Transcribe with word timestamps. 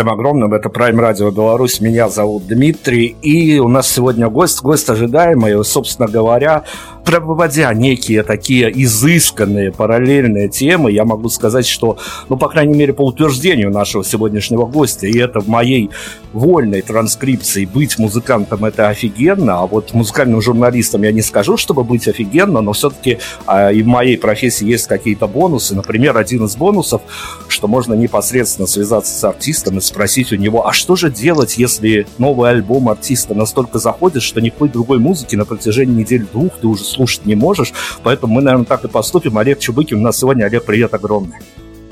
Всем 0.00 0.08
огромным, 0.08 0.54
это 0.54 0.70
Prime 0.70 0.98
Radio 0.98 1.30
Беларусь, 1.30 1.78
меня 1.82 2.08
зовут 2.08 2.46
Дмитрий, 2.46 3.16
и 3.20 3.58
у 3.58 3.68
нас 3.68 3.86
сегодня 3.86 4.30
гость, 4.30 4.62
гость 4.62 4.88
ожидаемый, 4.88 5.62
собственно 5.62 6.08
говоря, 6.08 6.64
проводя 7.04 7.74
некие 7.74 8.22
такие 8.22 8.70
изысканные 8.84 9.72
параллельные 9.72 10.48
темы, 10.48 10.90
я 10.90 11.04
могу 11.04 11.28
сказать, 11.28 11.66
что, 11.66 11.98
ну, 12.30 12.38
по 12.38 12.48
крайней 12.48 12.78
мере, 12.78 12.94
по 12.94 13.02
утверждению 13.02 13.70
нашего 13.70 14.02
сегодняшнего 14.02 14.64
гостя, 14.64 15.06
и 15.06 15.18
это 15.18 15.40
в 15.40 15.48
моей 15.48 15.90
вольной 16.32 16.82
транскрипции, 16.82 17.64
быть 17.66 17.98
музыкантом 17.98 18.64
это 18.64 18.88
офигенно, 18.88 19.60
а 19.60 19.66
вот 19.66 19.92
музыкальным 19.92 20.40
журналистом 20.40 21.02
я 21.02 21.12
не 21.12 21.22
скажу, 21.22 21.56
чтобы 21.56 21.84
быть 21.84 22.08
офигенно, 22.08 22.60
но 22.60 22.72
все-таки 22.72 23.18
а, 23.46 23.70
и 23.72 23.82
в 23.82 23.86
моей 23.86 24.16
профессии 24.16 24.66
есть 24.66 24.86
какие-то 24.86 25.26
бонусы. 25.26 25.74
Например, 25.74 26.16
один 26.16 26.44
из 26.44 26.56
бонусов, 26.56 27.02
что 27.48 27.68
можно 27.68 27.94
непосредственно 27.94 28.66
связаться 28.66 29.12
с 29.12 29.24
артистом 29.24 29.78
и 29.78 29.80
спросить 29.90 30.32
у 30.32 30.36
него, 30.36 30.66
а 30.66 30.72
что 30.72 30.96
же 30.96 31.10
делать, 31.10 31.58
если 31.58 32.06
новый 32.18 32.50
альбом 32.50 32.88
артиста 32.88 33.34
настолько 33.34 33.78
заходит, 33.78 34.22
что 34.22 34.40
никакой 34.40 34.68
другой 34.68 34.98
музыки 34.98 35.36
на 35.36 35.44
протяжении 35.44 35.94
недель-двух 35.94 36.58
ты 36.60 36.66
уже 36.66 36.84
слушать 36.84 37.26
не 37.26 37.34
можешь. 37.34 37.72
Поэтому 38.02 38.34
мы, 38.34 38.42
наверное, 38.42 38.66
так 38.66 38.84
и 38.84 38.88
поступим. 38.88 39.36
Олег 39.38 39.58
Чубыкин 39.58 39.98
у 39.98 40.02
нас 40.02 40.18
сегодня. 40.18 40.44
Олег, 40.44 40.64
привет 40.64 40.94
огромный. 40.94 41.36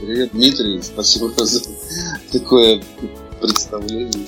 Привет, 0.01 0.31
Дмитрий. 0.33 0.81
Спасибо 0.81 1.31
за 1.45 1.61
такое 2.33 2.83
представление 3.41 4.27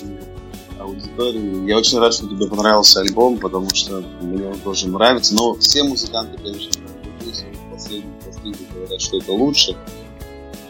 аудитории. 0.79 1.69
Я 1.69 1.79
очень 1.79 1.99
рад, 1.99 2.13
что 2.13 2.27
тебе 2.27 2.47
понравился 2.47 3.01
альбом, 3.01 3.39
потому 3.39 3.69
что 3.73 4.03
мне 4.21 4.47
он 4.47 4.59
тоже 4.59 4.89
нравится. 4.89 5.35
Но 5.35 5.55
все 5.55 5.85
музыканты, 5.85 6.37
конечно, 6.39 6.71
последние, 7.73 8.13
последние 8.27 8.69
говорят, 8.75 9.01
что 9.01 9.19
это 9.19 9.33
лучше. 9.33 9.77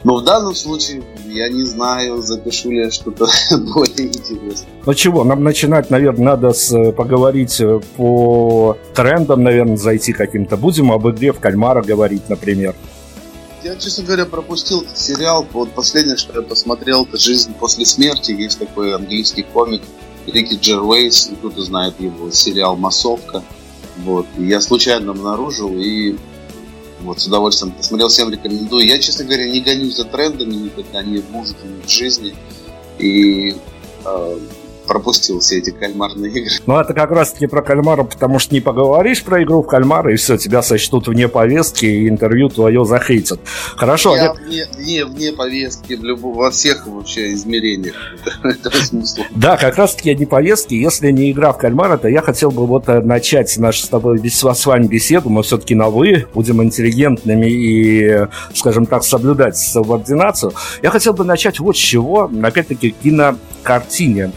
Но 0.03 0.17
в 0.17 0.25
данном 0.25 0.55
случае 0.55 1.03
я 1.27 1.49
не 1.49 1.63
знаю, 1.63 2.23
запишу 2.23 2.71
ли 2.71 2.85
я 2.85 2.91
что-то 2.91 3.27
более 3.75 4.09
интересное. 4.09 4.69
Ну 4.87 4.95
чего, 4.95 5.25
нам 5.25 5.45
начинать, 5.45 5.91
наверное, 5.91 6.25
надо 6.25 6.53
с, 6.53 6.93
поговорить 6.93 7.61
э, 7.61 7.81
по 7.97 8.79
трендам, 8.95 9.43
наверное, 9.43 9.77
зайти 9.77 10.13
каким-то. 10.13 10.57
Будем 10.57 10.91
об 10.91 11.09
игре 11.09 11.33
в 11.33 11.41
кальмара 11.41 11.83
говорить, 11.83 12.29
например. 12.29 12.75
Я, 13.63 13.77
честно 13.77 14.05
говоря, 14.05 14.25
пропустил 14.25 14.87
сериал. 14.95 15.47
Вот 15.53 15.73
последнее, 15.73 16.17
что 16.17 16.41
я 16.41 16.43
посмотрел, 16.43 17.05
это 17.05 17.19
«Жизнь 17.19 17.53
после 17.61 17.85
смерти». 17.85 18.33
Есть 18.33 18.59
такой 18.59 18.95
английский 18.95 19.43
комик 19.43 19.83
Рики 20.27 20.55
Джервейс, 20.55 21.31
кто-то 21.39 21.61
знает 21.61 22.01
его 22.01 22.31
сериал 22.31 22.77
«Массовка». 22.77 23.43
Вот. 23.99 24.27
И 24.39 24.45
я 24.45 24.63
случайно 24.63 25.11
обнаружил 25.11 25.73
и 25.77 26.17
вот 27.03 27.21
с 27.21 27.27
удовольствием 27.27 27.73
посмотрел, 27.73 28.09
всем 28.09 28.31
рекомендую. 28.31 28.87
Я, 28.87 28.99
честно 28.99 29.25
говоря, 29.25 29.49
не 29.49 29.61
гонюсь 29.61 29.97
за 29.97 30.05
трендами 30.05 30.55
никогда, 30.55 31.03
ни 31.03 31.19
в 31.19 31.31
музыке, 31.31 31.61
ни 31.65 31.83
в 31.83 31.89
жизни. 31.89 32.35
И 32.99 33.57
э, 34.05 34.39
пропустил 34.91 35.39
все 35.39 35.59
эти 35.59 35.71
кальмарные 35.71 36.33
игры. 36.33 36.51
Ну, 36.67 36.77
это 36.77 36.95
как 36.95 37.13
раз-таки 37.13 37.47
про 37.47 37.63
кальмара, 37.63 38.03
потому 38.03 38.41
что 38.41 38.53
не 38.53 38.61
поговоришь 38.61 39.23
про 39.23 39.41
игру 39.45 39.63
в 39.63 39.67
кальмара, 39.69 40.13
и 40.13 40.17
все, 40.17 40.37
тебя 40.37 40.63
сочтут 40.63 41.07
вне 41.07 41.29
повестки, 41.29 41.87
и 41.87 42.09
интервью 42.09 42.49
твое 42.49 42.85
захейтят. 42.85 43.39
Хорошо. 43.77 44.17
Я 44.17 44.33
вне, 44.33 44.67
вне, 44.77 45.05
вне 45.05 45.33
повестки 45.33 45.95
в 45.95 46.03
любом, 46.03 46.35
во 46.35 46.51
всех 46.51 46.89
вообще 46.89 47.33
измерениях 47.35 47.95
этого 48.43 48.75
смысла. 48.75 49.25
Да, 49.31 49.57
как 49.57 49.77
раз-таки 49.77 50.09
я 50.11 50.17
не 50.17 50.27
повестки. 50.27 50.75
Если 50.75 51.13
не 51.13 51.31
игра 51.31 51.53
в 51.53 51.59
кальмара, 51.59 51.97
то 51.97 52.09
я 52.09 52.21
хотел 52.21 52.51
бы 52.51 52.67
вот 52.67 52.89
э, 52.89 53.01
начать 53.01 53.57
нашу 53.59 53.85
с 53.85 53.89
тобой 53.89 54.21
с 54.29 54.67
вами 54.67 54.89
беседу. 54.89 55.29
Мы 55.29 55.45
все-таки 55.45 55.77
на 55.77 55.89
«вы», 55.89 56.27
будем 56.35 56.61
интеллигентными 56.65 57.47
и, 57.47 58.27
скажем 58.55 58.87
так, 58.87 59.05
соблюдать 59.05 59.57
субординацию. 59.57 60.53
Я 60.83 60.91
хотел 60.91 61.13
бы 61.13 61.25
начать 61.25 61.61
вот 61.61 61.77
с 61.77 61.79
чего. 61.79 62.29
Опять-таки, 62.43 62.91
кинокартине 62.91 64.33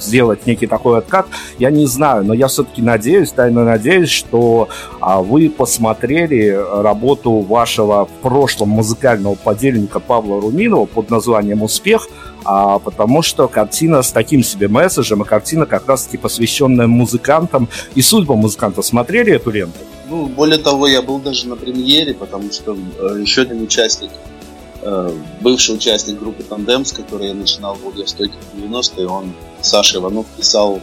сделать 0.00 0.46
некий 0.46 0.66
такой 0.66 0.98
откат, 0.98 1.26
я 1.58 1.70
не 1.70 1.86
знаю, 1.86 2.24
но 2.24 2.34
я 2.34 2.48
все-таки 2.48 2.82
надеюсь, 2.82 3.30
тайно 3.30 3.64
надеюсь, 3.64 4.10
что 4.10 4.68
а, 5.00 5.20
вы 5.20 5.50
посмотрели 5.50 6.58
работу 6.82 7.32
вашего 7.40 8.06
в 8.06 8.22
прошлом 8.22 8.70
музыкального 8.70 9.34
подельника 9.34 10.00
Павла 10.00 10.40
Руминова 10.40 10.86
под 10.86 11.10
названием 11.10 11.62
«Успех», 11.62 12.08
а, 12.44 12.78
потому 12.78 13.22
что 13.22 13.48
картина 13.48 14.02
с 14.02 14.12
таким 14.12 14.42
себе 14.42 14.68
месседжем, 14.68 15.22
и 15.22 15.24
картина 15.24 15.66
как 15.66 15.86
раз-таки 15.88 16.16
посвященная 16.16 16.86
музыкантам 16.86 17.68
и 17.94 18.02
судьбам 18.02 18.38
музыкантов. 18.38 18.86
Смотрели 18.86 19.32
эту 19.32 19.50
ленту? 19.50 19.78
Ну, 20.08 20.26
более 20.26 20.58
того, 20.58 20.86
я 20.86 21.02
был 21.02 21.18
даже 21.18 21.46
на 21.48 21.56
премьере, 21.56 22.14
потому 22.14 22.50
что 22.50 22.74
э, 22.74 23.20
еще 23.20 23.42
один 23.42 23.62
участник 23.62 24.10
бывший 25.40 25.74
участник 25.74 26.18
группы 26.18 26.42
«Тандем», 26.42 26.84
с 26.84 26.92
которой 26.92 27.28
я 27.28 27.34
начинал 27.34 27.74
в 27.74 27.82
Владивостоке 27.82 28.34
в 28.52 28.58
90-е, 28.58 29.06
он, 29.06 29.32
Саша 29.60 29.98
Иванов, 29.98 30.26
писал 30.36 30.80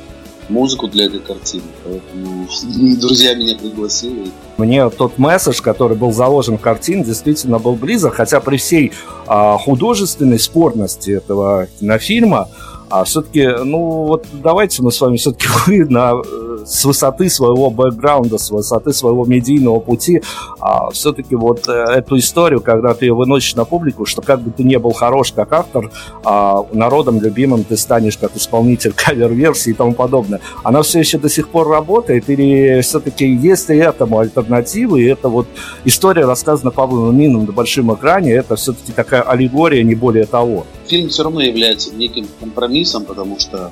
музыку 0.50 0.88
для 0.88 1.06
этой 1.06 1.20
картины. 1.20 1.64
Поэтому 1.84 2.48
друзья 3.00 3.36
меня 3.36 3.56
пригласили. 3.56 4.32
Мне 4.58 4.90
тот 4.90 5.18
месседж, 5.18 5.62
который 5.62 5.98
был 5.98 6.12
заложен 6.12 6.58
в 6.58 6.62
картине, 6.62 7.04
действительно 7.04 7.60
был 7.60 7.76
близок, 7.76 8.16
хотя 8.16 8.40
при 8.40 8.58
всей 8.58 8.92
а, 9.28 9.58
художественной 9.58 10.40
спорности 10.40 11.12
этого 11.12 11.68
кинофильма, 11.80 12.50
а 12.90 13.04
все-таки, 13.04 13.48
ну 13.64 14.06
вот 14.06 14.26
давайте 14.32 14.84
мы 14.84 14.92
с 14.92 15.02
вами 15.02 15.18
все-таки 15.18 15.48
на, 15.90 16.14
э, 16.14 16.45
с 16.66 16.84
высоты 16.86 17.30
своего 17.30 17.70
бэкграунда, 17.70 18.38
с 18.38 18.52
высоты 18.52 18.94
своего 18.94 19.26
медийного 19.26 19.80
пути, 19.80 20.22
а, 20.60 20.90
все-таки 20.92 21.36
вот 21.36 21.68
э, 21.68 21.72
эту 21.72 22.18
историю, 22.18 22.62
когда 22.62 22.94
ты 22.94 23.06
ее 23.06 23.14
выносишь 23.14 23.56
на 23.56 23.66
публику, 23.66 24.06
что 24.06 24.22
как 24.22 24.42
бы 24.42 24.52
ты 24.52 24.64
не 24.64 24.80
был 24.80 24.92
хорош 24.92 25.32
как 25.32 25.54
автор, 25.54 25.92
а, 26.24 26.66
народом 26.74 27.22
любимым 27.22 27.64
ты 27.64 27.78
станешь 27.78 28.18
как 28.18 28.36
исполнитель 28.36 28.94
кавер-версии 28.96 29.72
и 29.72 29.74
тому 29.74 29.94
подобное. 29.94 30.42
Она 30.64 30.82
все 30.82 31.00
еще 31.00 31.18
до 31.18 31.30
сих 31.30 31.50
пор 31.50 31.70
работает 31.70 32.30
или 32.30 32.82
все-таки 32.82 33.28
есть 33.28 33.70
ли 33.70 33.78
этому 33.78 34.20
альтернативы, 34.20 35.02
и 35.02 35.06
это 35.06 35.30
вот 35.30 35.48
история 35.86 36.26
рассказана 36.26 36.72
Павлом 36.72 37.16
Мином 37.18 37.46
на 37.46 37.52
большом 37.52 37.94
экране, 37.94 38.34
это 38.34 38.56
все-таки 38.56 38.92
такая 38.92 39.22
аллегория, 39.22 39.84
не 39.84 39.96
более 39.96 40.26
того. 40.26 40.66
Фильм 40.88 41.10
все 41.10 41.24
равно 41.24 41.42
является 41.42 41.94
неким 41.94 42.28
компромиссом, 42.40 43.06
потому 43.06 43.40
что 43.40 43.72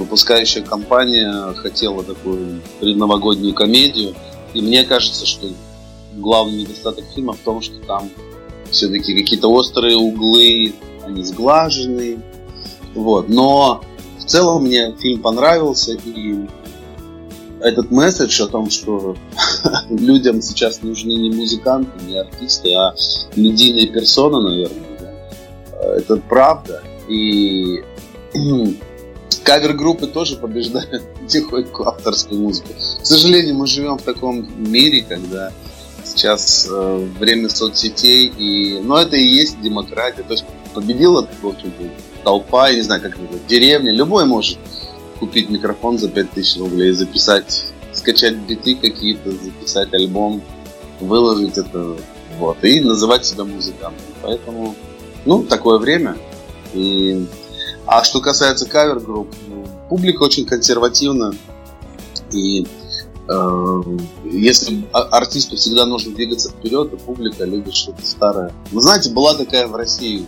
выпускающая 0.00 0.62
компания 0.62 1.52
хотела 1.54 2.02
такую 2.02 2.60
предновогоднюю 2.80 3.54
комедию. 3.54 4.14
И 4.54 4.62
мне 4.62 4.84
кажется, 4.84 5.26
что 5.26 5.46
главный 6.14 6.62
недостаток 6.62 7.04
фильма 7.14 7.34
в 7.34 7.38
том, 7.38 7.60
что 7.60 7.78
там 7.86 8.10
все-таки 8.70 9.14
какие-то 9.14 9.48
острые 9.48 9.96
углы, 9.96 10.72
они 11.04 11.22
сглажены. 11.22 12.18
Вот. 12.94 13.28
Но 13.28 13.82
в 14.18 14.24
целом 14.24 14.64
мне 14.64 14.94
фильм 14.96 15.20
понравился, 15.20 15.92
и 15.92 16.46
этот 17.60 17.90
месседж 17.90 18.42
о 18.42 18.46
том, 18.46 18.70
что 18.70 19.16
людям 19.90 20.40
сейчас 20.40 20.82
нужны 20.82 21.10
не 21.10 21.30
музыканты, 21.30 21.92
не 22.06 22.16
артисты, 22.16 22.72
а 22.72 22.94
медийные 23.36 23.88
персоны, 23.88 24.40
наверное, 24.40 24.98
да, 24.98 25.94
это 25.94 26.16
правда. 26.16 26.82
И 27.08 27.84
кавер-группы 29.38 30.06
тоже 30.06 30.36
побеждают 30.36 31.02
потихоньку 31.20 31.84
авторскую 31.84 32.40
музыку. 32.40 32.68
К 33.02 33.06
сожалению, 33.06 33.56
мы 33.56 33.66
живем 33.66 33.98
в 33.98 34.02
таком 34.02 34.46
мире, 34.58 35.04
когда 35.08 35.52
сейчас 36.04 36.66
э, 36.70 37.08
время 37.18 37.48
соцсетей, 37.48 38.26
и... 38.26 38.80
но 38.80 38.98
это 39.00 39.16
и 39.16 39.24
есть 39.24 39.60
демократия. 39.60 40.22
То 40.22 40.34
есть 40.34 40.44
победила, 40.74 41.28
толпа, 42.24 42.68
я 42.68 42.76
не 42.76 42.82
знаю, 42.82 43.02
как 43.02 43.12
это, 43.12 43.38
деревня. 43.48 43.92
Любой 43.92 44.24
может 44.24 44.58
купить 45.18 45.50
микрофон 45.50 45.98
за 45.98 46.08
5000 46.08 46.58
рублей, 46.58 46.92
записать, 46.92 47.66
скачать 47.92 48.36
биты 48.36 48.74
какие-то, 48.74 49.30
записать 49.30 49.92
альбом, 49.92 50.42
выложить 51.00 51.58
это, 51.58 51.96
вот, 52.38 52.64
и 52.64 52.80
называть 52.80 53.24
себя 53.24 53.44
музыкантом. 53.44 54.04
Поэтому, 54.22 54.74
ну, 55.24 55.42
такое 55.42 55.78
время. 55.78 56.16
И 56.72 57.26
а 57.90 58.04
что 58.04 58.20
касается 58.20 58.66
кавер-групп, 58.66 59.34
ну, 59.48 59.66
публика 59.88 60.22
очень 60.22 60.46
консервативна. 60.46 61.34
И 62.30 62.64
э, 63.28 63.82
если 64.30 64.84
артисту 64.92 65.56
всегда 65.56 65.86
нужно 65.86 66.14
двигаться 66.14 66.50
вперед, 66.50 66.92
то 66.92 66.96
публика 66.98 67.44
любит 67.44 67.74
что-то 67.74 68.06
старое. 68.06 68.52
Вы 68.70 68.80
знаете, 68.80 69.10
была 69.10 69.34
такая 69.34 69.66
в 69.66 69.74
России 69.74 70.24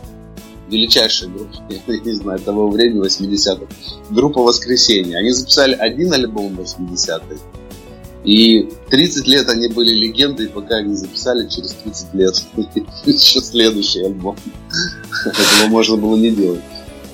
величайшая 0.69 1.31
группа, 1.31 1.55
я 1.69 2.01
не 2.01 2.15
знаю, 2.15 2.41
того 2.41 2.69
времени, 2.69 3.01
80-х, 3.01 3.73
группа 4.11 4.43
«Воскресенье». 4.43 5.17
Они 5.17 5.31
записали 5.31 5.75
один 5.75 6.13
альбом 6.13 6.57
в 6.57 6.61
80-е, 6.61 7.39
и 8.25 8.69
30 8.91 9.29
лет 9.29 9.49
они 9.49 9.69
были 9.69 9.91
легендой, 9.91 10.49
пока 10.49 10.79
они 10.79 10.97
записали 10.97 11.49
через 11.49 11.75
30 11.75 12.15
лет 12.15 12.35
еще 13.07 13.41
следующий 13.41 14.03
альбом. 14.03 14.37
Этого 15.25 15.69
можно 15.69 15.97
было 15.97 16.17
не 16.17 16.33
делать. 16.33 16.61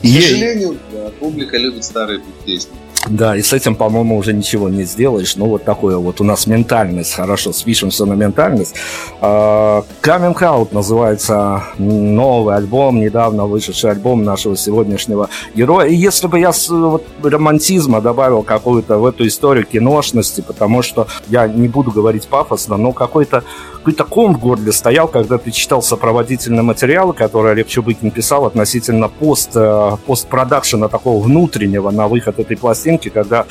К 0.03 0.07
сожалению, 0.07 0.77
да, 0.93 1.11
публика 1.19 1.57
любит 1.57 1.85
старые 1.85 2.21
песни. 2.45 2.73
Да, 3.09 3.37
и 3.37 3.43
с 3.43 3.53
этим, 3.53 3.77
по-моему, 3.77 4.19
уже 4.19 4.33
ничего 4.33 4.69
не 4.69 4.83
сделаешь. 4.83 5.37
Ну, 5.37 5.47
вот 5.47 5.65
такое 5.65 5.97
вот 5.99 6.21
у 6.21 6.25
нас 6.25 6.47
ментальность. 6.47 7.15
Хорошо, 7.15 7.53
спишем 7.53 7.91
все 7.91 8.05
на 8.05 8.15
ментальность. 8.15 8.75
Coming 9.21 10.37
Out 10.37 10.69
называется 10.73 11.63
новый 11.79 12.57
альбом, 12.57 13.01
недавно 13.01 13.47
вышедший 13.47 13.93
альбом 13.93 14.25
нашего 14.25 14.57
сегодняшнего 14.57 15.31
героя. 15.55 15.87
И 15.87 15.95
если 15.95 16.27
бы 16.27 16.41
я 16.41 16.53
с 16.53 16.69
вот, 16.69 17.07
романтизма 17.23 18.01
добавил 18.01 18.43
какую-то 18.43 18.99
в 18.99 19.07
эту 19.07 19.27
историю 19.27 19.65
киношности, 19.65 20.41
потому 20.41 20.83
что 20.83 21.07
я 21.29 21.47
не 21.47 21.69
буду 21.69 21.93
говорить 21.93 22.27
пафосно, 22.27 22.77
но 22.77 22.93
какой-то 22.93 23.45
какой-то 23.89 24.05
ком 24.05 24.35
в 24.35 24.39
горле 24.39 24.71
стоял, 24.71 25.09
когда 25.09 25.39
ты 25.39 25.51
читал 25.51 25.83
сопроводительные 25.83 26.61
материалы, 26.61 27.15
которые 27.15 27.53
Олег 27.53 27.69
Чубыкин 27.69 28.11
писал 28.11 28.45
относительно 28.45 29.09
пост, 29.09 29.53
э, 29.55 29.97
постпродакшена 30.07 30.89
такого 30.89 31.23
внутреннего 31.23 31.91
на 31.91 32.07
выход 32.07 32.39
этой 32.39 32.57
пластинки, 32.59 33.09
когда 33.09 33.47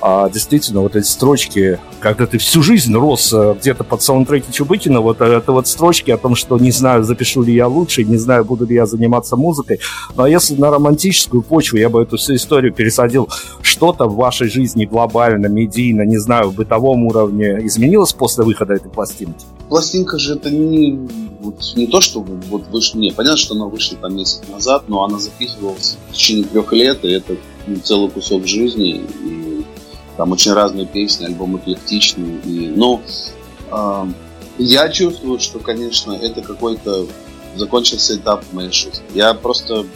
а, 0.00 0.30
действительно 0.30 0.82
вот 0.82 0.94
эти 0.94 1.06
строчки, 1.06 1.80
когда 1.98 2.26
ты 2.26 2.38
всю 2.38 2.62
жизнь 2.62 2.94
рос 2.94 3.32
э, 3.32 3.56
где-то 3.60 3.82
под 3.82 4.00
саундтреки 4.00 4.52
Чубыкина, 4.52 5.00
вот 5.00 5.20
э, 5.22 5.24
это 5.24 5.50
вот 5.50 5.66
строчки 5.66 6.12
о 6.12 6.16
том, 6.16 6.36
что 6.36 6.56
не 6.58 6.70
знаю, 6.70 7.02
запишу 7.02 7.42
ли 7.42 7.52
я 7.52 7.66
лучше, 7.66 8.04
не 8.04 8.16
знаю, 8.16 8.44
буду 8.44 8.66
ли 8.66 8.76
я 8.76 8.86
заниматься 8.86 9.34
музыкой, 9.34 9.80
но 10.14 10.24
если 10.24 10.54
на 10.54 10.70
романтическую 10.70 11.42
почву 11.42 11.78
я 11.78 11.88
бы 11.88 12.00
эту 12.00 12.16
всю 12.16 12.36
историю 12.36 12.72
пересадил, 12.72 13.28
что-то 13.60 14.06
в 14.06 14.14
вашей 14.14 14.48
жизни 14.48 14.84
глобально, 14.84 15.48
медийно, 15.48 16.02
не 16.02 16.18
знаю, 16.18 16.50
в 16.50 16.54
бытовом 16.54 17.06
уровне 17.06 17.58
изменилось 17.66 18.12
после 18.12 18.44
выхода 18.44 18.74
этой 18.74 18.88
пластинки? 18.88 19.44
Пластинка 19.70 20.18
же 20.18 20.34
это 20.34 20.50
не, 20.50 21.08
вот, 21.40 21.72
не 21.76 21.86
то, 21.86 22.02
что 22.02 22.20
вот 22.20 22.66
вышла, 22.68 22.98
не, 22.98 23.12
понятно, 23.12 23.38
что 23.38 23.54
она 23.54 23.66
вышла 23.66 23.96
там 23.96 24.16
месяц 24.16 24.42
назад, 24.48 24.84
но 24.88 25.04
она 25.04 25.18
записывалась 25.18 25.96
в 26.10 26.12
течение 26.12 26.44
трех 26.44 26.72
лет, 26.72 27.04
и 27.04 27.12
это 27.12 27.36
ну, 27.66 27.76
целый 27.76 28.10
кусок 28.10 28.46
жизни, 28.46 29.02
и 29.24 29.64
там 30.16 30.32
очень 30.32 30.52
разные 30.52 30.86
песни, 30.86 31.24
альбом 31.24 31.56
эклектичный, 31.56 32.40
и, 32.44 32.72
ну, 32.74 33.00
э, 33.70 34.06
я 34.58 34.88
чувствую, 34.90 35.38
что, 35.38 35.60
конечно, 35.60 36.12
это 36.12 36.42
какой-то 36.42 37.06
закончился 37.56 38.16
этап 38.16 38.44
моей 38.52 38.72
жизни. 38.72 39.02
Я 39.14 39.34
просто 39.34 39.86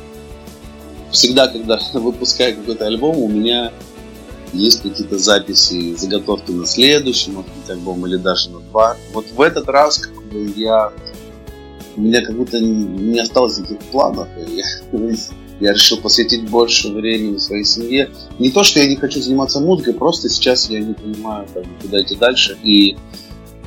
всегда, 1.10 1.48
когда 1.48 1.80
выпускаю 1.92 2.56
какой-то 2.56 2.86
альбом, 2.86 3.18
у 3.18 3.28
меня 3.28 3.72
есть 4.54 4.82
какие-то 4.82 5.18
записи, 5.18 5.94
заготовки 5.96 6.50
на 6.50 6.66
следующий, 6.66 7.30
может 7.30 7.50
быть, 7.52 7.70
альбом 7.70 8.06
или 8.06 8.16
даже 8.16 8.50
на 8.50 8.60
два. 8.60 8.96
Вот 9.12 9.26
в 9.34 9.40
этот 9.40 9.68
раз 9.68 9.98
как 9.98 10.14
бы, 10.28 10.52
я 10.56 10.92
у 11.96 12.00
меня 12.00 12.22
как 12.22 12.36
будто 12.36 12.58
не 12.60 13.18
осталось 13.20 13.58
никаких 13.58 13.78
планов. 13.90 14.28
Я, 14.48 14.64
я 15.60 15.72
решил 15.72 15.98
посвятить 15.98 16.48
больше 16.48 16.92
времени 16.92 17.38
своей 17.38 17.64
семье. 17.64 18.10
Не 18.38 18.50
то, 18.50 18.62
что 18.64 18.80
я 18.80 18.86
не 18.86 18.96
хочу 18.96 19.20
заниматься 19.20 19.60
музыкой, 19.60 19.94
просто 19.94 20.28
сейчас 20.28 20.68
я 20.70 20.80
не 20.80 20.94
понимаю, 20.94 21.46
как, 21.52 21.64
куда 21.82 22.02
идти 22.02 22.16
дальше. 22.16 22.56
И 22.62 22.96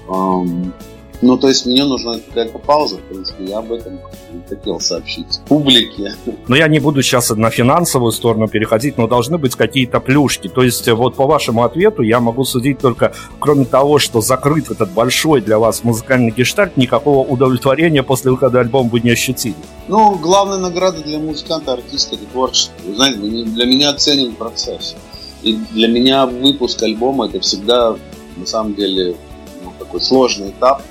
эм, 0.09 0.73
ну, 1.21 1.37
то 1.37 1.47
есть 1.47 1.65
мне 1.65 1.83
нужна 1.83 2.19
какая-то 2.19 2.59
пауза, 2.59 2.97
в 2.97 3.01
принципе, 3.01 3.45
я 3.45 3.57
об 3.59 3.71
этом 3.71 3.99
хотел 4.47 4.79
сообщить 4.79 5.39
публике. 5.47 6.13
Но 6.47 6.55
я 6.55 6.67
не 6.67 6.79
буду 6.79 7.01
сейчас 7.01 7.31
на 7.31 7.49
финансовую 7.49 8.11
сторону 8.11 8.47
переходить, 8.47 8.97
но 8.97 9.07
должны 9.07 9.37
быть 9.37 9.55
какие-то 9.55 9.99
плюшки. 9.99 10.47
То 10.47 10.63
есть 10.63 10.87
вот 10.87 11.15
по 11.15 11.25
вашему 11.25 11.63
ответу 11.63 12.03
я 12.03 12.19
могу 12.19 12.45
судить 12.45 12.79
только, 12.79 13.13
кроме 13.39 13.65
того, 13.65 13.97
что 13.97 14.21
закрыт 14.21 14.69
этот 14.69 14.91
большой 14.91 15.41
для 15.41 15.57
вас 15.57 15.83
музыкальный 15.83 16.31
гештальт, 16.31 16.77
никакого 16.77 17.27
удовлетворения 17.27 18.03
после 18.03 18.31
выхода 18.31 18.59
альбома 18.59 18.89
вы 18.89 18.99
не 18.99 19.09
ощутили. 19.09 19.55
Ну, 19.87 20.15
главная 20.15 20.57
награда 20.57 21.01
для 21.01 21.17
музыканта, 21.17 21.73
артиста, 21.73 22.15
это 22.15 22.25
творчество. 22.25 22.73
Вы 22.85 22.95
знаете, 22.95 23.19
для 23.19 23.65
меня 23.65 23.93
ценен 23.95 24.35
процесс. 24.35 24.95
И 25.41 25.53
для 25.71 25.87
меня 25.87 26.25
выпуск 26.25 26.81
альбома 26.83 27.27
это 27.27 27.39
всегда, 27.39 27.95
на 28.35 28.45
самом 28.45 28.75
деле, 28.75 29.15
ну, 29.63 29.71
такой 29.79 30.01
сложный 30.01 30.49
этап, 30.49 30.81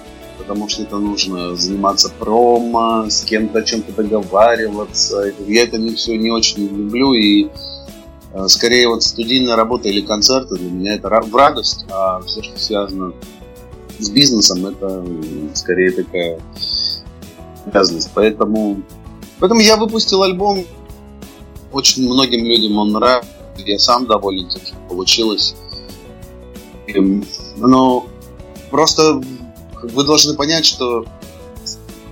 потому 0.47 0.69
что 0.69 0.83
это 0.83 0.99
нужно 0.99 1.57
заниматься 1.57 2.09
промо, 2.09 3.07
с 3.11 3.23
кем-то 3.25 3.59
о 3.59 3.63
чем-то 3.63 3.93
договариваться. 3.93 5.33
Я 5.47 5.65
это 5.65 5.77
не 5.77 5.95
все 5.97 6.17
не 6.17 6.31
очень 6.31 6.69
люблю, 6.69 7.15
и 7.15 7.49
э, 8.33 8.47
скорее 8.47 8.89
вот 8.89 9.03
студийная 9.03 9.57
работа 9.57 9.89
или 9.89 10.01
концерты 10.03 10.55
для 10.55 10.71
меня 10.71 10.95
это 10.95 11.09
в 11.09 11.35
радость, 11.35 11.85
а 11.91 12.21
все, 12.21 12.43
что 12.43 12.57
связано 12.59 13.13
с 13.99 14.09
бизнесом, 14.09 14.67
это 14.67 15.05
скорее 15.55 15.91
такая 15.91 16.39
обязанность. 17.67 18.11
Поэтому, 18.15 18.83
поэтому 19.41 19.61
я 19.61 19.77
выпустил 19.77 20.23
альбом. 20.23 20.65
Очень 21.73 22.05
многим 22.05 22.45
людям 22.45 22.79
он 22.79 22.93
нравится. 22.93 23.29
Я 23.59 23.79
сам 23.79 24.07
доволен 24.07 24.49
тем, 24.49 24.63
что 24.65 24.77
получилось. 24.89 25.57
Но 27.57 28.07
просто 28.71 29.21
вы 29.93 30.05
должны 30.05 30.35
понять, 30.35 30.65
что 30.65 31.05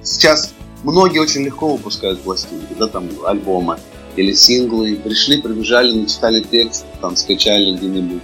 сейчас 0.02 0.52
многие 0.82 1.18
очень 1.18 1.42
легко 1.42 1.68
выпускают 1.68 2.20
пластинки, 2.20 2.74
да, 2.78 2.86
там, 2.86 3.08
альбомы 3.26 3.78
или 4.16 4.32
синглы. 4.32 4.96
Пришли, 4.96 5.40
прибежали, 5.40 5.92
начитали 5.92 6.42
текст, 6.42 6.84
там, 7.00 7.16
скачали 7.16 7.76
где-нибудь 7.76 8.22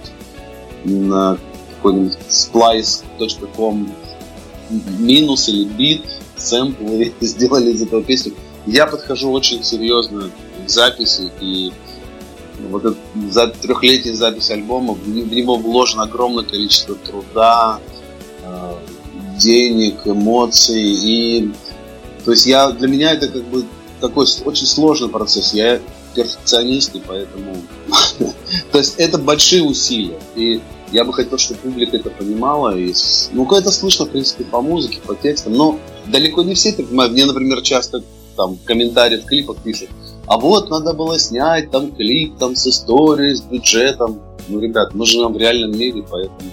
на 0.85 1.37
какой-нибудь 1.75 2.17
splice.com 2.29 3.91
минус 4.99 5.49
или 5.49 5.65
бит, 5.65 6.05
сэмплы, 6.37 7.13
сделали 7.21 7.71
из 7.71 7.81
этого 7.81 8.03
песню. 8.03 8.33
Я 8.65 8.85
подхожу 8.85 9.31
очень 9.31 9.63
серьезно 9.63 10.29
к 10.65 10.69
записи, 10.69 11.31
и 11.41 11.71
вот 12.69 12.85
этот, 12.85 12.97
за 13.31 13.47
трехлетняя 13.47 14.15
запись 14.15 14.51
альбома, 14.51 14.93
в 14.93 15.07
него 15.07 15.55
вложено 15.55 16.03
огромное 16.03 16.43
количество 16.43 16.95
труда, 16.95 17.79
э, 18.43 18.75
денег, 19.37 20.01
эмоций. 20.05 20.81
И 20.81 21.51
то 22.25 22.31
есть 22.31 22.45
я 22.45 22.71
для 22.71 22.87
меня 22.87 23.13
это 23.13 23.27
как 23.27 23.43
бы 23.45 23.65
такой 23.99 24.25
очень 24.45 24.67
сложный 24.67 25.09
процесс. 25.09 25.53
Я 25.53 25.79
перфекционист, 26.13 26.95
и 26.95 26.99
поэтому... 26.99 27.55
то 28.71 28.77
есть 28.77 28.95
это 28.97 29.17
большие 29.17 29.63
усилия. 29.63 30.19
И 30.35 30.61
я 30.91 31.05
бы 31.05 31.13
хотел, 31.13 31.37
чтобы 31.37 31.61
публика 31.61 31.97
это 31.97 32.09
понимала. 32.09 32.77
И, 32.77 32.93
ну, 33.31 33.49
это 33.49 33.71
слышно, 33.71 34.05
в 34.05 34.09
принципе, 34.09 34.43
по 34.43 34.61
музыке, 34.61 34.99
по 35.05 35.15
текстам. 35.15 35.53
Но 35.53 35.79
далеко 36.07 36.43
не 36.43 36.53
все 36.53 36.69
это 36.69 36.83
понимают. 36.83 37.13
Мне, 37.13 37.25
например, 37.25 37.61
часто 37.61 38.03
там 38.35 38.57
комментарии 38.65 39.17
в 39.17 39.25
клипах 39.25 39.57
пишут, 39.57 39.89
а 40.25 40.37
вот 40.37 40.69
надо 40.69 40.93
было 40.93 41.19
снять 41.19 41.69
там 41.69 41.91
клип 41.91 42.37
там 42.37 42.55
с 42.55 42.65
историей, 42.67 43.35
с 43.35 43.41
бюджетом. 43.41 44.21
Ну, 44.47 44.59
ребят, 44.59 44.93
мы 44.93 45.05
живем 45.05 45.33
в 45.33 45.37
реальном 45.37 45.77
мире, 45.77 46.03
поэтому 46.09 46.51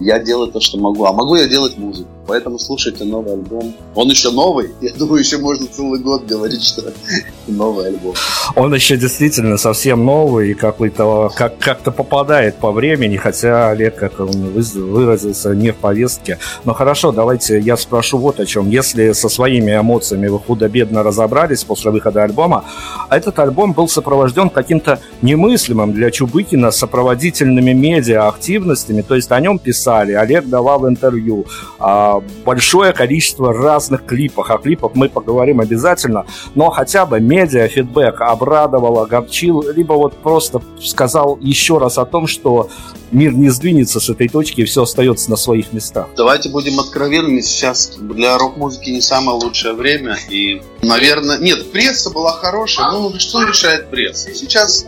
я 0.00 0.18
делаю 0.18 0.50
то, 0.50 0.60
что 0.60 0.78
могу. 0.78 1.04
А 1.04 1.12
могу 1.12 1.36
я 1.36 1.48
делать 1.48 1.76
музыку. 1.78 2.10
Поэтому 2.26 2.58
слушайте 2.58 3.04
новый 3.04 3.34
альбом. 3.34 3.74
Он 3.94 4.08
еще 4.08 4.30
новый. 4.30 4.70
Я 4.80 4.92
думаю, 4.94 5.20
еще 5.20 5.38
можно 5.38 5.66
целый 5.66 6.00
год 6.00 6.26
говорить, 6.26 6.64
что 6.64 6.82
новый 7.46 7.86
альбом. 7.88 8.14
Он 8.56 8.74
еще 8.74 8.96
действительно 8.96 9.56
совсем 9.58 10.04
новый 10.04 10.50
и 10.50 10.54
какой-то 10.54 11.30
как, 11.34 11.58
как-то 11.58 11.92
попадает 11.92 12.56
по 12.56 12.72
времени, 12.72 13.16
хотя 13.16 13.70
Олег, 13.70 13.96
как 13.96 14.18
он 14.20 14.30
выразился, 14.30 15.54
не 15.54 15.70
в 15.70 15.76
повестке. 15.76 16.38
Но 16.64 16.74
хорошо, 16.74 17.12
давайте 17.12 17.60
я 17.60 17.76
спрошу 17.76 18.18
вот 18.18 18.40
о 18.40 18.46
чем. 18.46 18.70
Если 18.70 19.12
со 19.12 19.28
своими 19.28 19.76
эмоциями 19.76 20.26
вы 20.26 20.38
худо-бедно 20.38 21.02
разобрались 21.02 21.64
после 21.64 21.90
выхода 21.90 22.24
альбома, 22.24 22.64
этот 23.10 23.38
альбом 23.38 23.72
был 23.72 23.88
сопровожден 23.88 24.50
каким-то 24.50 24.98
немыслимым 25.22 25.92
для 25.92 26.10
Чубыкина 26.10 26.70
сопроводительными 26.70 27.72
медиа-активностями, 27.72 29.02
то 29.02 29.14
есть 29.14 29.30
о 29.30 29.40
нем 29.40 29.58
писали, 29.58 30.12
Олег 30.12 30.46
давал 30.48 30.88
интервью, 30.88 31.46
а 31.78 32.15
большое 32.44 32.92
количество 32.92 33.52
разных 33.52 34.04
клипов. 34.06 34.50
О 34.50 34.58
клипах 34.58 34.92
мы 34.94 35.08
поговорим 35.08 35.60
обязательно, 35.60 36.26
но 36.54 36.70
хотя 36.70 37.06
бы 37.06 37.20
медиа 37.20 37.68
фидбэк 37.68 38.20
обрадовал, 38.20 39.00
огорчил, 39.00 39.64
либо 39.70 39.94
вот 39.94 40.16
просто 40.18 40.62
сказал 40.80 41.38
еще 41.40 41.78
раз 41.78 41.98
о 41.98 42.04
том, 42.04 42.26
что 42.26 42.68
мир 43.10 43.32
не 43.32 43.50
сдвинется 43.50 44.00
с 44.00 44.08
этой 44.08 44.28
точки 44.28 44.62
и 44.62 44.64
все 44.64 44.82
остается 44.82 45.30
на 45.30 45.36
своих 45.36 45.72
местах. 45.72 46.08
Давайте 46.16 46.48
будем 46.48 46.78
откровенными. 46.80 47.40
Сейчас 47.40 47.96
для 47.96 48.36
рок-музыки 48.38 48.90
не 48.90 49.00
самое 49.00 49.38
лучшее 49.38 49.74
время. 49.74 50.16
И, 50.28 50.62
наверное, 50.82 51.38
нет, 51.38 51.70
пресса 51.72 52.10
была 52.10 52.32
хорошая. 52.32 52.90
Ну, 52.90 53.12
что 53.18 53.42
решает 53.42 53.90
пресса? 53.90 54.34
Сейчас 54.34 54.86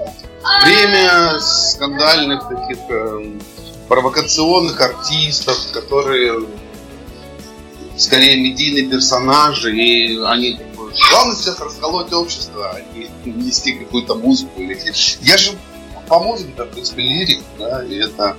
время 0.65 1.39
скандальных 1.41 2.49
таких 2.49 2.79
э, 2.89 3.33
провокационных 3.89 4.81
артистов, 4.81 5.57
которые 5.73 6.47
скорее 7.99 8.41
медийные 8.41 8.87
персонажи, 8.87 9.77
и 9.77 10.19
они 10.19 10.59
Главное 11.11 11.37
сейчас 11.37 11.61
расколоть 11.61 12.13
общество, 12.13 12.71
а 12.71 12.81
не 12.97 13.09
нести 13.31 13.73
какую-то 13.73 14.15
музыку. 14.15 14.61
Я 15.23 15.37
же 15.37 15.53
по 16.09 16.19
музыке, 16.19 16.51
в 16.57 16.67
принципе, 16.71 17.03
лирик, 17.03 17.43
да, 17.59 17.85
и 17.85 17.97
это 17.97 18.37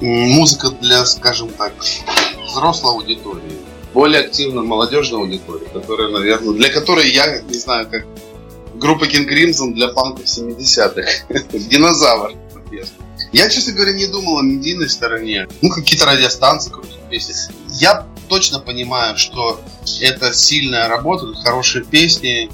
музыка 0.00 0.70
для, 0.70 1.04
скажем 1.06 1.48
так, 1.50 1.72
взрослой 2.46 2.92
аудитории, 2.92 3.58
более 3.92 4.20
активно 4.22 4.62
молодежной 4.62 5.22
аудитории, 5.22 5.66
которая, 5.72 6.10
наверное, 6.10 6.54
для 6.54 6.70
которой 6.70 7.10
я, 7.10 7.40
не 7.42 7.58
знаю, 7.58 7.88
как 7.90 8.06
группа 8.74 9.04
King 9.04 9.28
Crimson 9.28 9.72
для 9.72 9.88
панков 9.88 10.24
70-х. 10.24 11.26
Динозавр. 11.52 12.34
Я, 13.32 13.48
честно 13.48 13.72
говоря, 13.72 13.92
не 13.92 14.06
думал 14.06 14.38
о 14.38 14.42
медийной 14.42 14.88
стороне. 14.88 15.48
Ну, 15.62 15.70
какие-то 15.70 16.06
радиостанции 16.06 16.70
крутят 16.70 17.08
песни. 17.08 17.34
Я 17.68 18.06
точно 18.28 18.60
понимаю, 18.60 19.16
что 19.16 19.60
это 20.00 20.32
сильная 20.32 20.88
работа, 20.88 21.32
хорошие 21.34 21.84
песни, 21.84 22.50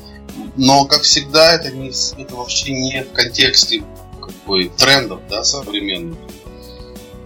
но, 0.57 0.85
как 0.85 1.03
всегда, 1.03 1.55
это, 1.55 1.71
не, 1.71 1.91
это 1.91 2.37
вообще 2.37 2.73
не 2.73 3.03
в 3.03 3.13
контексте 3.13 3.83
как 4.21 4.35
бы, 4.47 4.69
трендов 4.69 5.21
да, 5.29 5.45
современных. 5.45 6.19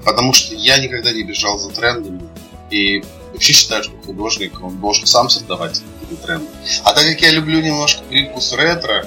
Потому 0.05 0.33
что 0.33 0.55
я 0.55 0.79
никогда 0.79 1.13
не 1.13 1.23
бежал 1.23 1.59
за 1.59 1.71
трендами. 1.71 2.23
И 2.71 3.03
вообще 3.33 3.53
считаю, 3.53 3.85
что 3.85 3.93
художник, 4.05 4.63
он 4.63 4.79
должен 4.81 5.07
сам 5.07 5.31
создавать 5.31 5.83
эти 6.03 6.19
тренды. 6.21 6.47
А 6.83 6.93
так 6.93 7.05
как 7.05 7.21
я 7.21 7.31
люблю 7.31 7.61
немножко 7.61 8.03
привкус 8.05 8.53
ретро, 8.53 9.07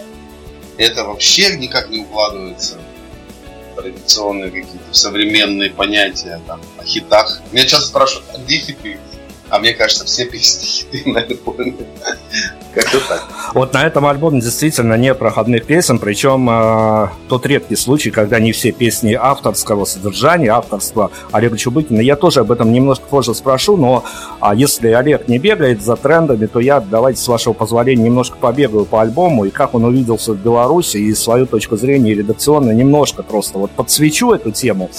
это 0.78 1.04
вообще 1.04 1.56
никак 1.58 1.90
не 1.90 2.00
укладывается 2.00 2.78
традиционные 3.76 4.50
какие-то 4.50 4.92
современные 4.92 5.70
понятия 5.70 6.42
там, 6.48 6.62
о 6.78 6.84
хитах. 6.84 7.42
Меня 7.52 7.66
часто 7.66 7.88
спрашивают, 7.88 8.26
а 8.34 8.40
где 8.40 8.58
хиты? 8.58 9.00
А 9.50 9.60
мне 9.60 9.74
кажется, 9.74 10.06
все 10.06 10.26
песни 10.26 10.66
хиты 10.92 11.10
на 11.10 11.22
альбоме. 11.22 11.74
Как-то 12.74 13.00
так. 13.08 13.28
Вот 13.54 13.74
на 13.74 13.86
этом 13.86 14.06
альбоме 14.06 14.42
действительно 14.42 14.96
нет 14.96 15.18
проходных 15.18 15.66
песен, 15.66 16.00
причем 16.00 16.48
э, 16.50 17.08
тот 17.28 17.46
редкий 17.46 17.76
случай, 17.76 18.12
когда 18.12 18.40
не 18.40 18.52
все 18.52 18.72
песни 18.72 19.14
авторского 19.14 19.86
содержания, 19.86 20.50
авторства 20.50 21.12
Олега 21.32 21.58
Чубыкина. 21.58 22.02
Я 22.02 22.16
тоже 22.16 22.42
об 22.42 22.52
этом 22.52 22.72
немножко 22.72 23.06
позже 23.10 23.34
спрошу, 23.34 23.78
но 23.78 24.04
а 24.40 24.54
если 24.54 24.90
Олег 24.90 25.28
не 25.28 25.40
бегает 25.40 25.82
за 25.82 25.96
трендами, 25.96 26.46
то 26.46 26.60
я, 26.60 26.80
давайте 26.80 27.20
с 27.20 27.28
вашего 27.28 27.54
позволения, 27.54 28.04
немножко 28.04 28.38
побегаю 28.38 28.86
по 28.86 29.02
альбому 29.02 29.46
и 29.46 29.50
как 29.50 29.74
он 29.74 29.86
увиделся 29.86 30.34
в 30.34 30.38
Беларуси 30.38 30.98
и 30.98 31.16
свою 31.16 31.48
точку 31.48 31.78
зрения 31.78 32.14
редакционно 32.14 32.72
немножко 32.72 33.24
просто 33.24 33.58
вот 33.58 33.72
подсвечу 33.72 34.34
эту 34.34 34.52
тему. 34.52 34.92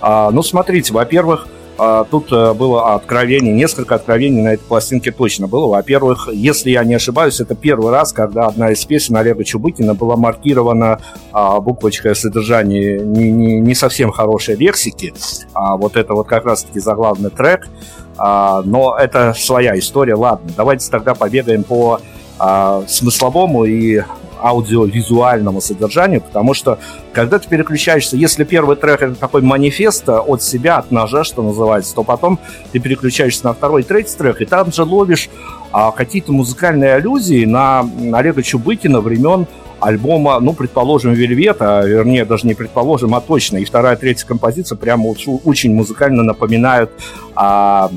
А, 0.00 0.30
ну, 0.30 0.42
смотрите, 0.42 0.92
во-первых, 0.92 1.48
а, 1.78 2.04
тут 2.04 2.32
э, 2.32 2.54
было 2.54 2.94
откровение, 2.94 3.52
несколько 3.52 3.96
откровений 3.96 4.42
на 4.42 4.54
этой 4.54 4.64
пластинке 4.64 5.12
точно 5.12 5.46
было. 5.46 5.66
Во-первых, 5.68 6.28
если 6.32 6.70
я 6.70 6.84
не 6.84 6.94
ошибаюсь, 6.94 7.40
это 7.40 7.54
первый 7.54 7.92
раз, 7.92 8.12
когда 8.12 8.46
одна 8.46 8.70
из 8.70 8.84
песен 8.84 9.16
Олега 9.16 9.44
Чубыкина 9.44 9.94
была 9.94 10.16
маркирована 10.16 11.00
а, 11.32 11.60
буквочкой 11.60 12.16
содержания 12.16 12.98
не, 12.98 13.30
не, 13.30 13.60
не 13.60 13.74
совсем 13.74 14.10
хорошей 14.10 14.56
лексики. 14.56 15.12
А 15.52 15.76
вот 15.76 15.96
это 15.96 16.14
вот 16.14 16.26
как 16.26 16.46
раз-таки 16.46 16.80
заглавный 16.80 17.30
трек. 17.30 17.68
А, 18.16 18.62
но 18.64 18.96
это 18.98 19.34
своя 19.36 19.78
история. 19.78 20.14
Ладно, 20.14 20.50
давайте 20.56 20.90
тогда 20.90 21.14
побегаем 21.14 21.62
по 21.62 22.00
а, 22.38 22.84
смысловому 22.86 23.64
и 23.64 24.02
аудиовизуальному 24.40 25.60
содержанию, 25.60 26.20
потому 26.20 26.54
что 26.54 26.78
когда 27.12 27.38
ты 27.38 27.48
переключаешься, 27.48 28.16
если 28.16 28.44
первый 28.44 28.76
трек 28.76 29.02
это 29.02 29.14
такой 29.14 29.42
манифест 29.42 30.08
от 30.08 30.42
себя, 30.42 30.78
от 30.78 30.90
ножа, 30.90 31.24
что 31.24 31.42
называется, 31.42 31.94
то 31.94 32.04
потом 32.04 32.38
ты 32.72 32.78
переключаешься 32.78 33.44
на 33.46 33.54
второй, 33.54 33.82
третий 33.82 34.16
трек, 34.16 34.40
и 34.40 34.44
там 34.44 34.72
же 34.72 34.84
ловишь 34.84 35.28
а, 35.72 35.90
какие-то 35.90 36.32
музыкальные 36.32 36.94
аллюзии 36.94 37.44
на 37.44 37.88
Олега 38.12 38.42
Чубыкина 38.42 39.00
времен 39.00 39.46
альбома, 39.80 40.40
ну, 40.40 40.52
предположим, 40.52 41.12
Вельвета, 41.12 41.82
вернее, 41.84 42.24
даже 42.24 42.46
не 42.46 42.54
предположим, 42.54 43.14
а 43.14 43.20
точно. 43.20 43.58
И 43.58 43.64
вторая, 43.64 43.96
третья 43.96 44.26
композиция 44.26 44.76
прямо 44.76 45.08
очень 45.08 45.74
музыкально 45.74 46.22
напоминают 46.22 46.90
а, 47.34 47.90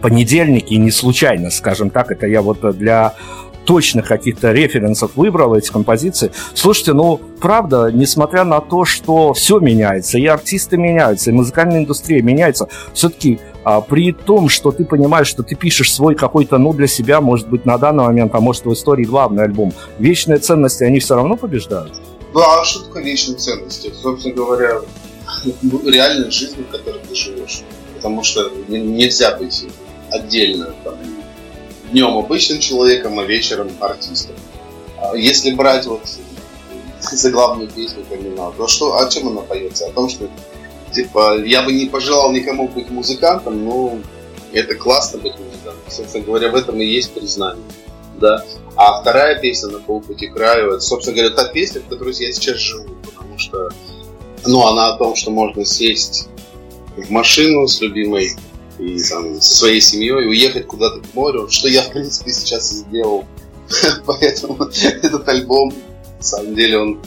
понедельники, 0.00 0.74
не 0.74 0.90
случайно, 0.90 1.50
скажем 1.50 1.90
так, 1.90 2.10
это 2.10 2.26
я 2.26 2.42
вот 2.42 2.76
для 2.76 3.14
точных 3.68 4.08
каких-то 4.08 4.50
референсов 4.50 5.10
выбрал 5.14 5.54
эти 5.54 5.70
композиции. 5.70 6.32
Слушайте, 6.54 6.94
ну, 6.94 7.20
правда, 7.38 7.90
несмотря 7.92 8.44
на 8.44 8.62
то, 8.62 8.86
что 8.86 9.34
все 9.34 9.58
меняется, 9.58 10.16
и 10.16 10.24
артисты 10.24 10.78
меняются, 10.78 11.28
и 11.28 11.34
музыкальная 11.34 11.80
индустрия 11.80 12.22
меняется, 12.22 12.68
все-таки 12.94 13.40
а, 13.64 13.82
при 13.82 14.12
том, 14.12 14.48
что 14.48 14.72
ты 14.72 14.86
понимаешь, 14.86 15.26
что 15.26 15.42
ты 15.42 15.54
пишешь 15.54 15.92
свой 15.92 16.14
какой-то, 16.14 16.56
ну, 16.56 16.72
для 16.72 16.86
себя, 16.86 17.20
может 17.20 17.50
быть, 17.50 17.66
на 17.66 17.76
данный 17.76 18.04
момент, 18.04 18.34
а 18.34 18.40
может, 18.40 18.64
в 18.64 18.72
истории 18.72 19.04
главный 19.04 19.44
альбом, 19.44 19.74
вечные 19.98 20.38
ценности, 20.38 20.84
они 20.84 20.98
все 20.98 21.16
равно 21.16 21.36
побеждают? 21.36 21.92
Ну, 22.32 22.40
а 22.40 22.64
такое 22.86 23.02
вечные 23.02 23.36
ценности? 23.36 23.92
Собственно 24.02 24.34
говоря, 24.34 24.80
реальная 25.84 26.30
жизнь, 26.30 26.56
в 26.66 26.70
которой 26.72 27.02
ты 27.06 27.14
живешь. 27.14 27.60
Потому 27.96 28.22
что 28.22 28.50
нельзя 28.68 29.36
быть 29.36 29.66
отдельно 30.10 30.72
там, 30.84 30.94
днем 31.90 32.16
обычным 32.16 32.60
человеком, 32.60 33.18
а 33.18 33.24
вечером 33.24 33.70
артистом. 33.80 34.36
А 35.00 35.16
если 35.16 35.52
брать 35.52 35.86
вот 35.86 36.02
заглавную 37.00 37.68
песню 37.70 38.04
Камина, 38.08 38.52
то 38.56 38.66
что, 38.66 38.98
о 38.98 39.08
чем 39.08 39.28
она 39.28 39.42
поется? 39.42 39.86
О 39.86 39.92
том, 39.92 40.08
что 40.08 40.28
типа 40.92 41.38
я 41.44 41.62
бы 41.62 41.72
не 41.72 41.86
пожелал 41.86 42.32
никому 42.32 42.68
быть 42.68 42.90
музыкантом, 42.90 43.64
но 43.64 43.98
это 44.52 44.74
классно 44.74 45.18
быть 45.18 45.38
музыкантом. 45.38 45.90
Собственно 45.90 46.24
говоря, 46.24 46.50
в 46.50 46.54
этом 46.54 46.80
и 46.80 46.86
есть 46.86 47.12
признание. 47.12 47.64
Да? 48.20 48.44
А 48.74 49.00
вторая 49.00 49.38
песня 49.38 49.68
на 49.70 49.78
полпути 49.78 50.28
к 50.28 50.34
краю, 50.34 50.72
это, 50.72 50.80
собственно 50.80 51.16
говоря, 51.16 51.34
та 51.34 51.48
песня, 51.48 51.80
в 51.80 51.88
которой 51.88 52.14
я 52.14 52.32
сейчас 52.32 52.56
живу, 52.56 52.94
потому 53.04 53.38
что 53.38 53.70
ну, 54.46 54.66
она 54.66 54.94
о 54.94 54.98
том, 54.98 55.14
что 55.14 55.30
можно 55.30 55.64
сесть 55.64 56.28
в 56.96 57.10
машину 57.10 57.66
с 57.68 57.80
любимой 57.80 58.36
и 58.78 58.98
там, 59.02 59.40
со 59.40 59.56
своей 59.56 59.80
семьей 59.80 60.28
уехать 60.28 60.66
куда-то 60.66 61.00
к 61.00 61.14
морю, 61.14 61.48
что 61.48 61.68
я, 61.68 61.82
в 61.82 61.90
принципе, 61.90 62.32
сейчас 62.32 62.72
и 62.72 62.74
сделал. 62.76 63.24
Поэтому 64.06 64.56
этот 65.02 65.28
альбом, 65.28 65.72
на 66.18 66.22
самом 66.22 66.54
деле, 66.54 66.78
он 66.78 67.00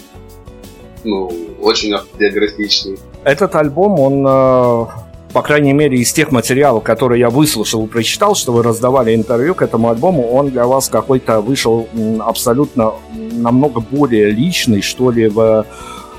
ну, 1.03 1.31
очень 1.61 1.93
автобиографичный. 1.93 2.99
Этот 3.23 3.55
альбом, 3.55 3.99
он 3.99 4.25
э, 4.27 4.85
по 5.31 5.41
крайней 5.41 5.73
мере, 5.73 5.97
из 5.97 6.11
тех 6.11 6.31
материалов, 6.31 6.83
которые 6.83 7.19
я 7.19 7.29
выслушал 7.29 7.85
и 7.85 7.87
прочитал, 7.87 8.35
что 8.35 8.51
вы 8.51 8.63
раздавали 8.63 9.15
интервью 9.15 9.55
к 9.55 9.61
этому 9.61 9.89
альбому, 9.89 10.29
он 10.31 10.49
для 10.49 10.65
вас 10.65 10.89
какой-то 10.89 11.41
вышел 11.41 11.87
абсолютно 12.19 12.93
намного 13.13 13.79
более 13.79 14.31
личный, 14.31 14.81
что 14.81 15.11
ли, 15.11 15.27
в 15.27 15.65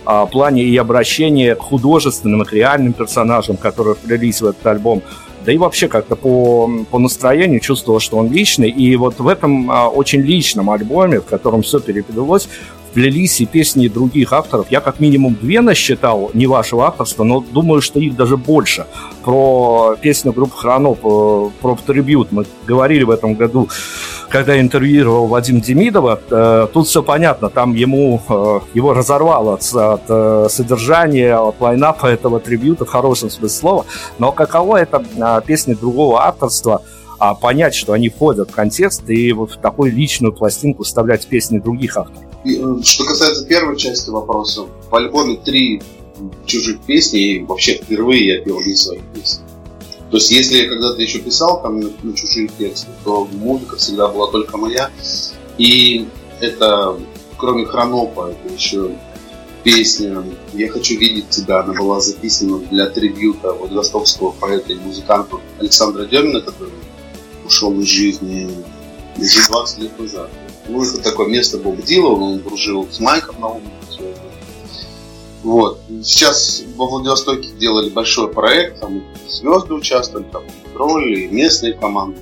а, 0.05 0.27
плане 0.27 0.63
и 0.63 0.77
обращения 0.77 1.55
к 1.55 1.61
художественным, 1.61 2.45
к 2.45 2.53
реальным 2.53 2.93
персонажам, 2.93 3.57
которые 3.57 3.95
вплелись 3.95 4.41
в 4.41 4.47
этот 4.47 4.67
альбом 4.67 5.03
да 5.45 5.53
и 5.53 5.59
вообще 5.59 5.89
как-то 5.89 6.17
по, 6.17 6.71
по 6.91 6.99
настроению 6.99 7.61
чувствовал, 7.61 8.01
что 8.01 8.17
он 8.19 8.31
личный. 8.31 8.71
И 8.71 8.97
вот 8.97 9.19
в 9.19 9.29
этом 9.29 9.71
а, 9.71 9.89
очень 9.89 10.21
личном 10.21 10.71
альбоме, 10.71 11.21
в 11.21 11.25
котором 11.25 11.63
все 11.63 11.81
переплелось, 11.81 12.49
вплелись 12.93 13.41
и 13.41 13.47
песни 13.47 13.89
других 13.89 14.33
авторов. 14.33 14.67
Я 14.71 14.81
как 14.81 15.01
минимум 15.01 15.35
две 15.41 15.63
насчитал, 15.63 16.31
не 16.35 16.47
вашего 16.47 16.87
авторства, 16.87 17.25
но 17.25 17.41
думаю, 17.41 17.81
что 17.81 17.99
их 17.99 18.15
даже 18.17 18.37
больше. 18.37 18.87
Про 19.25 19.97
песню 20.01 20.33
группы 20.33 20.57
Хроноп, 20.57 20.99
э, 21.05 21.51
про 21.63 21.79
трибют 21.87 22.33
мы 22.33 22.45
говорили 22.67 23.05
в 23.05 23.11
этом 23.11 23.35
году, 23.35 23.69
когда 24.33 24.59
интервьюировал 24.59 25.27
Вадим 25.27 25.61
Демидова. 25.61 26.21
Э, 26.31 26.67
тут 26.73 26.89
все 26.89 27.03
понятно, 27.03 27.51
там 27.51 27.75
ему 27.75 28.21
э, 28.29 28.61
его 28.75 28.95
разорвало 28.95 29.55
от, 29.55 29.75
от 29.75 30.51
содержания, 30.51 31.37
от 31.37 31.61
лайнапа 31.61 32.07
этого 32.07 32.41
трибюта 32.41 32.85
в 32.85 32.89
хорошем 32.89 33.31
смысле 33.31 33.49
слова. 33.49 33.87
Но 34.19 34.33
каково 34.33 34.79
это 34.79 35.05
песни 35.47 35.75
другого 35.75 36.25
авторства– 36.25 36.83
а 37.23 37.37
понять, 37.37 37.73
что 37.73 37.93
они 37.93 38.09
входят 38.09 38.51
в 38.51 38.53
контекст 38.53 39.09
и 39.09 39.33
вот 39.33 39.53
в 39.53 39.57
такую 39.59 39.93
личную 39.93 40.33
пластинку 40.33 40.83
вставлять 40.83 41.25
песни 41.29 41.61
других 41.61 41.97
авторов. 41.97 42.25
Э, 42.45 42.83
что 42.83 43.05
касается 43.05 43.47
первой 43.47 43.77
части 43.77 44.11
вопроса, 44.11 44.63
в 44.91 44.93
альбоме 44.93 45.37
три 45.37 45.81
чужих 46.47 46.81
песни, 46.81 47.21
и 47.21 47.45
вообще 47.45 47.75
впервые 47.75 48.27
я 48.27 48.43
пел 48.43 48.59
не 48.59 48.75
свои 48.75 48.99
песни. 49.15 49.45
То 50.13 50.19
есть, 50.19 50.31
если 50.31 50.59
я 50.59 50.69
когда-то 50.69 51.01
еще 51.01 51.21
писал 51.21 51.63
там 51.63 51.81
на, 51.81 52.15
чужие 52.15 52.47
тексты, 52.47 52.91
то 53.03 53.27
музыка 53.33 53.77
всегда 53.77 54.09
была 54.09 54.31
только 54.31 54.59
моя. 54.59 54.91
И 55.57 56.07
это, 56.39 57.01
кроме 57.39 57.65
хронопа, 57.65 58.31
это 58.31 58.53
еще 58.53 58.91
песня 59.65 60.23
«Я 60.53 60.69
хочу 60.69 60.99
видеть 60.99 61.31
тебя». 61.31 61.61
Она 61.61 61.73
была 61.73 61.99
записана 62.01 62.59
для 62.59 62.91
трибюта 62.91 63.55
владивостокского 63.55 64.33
поэта 64.33 64.75
и 64.75 64.77
музыканта 64.77 65.37
Александра 65.59 66.05
Демина, 66.05 66.43
который 66.43 66.75
ушел 67.47 67.73
из 67.81 67.89
жизни 67.89 68.51
уже 69.17 69.47
20 69.49 69.79
лет 69.79 69.99
назад. 69.99 70.31
Ну, 70.69 70.83
это 70.83 71.03
такое 71.03 71.29
место 71.29 71.57
Боб 71.57 71.83
Дилан, 71.83 72.23
он 72.23 72.39
дружил 72.41 72.87
с 72.91 73.01
Майком 73.01 73.41
на 73.41 73.49
улице. 73.49 73.71
Вот. 75.43 75.81
Сейчас 76.03 76.63
во 76.77 76.87
Владивостоке 76.87 77.51
делали 77.59 77.91
большой 77.91 78.33
проект, 78.33 78.81
там 78.81 79.03
звезды 79.29 79.75
участвовали, 79.75 80.25
там 80.31 80.45
роли, 80.75 81.27
местные 81.27 81.75
команды. 81.75 82.21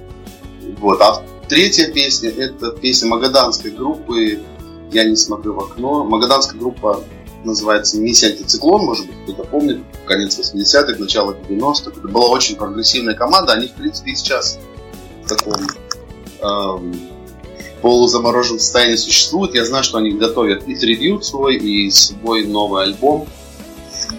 Вот. 0.78 1.00
А 1.02 1.22
третья 1.48 1.90
песня 1.92 2.30
это 2.30 2.70
песня 2.72 3.08
магаданской 3.08 3.70
группы 3.70 4.40
«Я 4.90 5.04
не 5.04 5.16
смотрю 5.16 5.54
в 5.54 5.60
окно». 5.60 6.04
Магаданская 6.04 6.58
группа 6.58 7.04
называется 7.44 7.98
«Миссия 7.98 8.28
антициклон», 8.28 8.84
может 8.84 9.06
быть, 9.06 9.16
кто-то 9.24 9.44
помнит, 9.44 9.82
конец 10.06 10.38
80-х, 10.38 10.98
начало 10.98 11.32
90-х. 11.32 11.90
Это 11.90 12.08
была 12.08 12.28
очень 12.28 12.56
прогрессивная 12.56 13.14
команда, 13.14 13.52
они, 13.52 13.68
в 13.68 13.72
принципе, 13.72 14.12
и 14.12 14.14
сейчас 14.14 14.58
в 15.24 15.28
таком 15.28 15.54
эм, 16.40 17.09
полузамороженном 17.82 18.60
состоянии 18.60 18.96
существуют. 18.96 19.54
Я 19.54 19.64
знаю, 19.64 19.84
что 19.84 19.98
они 19.98 20.10
готовят 20.12 20.66
и 20.66 20.74
трибют 20.74 21.24
свой, 21.24 21.56
и 21.56 21.90
свой 21.90 22.44
новый 22.44 22.84
альбом. 22.84 23.26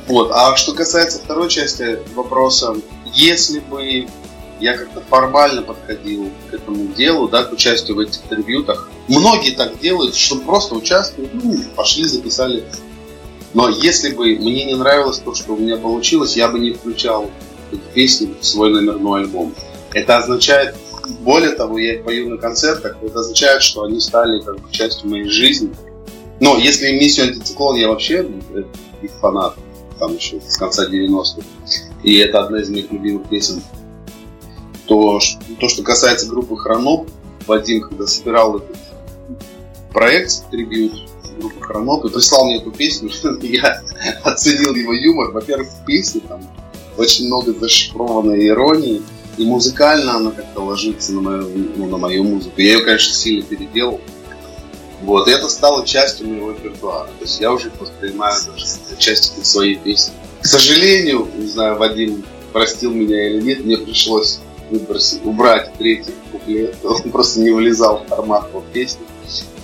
Вот. 0.07 0.31
А 0.31 0.55
что 0.55 0.73
касается 0.73 1.19
второй 1.19 1.49
части 1.49 1.99
вопроса, 2.15 2.75
если 3.13 3.59
бы 3.59 4.07
я 4.59 4.77
как-то 4.77 5.01
формально 5.09 5.63
подходил 5.63 6.29
к 6.49 6.53
этому 6.53 6.87
делу, 6.93 7.27
да, 7.27 7.43
к 7.43 7.51
участию 7.51 7.97
в 7.97 7.99
этих 7.99 8.21
трибютах, 8.21 8.89
многие 9.07 9.51
так 9.51 9.79
делают, 9.79 10.15
что 10.15 10.37
просто 10.37 10.75
участвуют, 10.75 11.33
ну, 11.33 11.57
пошли, 11.75 12.05
записали. 12.05 12.63
Но 13.53 13.69
если 13.69 14.13
бы 14.13 14.25
мне 14.35 14.65
не 14.65 14.75
нравилось 14.75 15.19
то, 15.19 15.33
что 15.33 15.53
у 15.53 15.57
меня 15.57 15.77
получилось, 15.77 16.37
я 16.37 16.47
бы 16.47 16.59
не 16.59 16.71
включал 16.71 17.29
эти 17.71 17.81
песни 17.93 18.33
в 18.39 18.45
свой 18.45 18.71
номерной 18.71 19.21
альбом. 19.21 19.53
Это 19.93 20.17
означает 20.17 20.75
более 21.19 21.51
того, 21.51 21.77
я 21.77 21.95
их 21.95 22.03
пою 22.03 22.29
на 22.29 22.37
концертах, 22.37 22.97
это 23.01 23.19
означает, 23.19 23.61
что 23.61 23.83
они 23.83 23.99
стали 23.99 24.41
как 24.41 24.59
бы 24.59 24.71
частью 24.71 25.09
моей 25.09 25.29
жизни. 25.29 25.71
Но 26.39 26.57
если 26.57 26.91
миссию 26.91 27.27
антициклон, 27.27 27.75
я 27.75 27.87
вообще 27.87 28.27
их 29.01 29.11
фанат, 29.19 29.55
там 29.99 30.15
еще 30.15 30.39
с 30.41 30.57
конца 30.57 30.87
90-х, 30.87 31.45
и 32.03 32.17
это 32.17 32.41
одна 32.41 32.61
из 32.61 32.69
моих 32.69 32.91
любимых 32.91 33.29
песен, 33.29 33.61
то, 34.87 35.19
то 35.59 35.69
что 35.69 35.83
касается 35.83 36.27
группы 36.27 36.57
Хроноп, 36.57 37.07
Вадим, 37.47 37.81
когда 37.81 38.07
собирал 38.07 38.57
этот 38.57 38.77
проект, 39.93 40.49
трибют 40.49 40.93
группы 41.39 41.61
Хроноп, 41.61 42.05
и 42.05 42.09
прислал 42.09 42.45
мне 42.45 42.57
эту 42.57 42.71
песню, 42.71 43.11
я 43.41 43.81
оценил 44.23 44.73
его 44.75 44.93
юмор. 44.93 45.31
Во-первых, 45.31 45.67
в 45.69 45.85
песне 45.85 46.21
там 46.27 46.41
очень 46.97 47.27
много 47.27 47.53
зашифрованной 47.53 48.47
иронии, 48.47 49.01
и 49.37 49.45
музыкально 49.45 50.15
она 50.15 50.31
как-то 50.31 50.61
ложится 50.61 51.13
на 51.13 51.21
мою, 51.21 51.49
ну, 51.75 51.87
на 51.87 51.97
мою 51.97 52.23
музыку. 52.23 52.53
Я 52.57 52.73
ее, 52.73 52.83
конечно, 52.83 53.13
сильно 53.13 53.43
переделал. 53.43 53.99
Вот, 55.01 55.27
и 55.27 55.31
это 55.31 55.49
стало 55.49 55.85
частью 55.85 56.27
моего 56.27 56.51
репертуара. 56.51 57.07
То 57.07 57.25
есть 57.25 57.39
я 57.41 57.51
уже 57.51 57.71
воспринимаю 57.79 58.35
даже 58.45 58.65
частью 58.97 59.43
своей 59.43 59.75
песни. 59.75 60.13
К 60.41 60.45
сожалению, 60.45 61.27
не 61.37 61.47
знаю, 61.47 61.77
Вадим 61.77 62.23
простил 62.53 62.91
меня 62.91 63.29
или 63.29 63.41
нет, 63.41 63.65
мне 63.65 63.77
пришлось 63.77 64.39
выбросить, 64.69 65.25
убрать 65.25 65.73
третий 65.77 66.13
куплет. 66.31 66.75
Он 66.83 67.11
просто 67.11 67.39
не 67.41 67.51
влезал 67.51 68.03
в 68.03 68.07
формат 68.07 68.49
песни. 68.73 69.01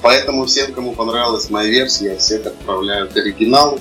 Поэтому 0.02 0.46
всем, 0.46 0.74
кому 0.74 0.94
понравилась 0.94 1.50
моя 1.50 1.70
версия, 1.70 2.12
я 2.12 2.18
всех 2.18 2.46
отправляю 2.46 3.10
к 3.10 3.18
оригиналу. 3.18 3.80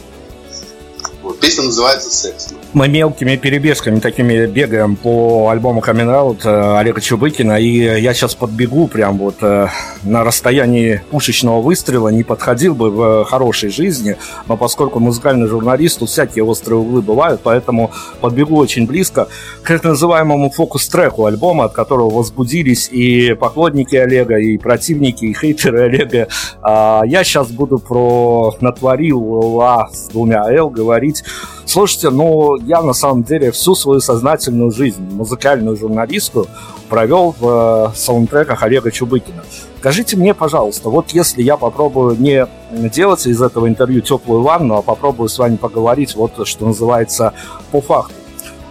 Вот. 1.26 1.40
Песня 1.40 1.64
называется 1.64 2.08
«Секс». 2.08 2.54
Мы 2.72 2.88
мелкими 2.88 3.34
перебежками 3.36 3.98
такими 3.98 4.46
бегаем 4.46 4.94
по 4.94 5.48
альбому 5.48 5.80
Coming 5.80 6.06
Out 6.06 6.40
э, 6.44 6.78
Олега 6.78 7.00
Чубыкина, 7.00 7.58
и 7.58 8.00
я 8.00 8.14
сейчас 8.14 8.36
подбегу 8.36 8.86
прям 8.86 9.18
вот 9.18 9.36
э, 9.40 9.66
на 10.04 10.22
расстоянии 10.22 11.02
пушечного 11.10 11.62
выстрела, 11.62 12.10
не 12.10 12.22
подходил 12.22 12.76
бы 12.76 12.90
в 12.90 13.24
хорошей 13.24 13.70
жизни, 13.70 14.16
но 14.46 14.56
поскольку 14.56 15.00
музыкальный 15.00 15.48
журналист, 15.48 15.98
тут 15.98 16.10
всякие 16.10 16.44
острые 16.44 16.78
углы 16.78 17.02
бывают, 17.02 17.40
поэтому 17.42 17.90
подбегу 18.20 18.56
очень 18.56 18.86
близко 18.86 19.26
к 19.62 19.68
так 19.68 19.82
называемому 19.82 20.50
фокус-треку 20.50 21.24
альбома, 21.24 21.64
от 21.64 21.72
которого 21.72 22.10
возбудились 22.10 22.88
и 22.92 23.34
поклонники 23.34 23.96
Олега, 23.96 24.36
и 24.36 24.58
противники, 24.58 25.24
и 25.24 25.34
хейтеры 25.34 25.80
Олега. 25.86 26.28
А 26.62 27.02
я 27.04 27.24
сейчас 27.24 27.50
буду 27.50 27.78
про 27.78 28.54
«Натворил 28.60 29.20
Ла» 29.56 29.88
с 29.92 30.08
двумя 30.08 30.44
«Л» 30.52 30.70
говорить 30.70 31.15
говорить, 31.16 31.24
слушайте, 31.64 32.10
ну, 32.10 32.56
я 32.66 32.82
на 32.82 32.92
самом 32.92 33.22
деле 33.22 33.50
всю 33.50 33.74
свою 33.74 34.00
сознательную 34.00 34.70
жизнь, 34.70 35.02
музыкальную 35.12 35.76
журналистку, 35.76 36.46
провел 36.88 37.34
в 37.38 37.92
э, 37.92 37.96
саундтреках 37.96 38.62
Олега 38.62 38.90
Чубыкина. 38.90 39.42
Скажите 39.78 40.16
мне, 40.16 40.34
пожалуйста, 40.34 40.88
вот 40.88 41.10
если 41.10 41.42
я 41.42 41.56
попробую 41.56 42.16
не 42.18 42.46
делать 42.90 43.26
из 43.26 43.42
этого 43.42 43.68
интервью 43.68 44.00
теплую 44.00 44.42
ванну, 44.42 44.76
а 44.76 44.82
попробую 44.82 45.28
с 45.28 45.38
вами 45.38 45.56
поговорить, 45.56 46.16
вот 46.16 46.46
что 46.46 46.66
называется, 46.66 47.32
по 47.70 47.80
факту. 47.80 48.14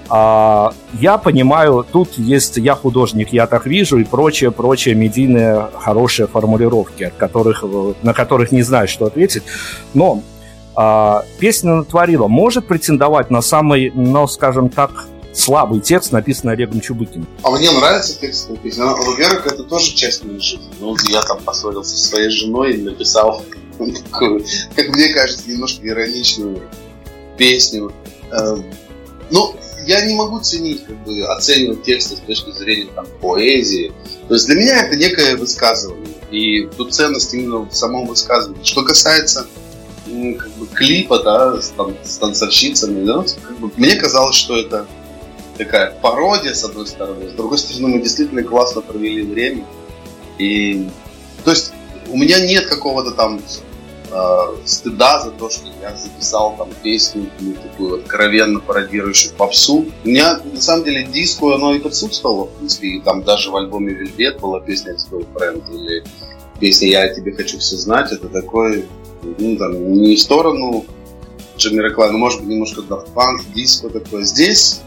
А, 0.07 0.71
я 0.93 1.17
понимаю, 1.17 1.85
тут 1.91 2.17
есть 2.17 2.57
я 2.57 2.75
художник, 2.75 3.33
я 3.33 3.47
так 3.47 3.65
вижу, 3.65 3.97
и 3.97 4.03
прочие, 4.03 4.51
прочие 4.51 4.93
медийные 4.93 5.67
хорошие 5.79 6.27
формулировки, 6.27 7.05
от 7.05 7.13
которых, 7.15 7.63
на 8.03 8.13
которых 8.13 8.51
не 8.51 8.61
знаю, 8.61 8.87
что 8.87 9.05
ответить. 9.05 9.43
Но 9.93 10.21
песня 11.39 11.75
натворила 11.75 12.27
может 12.27 12.67
претендовать 12.67 13.31
на 13.31 13.41
самый, 13.41 13.91
ну, 13.93 14.27
скажем 14.27 14.69
так, 14.69 15.05
слабый 15.33 15.81
текст, 15.81 16.11
написанный 16.11 16.53
Олегом 16.53 16.81
Чубыкиным. 16.81 17.27
А 17.43 17.51
мне 17.51 17.69
нравится 17.71 18.19
текст 18.19 18.49
этой 18.49 18.57
песни. 18.57 18.81
Во-первых, 18.81 19.45
это 19.47 19.63
тоже 19.63 19.93
часть 19.93 20.23
моей 20.23 20.39
жизни. 20.39 20.67
Ну, 20.79 20.95
я 21.09 21.21
там 21.21 21.39
поссорился 21.43 21.97
со 21.97 22.07
своей 22.07 22.29
женой 22.29 22.75
и 22.75 22.81
написал 22.81 23.43
такую, 23.77 24.45
как 24.75 24.87
мне 24.89 25.09
кажется, 25.09 25.49
немножко 25.49 25.87
ироничную 25.87 26.61
песню. 27.37 27.91
Эм, 28.31 28.63
ну, 29.29 29.55
я 29.85 30.05
не 30.05 30.15
могу 30.15 30.39
ценить, 30.39 30.85
как 30.85 31.03
бы, 31.03 31.23
оценивать 31.25 31.83
тексты 31.83 32.15
с 32.15 32.19
точки 32.19 32.51
зрения 32.51 32.89
там, 32.95 33.05
поэзии. 33.21 33.91
То 34.27 34.33
есть 34.33 34.47
для 34.47 34.55
меня 34.55 34.85
это 34.85 34.95
некое 34.95 35.35
высказывание. 35.35 36.15
И 36.31 36.67
тут 36.77 36.93
ценность 36.93 37.33
именно 37.33 37.59
в 37.59 37.73
самом 37.73 38.07
высказывании. 38.07 38.63
Что 38.63 38.83
касается 38.83 39.47
как 40.05 40.51
бы, 40.51 40.67
клипа, 40.67 41.19
да, 41.23 41.61
с, 41.61 41.69
там, 41.69 41.95
с 42.03 42.17
танцовщицами, 42.17 43.05
да, 43.05 43.23
как 43.41 43.57
бы, 43.57 43.71
мне 43.75 43.95
казалось, 43.95 44.35
что 44.35 44.57
это 44.57 44.85
такая 45.57 45.91
пародия, 46.01 46.53
с 46.53 46.63
одной 46.63 46.87
стороны, 46.87 47.29
с 47.29 47.33
другой 47.33 47.57
стороны, 47.57 47.95
мы 47.95 48.01
действительно 48.01 48.43
классно 48.43 48.81
провели 48.81 49.23
время. 49.23 49.65
И, 50.37 50.87
то 51.43 51.51
есть, 51.51 51.73
у 52.09 52.17
меня 52.17 52.45
нет 52.45 52.67
какого-то 52.67 53.11
там 53.11 53.41
э, 54.11 54.39
стыда 54.65 55.21
за 55.21 55.31
то, 55.31 55.49
что 55.49 55.67
я 55.81 55.95
записал 55.95 56.55
там 56.57 56.69
песню, 56.83 57.29
ну, 57.39 57.53
такую 57.53 58.01
откровенно 58.01 58.59
пародирующую 58.59 59.33
попсу. 59.33 59.85
У 60.03 60.07
меня, 60.07 60.39
на 60.43 60.61
самом 60.61 60.83
деле, 60.83 61.05
диско, 61.05 61.55
оно 61.55 61.73
и 61.73 61.79
присутствовало, 61.79 62.45
в 62.45 62.57
принципе, 62.57 62.87
и 62.87 63.01
там 63.01 63.23
даже 63.23 63.49
в 63.49 63.55
альбоме 63.55 63.93
«Вельвет» 63.93 64.39
была 64.39 64.59
песня 64.59 64.95
«Твой 64.95 65.25
френд» 65.33 65.63
или 65.69 66.03
песня 66.59 66.89
«Я 66.89 67.03
о 67.03 67.13
тебе 67.13 67.31
хочу 67.31 67.57
все 67.59 67.75
знать». 67.77 68.11
Это 68.11 68.27
такой 68.27 68.85
ну, 69.23 69.57
там, 69.57 69.93
не 69.93 70.15
в 70.15 70.21
сторону 70.21 70.85
Джамироклай, 71.57 72.11
но 72.11 72.17
может 72.17 72.41
быть 72.41 72.49
немножко 72.49 72.81
Punk, 72.81 73.41
диско 73.53 73.89
такое. 73.89 74.23
Здесь 74.23 74.81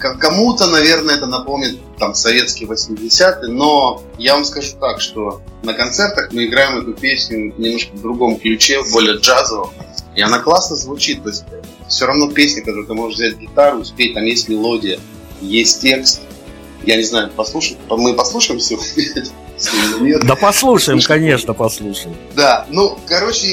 кому-то, 0.00 0.66
наверное, 0.66 1.16
это 1.16 1.26
напомнит 1.26 1.78
там 1.98 2.14
советские 2.14 2.68
80-е, 2.68 3.52
но 3.52 4.02
я 4.18 4.34
вам 4.34 4.44
скажу 4.44 4.76
так, 4.80 5.00
что 5.00 5.42
на 5.62 5.74
концертах 5.74 6.32
мы 6.32 6.46
играем 6.46 6.78
эту 6.78 6.94
песню 6.94 7.52
немножко 7.58 7.94
в 7.94 8.00
другом 8.00 8.38
ключе, 8.38 8.82
более 8.92 9.16
джазовом, 9.18 9.70
и 10.16 10.22
она 10.22 10.38
классно 10.38 10.76
звучит, 10.76 11.22
то 11.22 11.28
есть 11.28 11.44
все 11.88 12.06
равно 12.06 12.30
песня, 12.30 12.62
которую 12.62 12.86
ты 12.86 12.94
можешь 12.94 13.18
взять 13.18 13.38
гитару, 13.38 13.84
спеть, 13.84 14.14
там 14.14 14.24
есть 14.24 14.48
мелодия, 14.48 14.98
есть 15.42 15.82
текст, 15.82 16.22
я 16.84 16.96
не 16.96 17.02
знаю, 17.02 17.30
послушать, 17.30 17.76
мы 17.88 18.14
послушаем 18.14 18.58
сегодня 18.58 19.24
нет. 20.00 20.24
Да 20.24 20.36
послушаем, 20.36 21.00
конечно, 21.00 21.54
послушаем. 21.54 22.16
Да, 22.34 22.66
ну, 22.70 22.98
короче, 23.06 23.46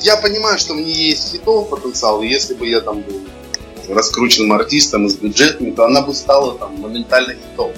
я 0.00 0.16
понимаю, 0.16 0.58
что 0.58 0.74
мне 0.74 0.92
есть 0.92 1.32
хитовый 1.32 1.66
потенциал, 1.68 2.22
и 2.22 2.28
если 2.28 2.54
бы 2.54 2.66
я 2.66 2.80
там 2.80 3.00
был 3.02 3.20
раскрученным 3.88 4.52
артистом 4.52 5.06
и 5.06 5.08
с 5.08 5.16
бюджетом, 5.16 5.72
то 5.72 5.84
она 5.84 6.02
бы 6.02 6.14
стала 6.14 6.58
там 6.58 6.80
моментально 6.80 7.34
хитом. 7.34 7.72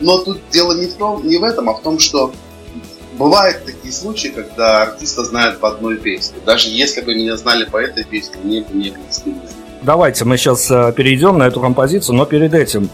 Но 0.00 0.18
тут 0.18 0.40
дело 0.50 0.72
не 0.72 0.86
в 0.86 0.94
том, 0.94 1.26
не 1.26 1.36
в 1.36 1.44
этом, 1.44 1.68
а 1.68 1.74
в 1.74 1.82
том, 1.82 1.98
что 1.98 2.32
бывают 3.18 3.64
такие 3.66 3.92
случаи, 3.92 4.28
когда 4.28 4.82
артиста 4.82 5.24
знают 5.24 5.60
по 5.60 5.68
одной 5.68 5.98
песне. 5.98 6.38
Даже 6.44 6.70
если 6.70 7.02
бы 7.02 7.14
меня 7.14 7.36
знали 7.36 7.64
по 7.64 7.76
этой 7.76 8.04
песне, 8.04 8.36
мне 8.42 8.62
бы 8.62 8.74
не 8.74 8.90
было 8.90 9.04
стыдно. 9.10 9.42
Давайте 9.82 10.24
мы 10.24 10.36
сейчас 10.36 10.70
э, 10.70 10.92
перейдем 10.94 11.38
на 11.38 11.46
эту 11.46 11.60
композицию, 11.60 12.16
но 12.16 12.26
перед 12.26 12.52
этим 12.52 12.90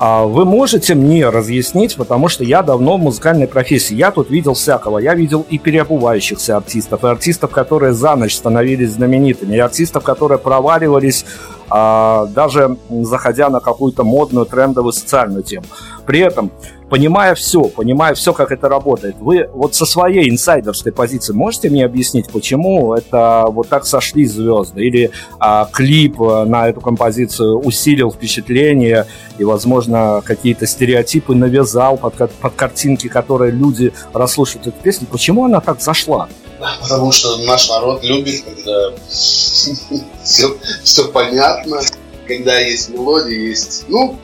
вы 0.00 0.46
можете 0.46 0.94
мне 0.94 1.28
разъяснить, 1.28 1.96
потому 1.96 2.28
что 2.28 2.42
я 2.42 2.62
давно 2.62 2.96
в 2.96 3.00
музыкальной 3.00 3.46
профессии. 3.46 3.94
Я 3.94 4.10
тут 4.10 4.30
видел 4.30 4.54
всякого. 4.54 4.98
Я 4.98 5.14
видел 5.14 5.44
и 5.50 5.58
переобувающихся 5.58 6.56
артистов, 6.56 7.04
и 7.04 7.06
артистов, 7.06 7.50
которые 7.50 7.92
за 7.92 8.16
ночь 8.16 8.34
становились 8.34 8.92
знаменитыми, 8.92 9.56
и 9.56 9.58
артистов, 9.58 10.02
которые 10.02 10.38
проваливались 10.38 11.26
а, 11.70 12.26
даже 12.26 12.76
заходя 12.90 13.48
на 13.48 13.60
какую-то 13.60 14.04
модную, 14.04 14.46
трендовую 14.46 14.92
социальную 14.92 15.42
тему. 15.42 15.64
При 16.06 16.20
этом 16.20 16.50
понимая 16.90 17.34
все, 17.34 17.62
понимая 17.62 18.14
все, 18.14 18.34
как 18.34 18.52
это 18.52 18.68
работает, 18.68 19.16
вы 19.20 19.48
вот 19.54 19.74
со 19.74 19.86
своей 19.86 20.28
инсайдерской 20.28 20.92
позиции 20.92 21.32
можете 21.32 21.70
мне 21.70 21.84
объяснить, 21.84 22.28
почему 22.30 22.92
это 22.94 23.44
вот 23.48 23.68
так 23.68 23.86
сошли 23.86 24.26
звезды? 24.26 24.84
Или 24.84 25.10
а, 25.38 25.68
клип 25.72 26.20
э, 26.20 26.44
на 26.44 26.68
эту 26.68 26.80
композицию 26.80 27.60
усилил 27.60 28.10
впечатление 28.10 29.06
и, 29.38 29.44
возможно, 29.44 30.20
какие-то 30.24 30.66
стереотипы 30.66 31.34
навязал 31.34 31.96
под, 31.96 32.14
под 32.14 32.54
картинки, 32.54 33.08
которые 33.08 33.52
люди 33.52 33.92
расслушают 34.12 34.66
эту 34.66 34.76
песню? 34.82 35.06
Почему 35.10 35.44
она 35.44 35.60
так 35.60 35.80
зашла? 35.80 36.28
Потому 36.60 37.12
что 37.12 37.38
наш 37.38 37.68
народ 37.68 38.04
любит, 38.04 38.44
когда 38.44 38.92
все, 39.08 40.58
все 40.84 41.08
понятно, 41.08 41.80
когда 42.26 42.58
есть 42.58 42.90
мелодия, 42.90 43.38
есть... 43.38 43.84
Ну, 43.88 44.18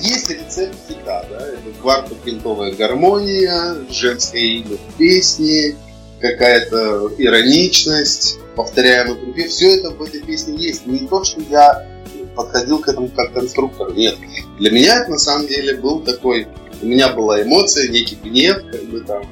есть 0.00 0.30
рецепт 0.30 0.76
хита, 0.88 1.26
да, 1.30 1.48
это 1.48 1.80
квартопинтовая 1.80 2.72
гармония, 2.72 3.76
женское 3.90 4.40
имя 4.40 4.76
в 4.76 4.94
песне, 4.96 5.76
какая-то 6.20 7.12
ироничность, 7.18 8.38
повторяемый 8.54 9.16
припев, 9.16 9.50
все 9.50 9.76
это 9.76 9.90
в 9.90 10.02
этой 10.02 10.22
песне 10.22 10.56
есть. 10.56 10.86
Не 10.86 11.06
то, 11.06 11.24
что 11.24 11.40
я 11.50 11.86
подходил 12.34 12.78
к 12.78 12.88
этому 12.88 13.08
как 13.08 13.32
конструктор, 13.32 13.92
нет. 13.92 14.16
Для 14.58 14.70
меня 14.70 15.02
это 15.02 15.10
на 15.10 15.18
самом 15.18 15.46
деле 15.46 15.76
был 15.76 16.00
такой, 16.00 16.46
у 16.80 16.86
меня 16.86 17.08
была 17.08 17.42
эмоция, 17.42 17.88
некий 17.88 18.16
гнев, 18.16 18.62
как 18.70 18.84
бы 18.84 19.00
там. 19.00 19.24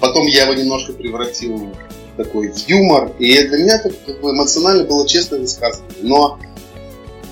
Потом 0.00 0.26
я 0.26 0.44
его 0.44 0.54
немножко 0.54 0.92
превратил 0.92 1.56
в 1.56 2.16
такой 2.16 2.50
в 2.50 2.68
юмор, 2.68 3.12
и 3.18 3.42
для 3.44 3.58
меня 3.58 3.76
это 3.76 3.90
как 3.90 4.20
бы 4.20 4.30
эмоционально 4.30 4.84
было 4.84 5.06
честное 5.06 5.40
высказывание. 5.40 5.96
Но 6.02 6.38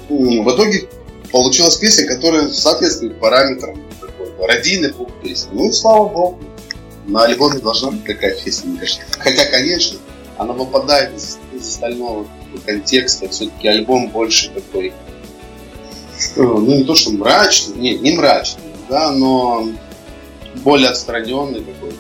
в 0.09 0.55
итоге 0.55 0.89
получилась 1.31 1.77
песня, 1.77 2.07
которая 2.07 2.49
соответствует 2.51 3.19
параметрам 3.19 3.81
такой 4.01 4.27
пародийной 4.33 4.93
поп-песни. 4.93 5.51
Ну, 5.53 5.73
слава 5.73 6.09
богу, 6.09 6.39
на 7.07 7.25
альбоме 7.25 7.59
должна 7.59 7.91
быть 7.91 8.05
такая 8.05 8.35
песня, 8.35 8.79
кажется. 8.79 9.03
Хотя, 9.19 9.47
конечно, 9.47 9.99
она 10.37 10.53
выпадает 10.53 11.17
из, 11.17 11.39
из 11.53 11.69
остального 11.69 12.27
контекста. 12.65 13.29
Все-таки 13.29 13.69
альбом 13.69 14.09
больше 14.09 14.51
такой, 14.51 14.89
э, 16.37 16.43
ну, 16.43 16.77
не 16.77 16.85
то, 16.85 16.95
что 16.95 17.11
мрачный, 17.11 17.77
не, 17.77 17.99
не 17.99 18.13
мрачный, 18.13 18.63
да, 18.89 19.11
но 19.13 19.69
более 20.57 20.91
отстраненный 20.91 21.61
такой. 21.61 21.93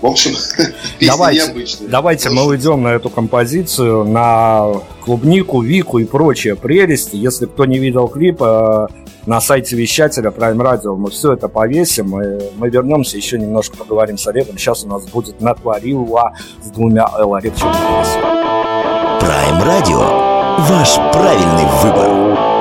В 0.00 0.06
общем, 0.06 0.32
давайте, 1.00 1.46
необычная. 1.46 1.88
Давайте 1.88 2.28
Слушай. 2.28 2.36
мы 2.36 2.46
уйдем 2.46 2.82
на 2.82 2.88
эту 2.88 3.10
композицию, 3.10 4.04
на 4.04 4.72
клубнику, 5.04 5.60
вику 5.60 5.98
и 5.98 6.04
прочие 6.04 6.56
прелести. 6.56 7.16
Если 7.16 7.46
кто 7.46 7.66
не 7.66 7.78
видел 7.78 8.08
клип, 8.08 8.40
э, 8.40 8.86
на 9.26 9.40
сайте 9.40 9.76
вещателя 9.76 10.30
Prime 10.30 10.56
Radio 10.56 10.96
мы 10.96 11.10
все 11.10 11.34
это 11.34 11.48
повесим. 11.48 12.20
И 12.20 12.40
мы 12.56 12.70
вернемся, 12.70 13.16
еще 13.16 13.38
немножко 13.38 13.76
поговорим 13.76 14.16
с 14.16 14.26
Олегом. 14.26 14.56
Сейчас 14.56 14.84
у 14.84 14.88
нас 14.88 15.04
будет 15.04 15.40
натворила 15.40 16.32
с 16.62 16.70
двумя 16.70 17.06
Л. 17.18 17.34
Олег 17.34 17.54
Прайм 19.20 19.62
Радио. 19.62 20.00
Ваш 20.58 20.96
правильный 21.12 21.66
выбор. 21.82 22.59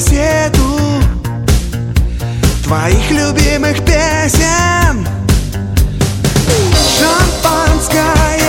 кассету 0.00 0.80
Твоих 2.64 3.10
любимых 3.10 3.84
песен. 3.84 5.06
Шампанское 6.98 8.39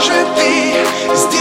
же 0.00 0.26
ты 0.34 1.16
здесь? 1.16 1.39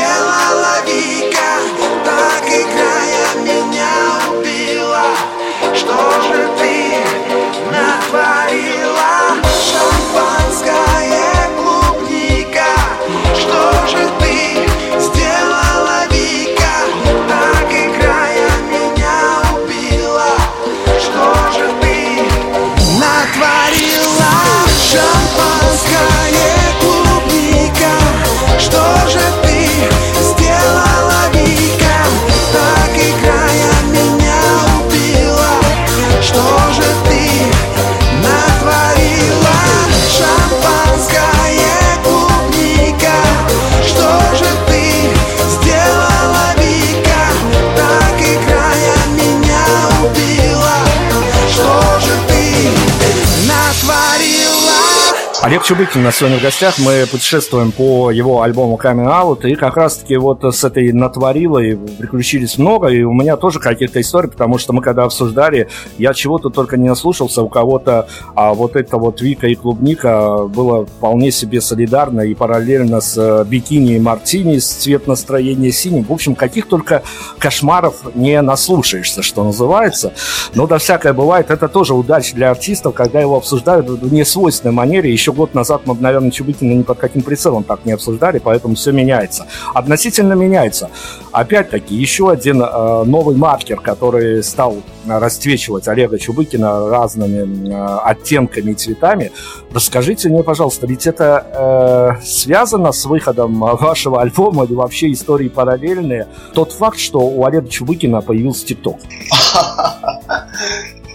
Олег 55.49 55.63
Чубыкин 55.63 56.03
на 56.03 56.11
сегодня 56.11 56.37
в 56.37 56.43
гостях. 56.43 56.77
Мы 56.77 57.07
путешествуем 57.11 57.71
по 57.71 58.11
его 58.11 58.43
альбому 58.43 58.79
Coming 58.79 59.07
Out. 59.07 59.49
И 59.49 59.55
как 59.55 59.77
раз-таки 59.77 60.15
вот 60.15 60.43
с 60.43 60.63
этой 60.63 60.93
натворилой 60.93 61.75
приключились 61.75 62.59
много. 62.59 62.89
И 62.89 63.01
у 63.01 63.13
меня 63.13 63.35
тоже 63.35 63.59
каких-то 63.59 63.99
историй, 63.99 64.29
потому 64.29 64.59
что 64.59 64.73
мы 64.73 64.83
когда 64.83 65.05
обсуждали, 65.05 65.67
я 65.97 66.13
чего-то 66.13 66.51
только 66.51 66.77
не 66.77 66.87
наслушался. 66.87 67.41
У 67.41 67.49
кого-то 67.49 68.07
а 68.35 68.53
вот 68.53 68.75
это 68.75 68.97
вот 68.97 69.21
Вика 69.21 69.47
и 69.47 69.55
Клубника 69.55 70.45
было 70.45 70.85
вполне 70.85 71.31
себе 71.31 71.61
солидарно 71.61 72.21
и 72.21 72.35
параллельно 72.35 73.01
с 73.01 73.17
э, 73.17 73.43
Бикини 73.43 73.95
и 73.95 73.99
Мартини, 73.99 74.59
с 74.59 74.67
цвет 74.67 75.07
настроения 75.07 75.71
синим. 75.71 76.03
В 76.03 76.13
общем, 76.13 76.35
каких 76.35 76.67
только 76.67 77.01
кошмаров 77.39 77.95
не 78.13 78.39
наслушаешься, 78.43 79.23
что 79.23 79.43
называется. 79.43 80.13
Но 80.53 80.67
да 80.67 80.77
всякое 80.77 81.13
бывает. 81.13 81.49
Это 81.49 81.67
тоже 81.67 81.95
удача 81.95 82.35
для 82.35 82.51
артистов, 82.51 82.93
когда 82.93 83.19
его 83.19 83.35
обсуждают 83.35 83.89
в 83.89 84.13
несвойственной 84.13 84.75
манере. 84.75 85.11
Еще 85.11 85.38
год 85.39 85.53
назад 85.53 85.83
мы, 85.85 85.95
наверное, 85.95 86.31
Чубыкина 86.31 86.73
ни 86.73 86.81
под 86.81 86.99
каким 86.99 87.21
прицелом 87.21 87.63
так 87.63 87.85
не 87.85 87.93
обсуждали, 87.93 88.39
поэтому 88.39 88.75
все 88.75 88.91
меняется. 88.91 89.45
Относительно 89.73 90.33
меняется. 90.33 90.89
Опять-таки, 91.31 91.95
еще 91.95 92.29
один 92.29 92.61
э, 92.61 93.03
новый 93.05 93.37
маркер, 93.37 93.79
который 93.79 94.43
стал 94.43 94.75
расцвечивать 95.07 95.87
Олега 95.87 96.19
Чубыкина 96.19 96.89
разными 96.89 97.69
э, 97.69 97.99
оттенками 98.03 98.71
и 98.71 98.73
цветами. 98.73 99.31
Расскажите 99.71 100.27
мне, 100.27 100.43
пожалуйста, 100.43 100.87
ведь 100.87 101.07
это 101.07 102.17
э, 102.19 102.25
связано 102.25 102.91
с 102.91 103.05
выходом 103.05 103.59
вашего 103.59 104.21
альбома 104.21 104.65
или 104.65 104.73
вообще 104.73 105.09
истории 105.13 105.47
параллельные? 105.47 106.27
Тот 106.53 106.73
факт, 106.73 106.99
что 106.99 107.19
у 107.19 107.45
Олега 107.45 107.69
Чубыкина 107.69 108.19
появился 108.19 108.65
ТикТок. 108.65 108.97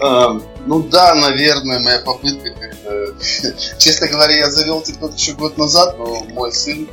Эм, 0.00 0.42
ну 0.66 0.82
да, 0.82 1.14
наверное, 1.14 1.80
моя 1.80 2.00
попытка. 2.04 2.63
Честно 3.78 4.08
говоря, 4.08 4.36
я 4.36 4.50
завел 4.50 4.82
ТикТок 4.82 5.14
еще 5.14 5.32
год 5.32 5.58
назад, 5.58 5.96
но 5.98 6.24
мой 6.30 6.52
сын, 6.52 6.88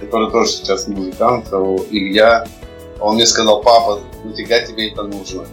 который 0.00 0.30
тоже 0.30 0.50
сейчас 0.50 0.86
музыкант, 0.88 1.48
Илья, 1.90 2.46
он 3.00 3.16
мне 3.16 3.26
сказал, 3.26 3.62
папа, 3.62 4.00
нафига 4.24 4.60
тебе 4.60 4.90
это 4.90 5.02
нужно? 5.02 5.46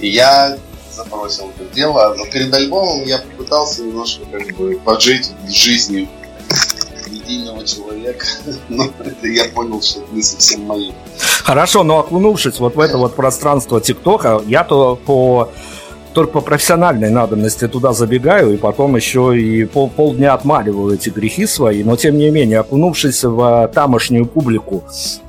И 0.00 0.08
я 0.08 0.58
забросил 0.92 1.50
это 1.56 1.74
дело, 1.74 2.14
но 2.16 2.26
перед 2.26 2.52
альбомом 2.52 3.04
я 3.04 3.18
попытался 3.18 3.82
немножко 3.82 4.24
как 4.30 4.56
бы 4.56 4.78
пожить 4.84 5.30
жизнью 5.48 6.08
медийного 7.06 7.64
человека, 7.64 8.26
но 8.68 8.84
это 8.98 9.26
я 9.26 9.44
понял, 9.46 9.80
что 9.82 10.00
это 10.00 10.14
не 10.14 10.22
совсем 10.22 10.62
мое. 10.62 10.92
Хорошо, 11.42 11.82
но 11.82 12.00
окунувшись 12.00 12.58
вот 12.58 12.74
в 12.74 12.80
это 12.80 12.98
вот 12.98 13.14
пространство 13.14 13.80
ТикТока, 13.80 14.42
я-то 14.46 14.96
по 14.96 15.50
только 16.18 16.32
по 16.32 16.40
профессиональной 16.40 17.10
надобности 17.10 17.68
туда 17.68 17.92
забегаю, 17.92 18.52
и 18.52 18.56
потом 18.56 18.96
еще 18.96 19.40
и 19.40 19.64
пол, 19.66 19.88
полдня 19.88 20.34
отмаливаю 20.34 20.96
эти 20.96 21.10
грехи 21.10 21.46
свои, 21.46 21.84
но 21.84 21.94
тем 21.94 22.18
не 22.18 22.28
менее, 22.30 22.58
окунувшись 22.58 23.22
в 23.22 23.70
тамошнюю 23.72 24.26
публику, 24.26 24.82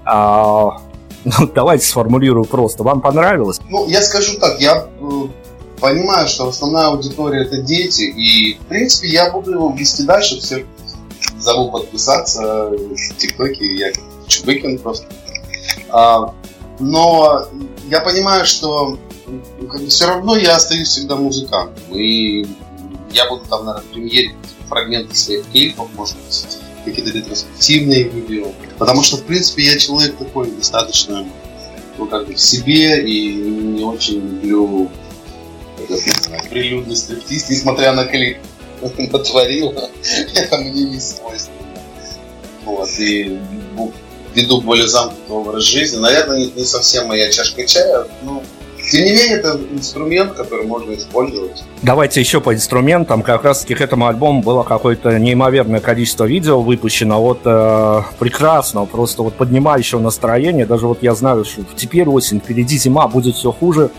а, 0.04 0.82
ну, 1.26 1.48
давайте 1.54 1.86
сформулирую 1.86 2.46
просто, 2.46 2.82
вам 2.82 3.02
понравилось? 3.02 3.60
Ну, 3.70 3.88
я 3.88 4.02
скажу 4.02 4.40
так, 4.40 4.60
я 4.60 4.88
э, 5.00 5.10
понимаю, 5.80 6.28
что 6.28 6.48
основная 6.48 6.88
аудитория 6.88 7.44
это 7.44 7.62
дети, 7.62 8.06
и, 8.06 8.56
в 8.56 8.66
принципе, 8.66 9.10
я 9.10 9.30
буду 9.30 9.52
его 9.52 9.70
вести 9.70 10.02
дальше, 10.02 10.40
все 10.40 10.66
зову 11.38 11.70
подписаться 11.70 12.72
в 12.72 13.16
ТикТоке, 13.16 13.76
я 13.76 13.92
Чубыкин 14.26 14.80
просто. 14.80 15.06
А, 15.90 16.34
но 16.80 17.46
я 17.92 18.00
понимаю, 18.00 18.48
что 18.48 18.98
все 19.88 20.08
равно 20.08 20.36
я 20.38 20.56
остаюсь 20.56 20.88
всегда 20.88 21.16
музыкантом. 21.16 21.84
И 21.94 22.46
я 23.12 23.28
буду 23.30 23.46
там, 23.50 23.66
наверное, 23.66 23.92
премьере 23.92 24.36
фрагменты 24.68 25.16
своих 25.16 25.50
клипов, 25.52 25.90
может 25.96 26.16
быть, 26.18 26.58
какие-то 26.86 27.12
ретроспективные 27.12 28.04
видео. 28.04 28.52
Потому 28.78 29.04
что, 29.04 29.18
в 29.18 29.24
принципе, 29.24 29.64
я 29.64 29.78
человек 29.78 30.18
такой 30.18 30.52
достаточно 30.52 31.26
ну, 31.98 32.06
как 32.06 32.28
бы 32.28 32.34
в 32.34 32.40
себе 32.40 33.04
и 33.06 33.34
не 33.34 33.84
очень 33.84 34.22
люблю 34.22 34.90
этот, 35.78 36.50
прилюдный 36.50 36.96
стриптиз, 36.96 37.50
несмотря 37.50 37.94
на 37.94 38.06
клип 38.06 38.38
натворила, 38.82 39.90
это 40.36 40.58
мне 40.58 40.84
не 40.84 41.00
свойственно. 41.00 41.58
Вот, 42.66 42.90
и 43.00 43.40
веду 44.34 44.62
более 44.62 44.88
замкнутый 44.88 45.36
образ 45.36 45.64
жизни. 45.64 45.98
Наверное, 45.98 46.46
не 46.46 46.64
совсем 46.64 47.08
моя 47.08 47.32
чашка 47.32 47.66
чая, 47.66 48.08
но 48.22 48.44
тем 48.92 49.06
не 49.06 49.12
менее, 49.12 49.38
это 49.38 49.60
инструмент, 49.72 50.34
который 50.34 50.66
можно 50.66 50.94
использовать. 50.94 51.64
Давайте 51.82 52.20
еще 52.20 52.42
по 52.42 52.54
инструментам. 52.54 53.22
Как 53.22 53.44
раз 53.44 53.62
таки 53.62 53.76
к 53.76 53.82
этому 53.82 54.08
альбому 54.08 54.42
было 54.42 54.64
какое-то 54.64 55.18
неимоверное 55.20 55.80
количество 55.80 56.26
видео 56.26 56.62
выпущено. 56.62 57.22
Вот 57.22 57.42
э, 57.46 58.02
прекрасно, 58.20 58.86
просто 58.86 59.24
вот 59.24 59.36
поднимающего 59.36 60.00
настроение. 60.00 60.66
Даже 60.66 60.88
вот 60.88 61.04
я 61.04 61.14
знаю, 61.16 61.46
что 61.46 61.62
теперь 61.76 62.08
осень, 62.08 62.40
впереди 62.40 62.78
зима, 62.78 63.08
будет 63.08 63.36
все 63.36 63.52
хуже 63.52 63.92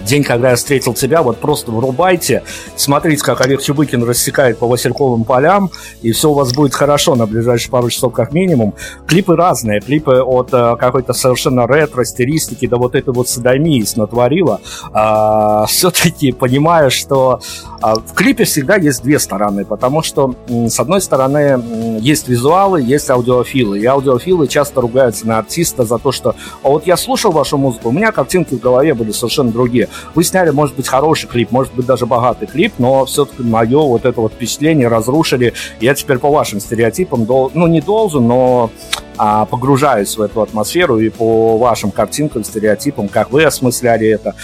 день, 0.00 0.24
когда 0.24 0.50
я 0.50 0.56
встретил 0.56 0.94
тебя, 0.94 1.22
вот 1.22 1.38
просто 1.38 1.70
врубайте, 1.70 2.42
смотрите, 2.76 3.22
как 3.22 3.40
Олег 3.40 3.62
Чубыкин 3.62 4.04
рассекает 4.04 4.58
по 4.58 4.66
Васильковым 4.66 5.24
полям, 5.24 5.70
и 6.02 6.12
все 6.12 6.30
у 6.30 6.34
вас 6.34 6.52
будет 6.52 6.74
хорошо 6.74 7.14
на 7.14 7.26
ближайшие 7.26 7.70
пару 7.70 7.90
часов 7.90 8.12
как 8.12 8.32
минимум. 8.32 8.74
Клипы 9.06 9.36
разные, 9.36 9.80
клипы 9.80 10.20
от 10.20 10.50
э, 10.52 10.76
какой-то 10.78 11.12
совершенно 11.12 11.66
ретро-стилистики 11.66 12.66
до 12.66 12.76
вот 12.76 12.94
этой 12.94 13.12
вот 13.12 13.28
садомии 13.28 13.78
натворила. 13.96 14.60
А, 14.92 15.66
все-таки 15.68 16.32
понимаю, 16.32 16.90
что 16.90 17.40
а, 17.80 17.96
в 17.96 18.14
клипе 18.14 18.44
всегда 18.44 18.76
есть 18.76 19.02
две 19.02 19.18
стороны, 19.18 19.64
потому 19.64 20.02
что, 20.02 20.34
с 20.48 20.78
одной 20.80 21.00
стороны, 21.00 21.62
есть 22.00 22.28
визуалы, 22.28 22.82
есть 22.82 23.10
аудиофилы, 23.10 23.78
и 23.78 23.86
аудиофилы 23.86 24.48
часто 24.48 24.80
ругаются 24.80 25.26
на 25.26 25.38
артиста 25.38 25.84
за 25.84 25.98
то, 25.98 26.12
что 26.12 26.34
а 26.62 26.68
вот 26.68 26.86
я 26.86 26.96
слушал 26.96 27.32
вашу 27.32 27.56
музыку, 27.56 27.88
у 27.88 27.92
меня 27.92 28.12
картинки 28.12 28.54
в 28.54 28.60
голове 28.60 28.94
были 28.94 29.12
совершенно 29.12 29.50
другие. 29.50 29.87
Вы 30.14 30.24
сняли, 30.24 30.50
может 30.50 30.76
быть, 30.76 30.88
хороший 30.88 31.28
клип, 31.28 31.50
может 31.50 31.74
быть, 31.74 31.86
даже 31.86 32.06
богатый 32.06 32.46
клип, 32.46 32.74
но 32.78 33.04
все-таки 33.04 33.42
мое 33.42 33.80
вот 33.80 34.04
это 34.04 34.20
вот 34.20 34.32
впечатление 34.32 34.88
разрушили. 34.88 35.54
Я 35.80 35.94
теперь 35.94 36.18
по 36.18 36.30
вашим 36.30 36.60
стереотипам, 36.60 37.24
дол- 37.24 37.50
ну, 37.54 37.66
не 37.66 37.80
должен, 37.80 38.26
но 38.26 38.70
а, 39.18 39.46
погружаюсь 39.46 40.16
в 40.16 40.22
эту 40.22 40.42
атмосферу 40.42 40.98
и 40.98 41.08
по 41.08 41.58
вашим 41.58 41.90
картинкам, 41.90 42.44
стереотипам, 42.44 43.08
как 43.08 43.32
вы 43.32 43.44
осмысляли 43.44 44.06
это, 44.06 44.34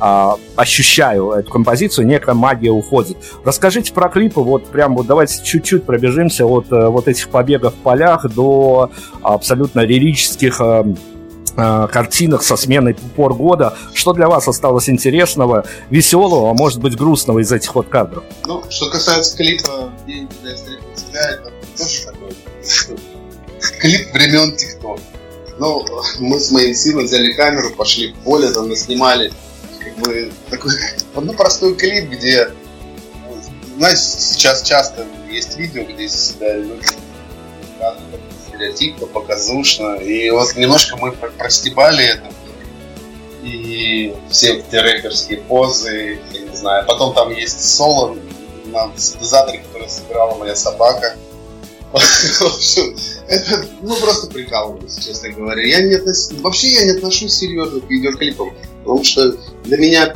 а, 0.00 0.36
ощущаю 0.56 1.30
эту 1.30 1.50
композицию, 1.50 2.06
некая 2.06 2.34
магия 2.34 2.70
уходит. 2.70 3.16
Расскажите 3.44 3.92
про 3.92 4.08
клипы, 4.08 4.40
вот 4.40 4.66
прям 4.66 4.96
вот 4.96 5.06
давайте 5.06 5.42
чуть-чуть 5.44 5.84
пробежимся 5.84 6.46
от 6.46 6.70
э, 6.72 6.88
вот 6.88 7.06
этих 7.06 7.28
побегов 7.28 7.74
в 7.74 7.78
полях 7.78 8.28
до 8.28 8.90
абсолютно 9.22 9.80
лирических 9.80 10.60
э, 11.56 11.88
картинах 11.90 12.42
со 12.42 12.56
сменой 12.56 12.94
пор 12.94 13.34
года. 13.34 13.76
Что 13.92 14.12
для 14.12 14.28
вас 14.28 14.48
осталось 14.48 14.88
интересного, 14.88 15.64
веселого, 15.90 16.50
а 16.50 16.54
может 16.54 16.80
быть 16.80 16.96
грустного 16.96 17.40
из 17.40 17.52
этих 17.52 17.74
вот 17.74 17.88
кадров? 17.88 18.24
Ну, 18.46 18.62
что 18.70 18.90
касается 18.90 19.36
клипа 19.36 19.90
«День, 20.06 20.28
когда 20.28 20.50
я 20.50 20.56
встретил 20.56 20.84
тебя», 20.96 21.20
это 21.30 21.52
тоже 21.76 22.04
такой 22.06 22.36
клип 23.80 24.12
времен 24.12 24.56
ТикТок. 24.56 25.00
Ну, 25.58 25.86
мы 26.18 26.40
с 26.40 26.50
моим 26.50 26.74
сыном 26.74 27.04
взяли 27.04 27.32
камеру, 27.32 27.70
пошли 27.70 28.12
в 28.12 28.16
поле, 28.24 28.50
там 28.50 28.74
снимали 28.74 29.32
как 29.78 29.96
бы 29.98 30.32
такой, 30.50 30.72
ну, 31.14 31.32
простой 31.32 31.76
клип, 31.76 32.10
где, 32.10 32.50
знаете, 33.76 34.00
сейчас 34.00 34.62
часто 34.62 35.06
есть 35.30 35.56
видео, 35.56 35.84
где 35.84 36.08
себя 36.08 36.56
люди 36.56 36.84
стереотипно, 38.54 39.06
показушно. 39.06 39.96
И 39.96 40.30
вот 40.30 40.54
немножко 40.56 40.96
мы 40.96 41.12
простебали 41.12 42.04
это. 42.04 42.32
И 43.42 44.14
все 44.30 44.58
эти 44.58 44.76
рэперские 44.76 45.38
позы, 45.38 46.18
я 46.32 46.40
не 46.40 46.56
знаю. 46.56 46.86
Потом 46.86 47.14
там 47.14 47.30
есть 47.30 47.62
соло 47.76 48.16
на 48.66 48.90
синтезаторе, 48.96 49.58
который 49.58 49.88
сыграла 49.88 50.36
моя 50.36 50.56
собака. 50.56 51.16
Ну, 53.80 53.96
просто 53.96 54.26
прикалываюсь, 54.26 54.96
честно 54.96 55.30
говоря. 55.30 55.66
Я 55.66 55.80
не 55.82 55.94
относ... 55.94 56.30
Вообще 56.42 56.68
я 56.74 56.84
не 56.84 56.90
отношусь 56.90 57.32
серьезно 57.32 57.80
к 57.80 57.88
видеоклипам, 57.88 58.52
потому 58.80 59.02
что 59.02 59.38
для 59.64 59.78
меня 59.78 60.14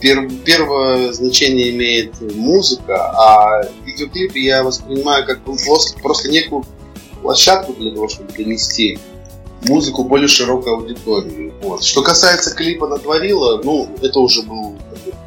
пер... 0.00 0.30
первое 0.44 1.12
значение 1.12 1.70
имеет 1.70 2.18
музыка, 2.20 3.10
а 3.10 3.62
видеоклипы 3.84 4.38
я 4.38 4.62
воспринимаю 4.62 5.26
как 5.26 5.40
просто 6.00 6.30
некую 6.30 6.64
площадку 7.26 7.72
для 7.72 7.92
того, 7.92 8.08
чтобы 8.08 8.32
донести 8.32 8.98
музыку 9.62 10.04
более 10.04 10.28
широкой 10.28 10.74
аудитории. 10.74 11.52
Вот. 11.60 11.82
Что 11.82 12.02
касается 12.02 12.54
клипа 12.54 12.86
«Натворила», 12.86 13.60
ну, 13.64 13.88
это 14.00 14.20
уже 14.20 14.42
был, 14.42 14.76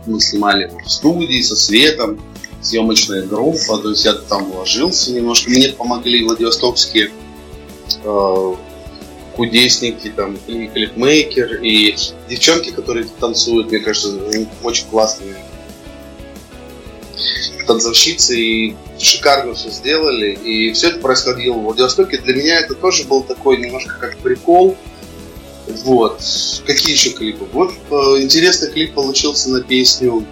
мы 0.05 0.21
снимали 0.21 0.71
в 0.85 0.89
студии 0.89 1.41
со 1.41 1.57
светом, 1.57 2.17
съемочная 2.61 3.23
группа, 3.23 3.77
то 3.79 3.89
есть 3.89 4.05
я 4.05 4.13
там 4.13 4.49
вложился 4.49 5.11
немножко. 5.11 5.49
Мне 5.49 5.69
помогли 5.69 6.23
владивостокские 6.23 7.11
э, 8.03 8.55
кудесники, 9.35 10.13
там, 10.15 10.37
и 10.47 10.67
клипмейкер, 10.67 11.61
и 11.61 11.97
девчонки, 12.29 12.71
которые 12.71 13.07
танцуют, 13.19 13.71
мне 13.71 13.79
кажется, 13.79 14.17
очень 14.63 14.85
классные 14.89 15.35
танцовщицы, 17.73 18.37
и 18.37 18.75
шикарно 18.97 19.53
все 19.53 19.69
сделали. 19.69 20.31
И 20.31 20.73
все 20.73 20.89
это 20.89 20.99
происходило 20.99 21.53
в 21.53 21.63
Владивостоке. 21.63 22.17
Для 22.17 22.35
меня 22.35 22.59
это 22.59 22.75
тоже 22.75 23.05
был 23.05 23.23
такой 23.23 23.57
немножко 23.57 23.95
как 23.99 24.17
прикол. 24.17 24.77
Вот. 25.85 26.21
Какие 26.65 26.93
еще 26.93 27.11
клипы? 27.11 27.45
Вот 27.53 27.71
э, 27.91 28.21
интересный 28.21 28.71
клип 28.71 28.93
получился 28.93 29.49
на 29.49 29.61
песню 29.61 30.25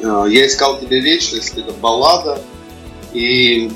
Э, 0.00 0.24
я 0.28 0.46
искал 0.46 0.78
тебе 0.78 1.00
вечность, 1.00 1.56
это 1.56 1.72
баллада. 1.72 2.40
И 3.12 3.70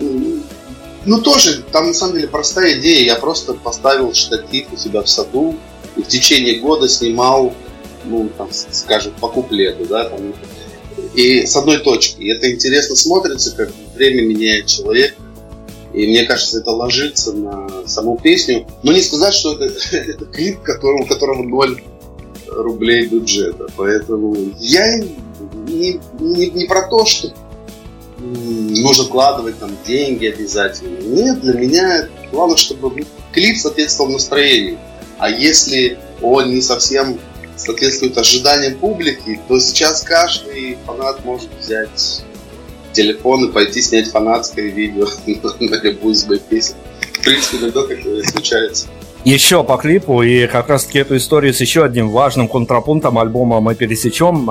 ну 0.00 1.20
тоже, 1.20 1.62
там 1.70 1.88
на 1.88 1.94
самом 1.94 2.14
деле 2.14 2.28
простая 2.28 2.78
идея. 2.78 3.04
Я 3.04 3.16
просто 3.16 3.54
поставил 3.54 4.12
штатив 4.14 4.72
у 4.72 4.76
себя 4.76 5.02
в 5.02 5.08
саду 5.08 5.56
и 5.96 6.02
в 6.02 6.08
течение 6.08 6.60
года 6.60 6.88
снимал, 6.88 7.54
ну, 8.04 8.28
там, 8.36 8.48
скажем, 8.52 9.12
по 9.20 9.28
куплету, 9.28 9.84
да, 9.86 10.08
там, 10.08 10.34
и 11.14 11.46
с 11.46 11.56
одной 11.56 11.78
точки. 11.78 12.20
И 12.20 12.28
это 12.28 12.50
интересно 12.50 12.96
смотрится, 12.96 13.54
как 13.56 13.70
время 13.94 14.22
меняет 14.22 14.66
человека. 14.66 15.16
И 15.92 16.08
мне 16.08 16.24
кажется, 16.24 16.58
это 16.58 16.72
ложится 16.72 17.32
на 17.32 17.86
саму 17.86 18.18
песню. 18.18 18.66
Но 18.82 18.92
не 18.92 19.00
сказать, 19.00 19.32
что 19.32 19.54
это, 19.54 19.72
это 19.96 20.24
клип, 20.26 20.60
которого, 20.62 21.02
у 21.02 21.06
которого 21.06 21.42
ноль 21.42 21.82
рублей 22.48 23.06
бюджета. 23.06 23.66
Поэтому 23.76 24.36
я 24.58 24.98
не, 24.98 26.00
не, 26.20 26.50
не 26.50 26.64
про 26.66 26.88
то, 26.88 27.04
что 27.04 27.32
нужно 28.18 29.04
вкладывать 29.04 29.58
там 29.58 29.76
деньги 29.86 30.26
обязательно. 30.26 30.98
Нет, 30.98 31.40
для 31.40 31.54
меня 31.54 32.08
главное, 32.32 32.56
чтобы 32.56 33.04
клип 33.32 33.56
соответствовал 33.56 34.10
настроению. 34.10 34.78
А 35.18 35.30
если 35.30 35.98
он 36.22 36.50
не 36.50 36.60
совсем 36.60 37.20
соответствует 37.56 38.16
ожиданиям 38.18 38.78
публики, 38.78 39.40
то 39.48 39.58
сейчас 39.60 40.02
каждый 40.02 40.78
фанат 40.86 41.24
может 41.24 41.50
взять 41.60 42.24
телефон 42.92 43.46
и 43.46 43.52
пойти 43.52 43.82
снять 43.82 44.10
фанатское 44.10 44.66
видео 44.66 45.06
на 45.60 45.82
любую 45.82 46.14
из 46.14 46.26
моих 46.26 46.42
песен. 46.42 46.74
В 47.12 47.24
принципе, 47.24 47.58
иногда 47.58 47.82
такое 47.82 48.22
случается. 48.24 48.86
Еще 49.24 49.64
по 49.64 49.78
клипу, 49.78 50.22
и 50.22 50.46
как 50.46 50.68
раз 50.68 50.84
таки 50.84 50.98
эту 50.98 51.16
историю 51.16 51.54
с 51.54 51.60
еще 51.60 51.84
одним 51.84 52.10
важным 52.10 52.46
контрапунктом 52.46 53.18
альбома 53.18 53.60
мы 53.60 53.74
пересечем. 53.74 54.50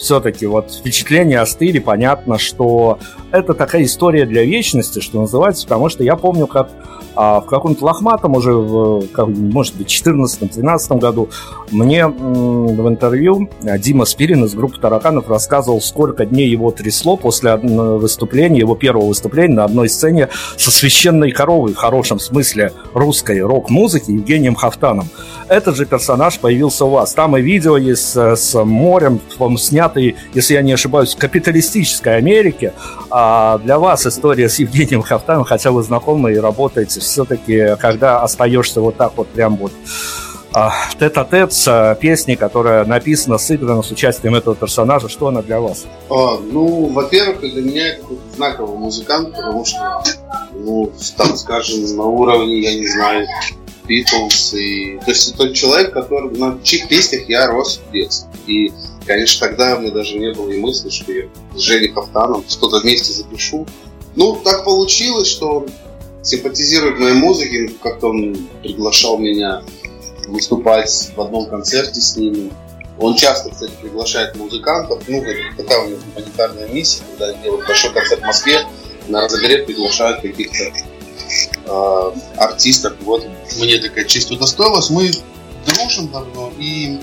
А, 0.00 0.02
все-таки 0.02 0.46
вот 0.46 0.72
впечатления 0.72 1.40
остыли, 1.40 1.78
понятно, 1.78 2.38
что 2.38 2.98
это 3.30 3.54
такая 3.54 3.84
история 3.84 4.26
для 4.26 4.44
вечности, 4.44 5.00
что 5.00 5.20
называется, 5.20 5.66
потому 5.66 5.88
что 5.88 6.02
я 6.02 6.16
помню, 6.16 6.46
как 6.46 6.70
а 7.16 7.40
в 7.40 7.46
каком-то 7.46 7.84
лохматом 7.84 8.36
уже, 8.36 8.52
в, 8.52 9.08
как, 9.08 9.28
может 9.28 9.74
быть, 9.76 9.88
14-13 9.88 10.98
году 10.98 11.28
мне 11.70 12.06
в 12.06 12.88
интервью 12.88 13.50
Дима 13.60 14.04
Спирин 14.04 14.44
из 14.44 14.54
группы 14.54 14.80
«Тараканов» 14.80 15.28
рассказывал, 15.28 15.80
сколько 15.80 16.24
дней 16.24 16.48
его 16.48 16.70
трясло 16.70 17.16
после 17.16 17.56
выступления, 17.56 18.60
его 18.60 18.76
первого 18.76 19.06
выступления 19.06 19.54
на 19.54 19.64
одной 19.64 19.88
сцене 19.88 20.28
со 20.56 20.70
священной 20.70 21.32
коровой, 21.32 21.72
в 21.72 21.76
хорошем 21.76 22.20
смысле 22.20 22.72
русской 22.94 23.40
рок-музыки, 23.40 24.12
Евгением 24.12 24.54
Хафтаном. 24.54 25.08
Этот 25.48 25.76
же 25.76 25.86
персонаж 25.86 26.38
появился 26.38 26.84
у 26.84 26.90
вас. 26.90 27.12
Там 27.12 27.36
и 27.36 27.42
видео 27.42 27.76
есть 27.76 28.12
с, 28.12 28.36
с 28.36 28.64
морем, 28.64 29.20
он 29.38 29.58
снятый, 29.90 30.16
если 30.34 30.54
я 30.54 30.62
не 30.62 30.72
ошибаюсь, 30.72 31.14
капиталистической 31.14 32.16
Америке. 32.16 32.72
А 33.10 33.58
для 33.58 33.78
вас 33.78 34.06
история 34.06 34.48
с 34.48 34.58
Евгением 34.58 35.02
Хафтаном, 35.02 35.44
хотя 35.44 35.70
вы 35.70 35.82
знакомы 35.82 36.32
и 36.32 36.36
работаете 36.36 37.00
все-таки, 37.00 37.76
когда 37.78 38.22
остаешься 38.22 38.80
вот 38.80 38.96
так 38.96 39.12
вот 39.16 39.28
прям 39.28 39.56
вот 39.56 39.72
а, 40.52 40.72
тет-а-тет 40.98 41.52
с 41.52 41.68
а, 41.68 41.94
песней, 41.94 42.36
которая 42.36 42.84
написана, 42.84 43.38
сыграна 43.38 43.82
с 43.82 43.90
участием 43.90 44.34
этого 44.34 44.56
персонажа, 44.56 45.08
что 45.08 45.28
она 45.28 45.42
для 45.42 45.60
вас? 45.60 45.86
А, 46.08 46.38
ну, 46.40 46.86
во-первых, 46.86 47.40
для 47.40 47.62
меня 47.62 47.88
это 47.88 48.06
знаковый 48.34 48.76
музыкант, 48.76 49.34
потому 49.34 49.64
что, 49.64 50.02
ну, 50.54 50.92
там, 51.16 51.36
скажем, 51.36 51.96
на 51.96 52.04
уровне, 52.04 52.60
я 52.60 52.74
не 52.74 52.86
знаю, 52.88 53.26
Битлз. 53.90 54.54
И... 54.54 54.98
То 55.04 55.10
есть 55.10 55.28
это 55.28 55.38
тот 55.38 55.54
человек, 55.54 55.92
который, 55.92 56.30
на 56.38 56.58
чьих 56.62 56.88
песнях 56.88 57.28
я 57.28 57.48
рос 57.48 57.80
в 57.88 57.92
детстве. 57.92 58.30
И, 58.46 58.72
конечно, 59.10 59.48
тогда 59.48 59.76
меня 59.76 59.90
даже 59.90 60.16
не 60.16 60.32
было 60.32 60.48
и 60.50 60.60
мысли, 60.60 60.88
что 60.88 61.10
я 61.10 61.24
с 61.56 61.58
Женей 61.58 61.88
Хафтаном 61.92 62.44
что-то 62.48 62.78
вместе 62.78 63.12
запишу. 63.12 63.66
Ну, 64.14 64.36
так 64.36 64.64
получилось, 64.64 65.26
что 65.26 65.66
симпатизирует 66.22 67.00
моей 67.00 67.14
музыке, 67.14 67.72
как-то 67.82 68.10
он 68.10 68.36
приглашал 68.62 69.18
меня 69.18 69.64
выступать 70.28 71.10
в 71.16 71.20
одном 71.20 71.46
концерте 71.46 72.00
с 72.00 72.16
ними. 72.16 72.52
Он 73.00 73.16
часто, 73.16 73.50
кстати, 73.50 73.72
приглашает 73.82 74.36
музыкантов. 74.36 75.02
Ну, 75.08 75.24
такая 75.56 75.80
у 75.80 75.88
него 75.88 75.98
гуманитарная 76.14 76.68
миссия, 76.68 77.02
когда 77.10 77.32
делают 77.32 77.66
большой 77.66 77.92
концерт 77.92 78.22
в 78.22 78.26
Москве, 78.26 78.64
на 79.08 79.22
разогрев 79.22 79.66
приглашают 79.66 80.20
каких-то 80.20 80.72
э, 81.64 82.12
артистов. 82.36 82.92
Вот 83.00 83.26
мне 83.58 83.78
такая 83.78 84.04
честь 84.04 84.30
удостоилась. 84.30 84.88
Мы 84.88 85.10
дружим 85.66 86.06
давно, 86.12 86.52
и 86.60 87.00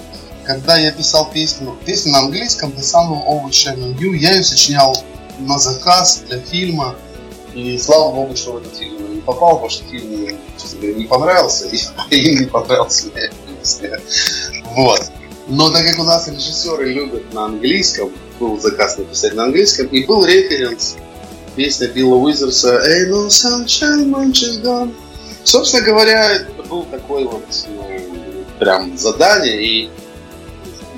когда 0.47 0.77
я 0.77 0.91
писал 0.91 1.29
песню, 1.29 1.77
песню 1.85 2.13
на 2.13 2.19
английском 2.19 2.69
The 2.69 2.79
Sun 2.79 3.09
Will 3.09 3.27
Always 3.27 3.51
Shine 3.51 3.97
You, 3.99 4.15
я 4.15 4.31
ее 4.31 4.43
сочинял 4.43 4.97
на 5.39 5.59
заказ 5.59 6.23
для 6.27 6.39
фильма. 6.39 6.95
И 7.53 7.77
слава 7.77 8.13
богу, 8.13 8.35
что 8.35 8.53
в 8.53 8.57
этот 8.57 8.75
фильм 8.77 9.21
попал, 9.21 9.55
потому 9.55 9.69
что 9.69 9.83
фильм 9.85 10.37
честно 10.57 10.79
говоря, 10.79 10.95
не 10.95 11.05
понравился, 11.05 11.67
и 11.67 12.15
им 12.15 12.39
не 12.39 12.45
понравился 12.45 13.07
Вот. 14.75 15.01
Но 15.47 15.69
так 15.69 15.85
как 15.85 15.99
у 15.99 16.03
нас 16.03 16.27
режиссеры 16.27 16.93
любят 16.93 17.33
на 17.33 17.45
английском, 17.45 18.11
был 18.39 18.59
заказ 18.59 18.97
написать 18.97 19.33
на 19.33 19.45
английском, 19.45 19.87
и 19.87 20.05
был 20.05 20.25
референс 20.25 20.95
песня 21.55 21.87
Билла 21.87 22.15
Уизерса 22.15 22.81
«Ain't 22.87 23.09
no 23.09 23.27
sunshine 23.27 24.11
when 24.11 24.31
she's 24.31 24.61
gone». 24.61 24.93
Собственно 25.43 25.83
говоря, 25.83 26.31
это 26.35 26.63
был 26.63 26.83
такой 26.83 27.25
вот 27.25 27.45
ну, 27.69 28.45
прям 28.59 28.97
задание, 28.97 29.61
и 29.61 29.89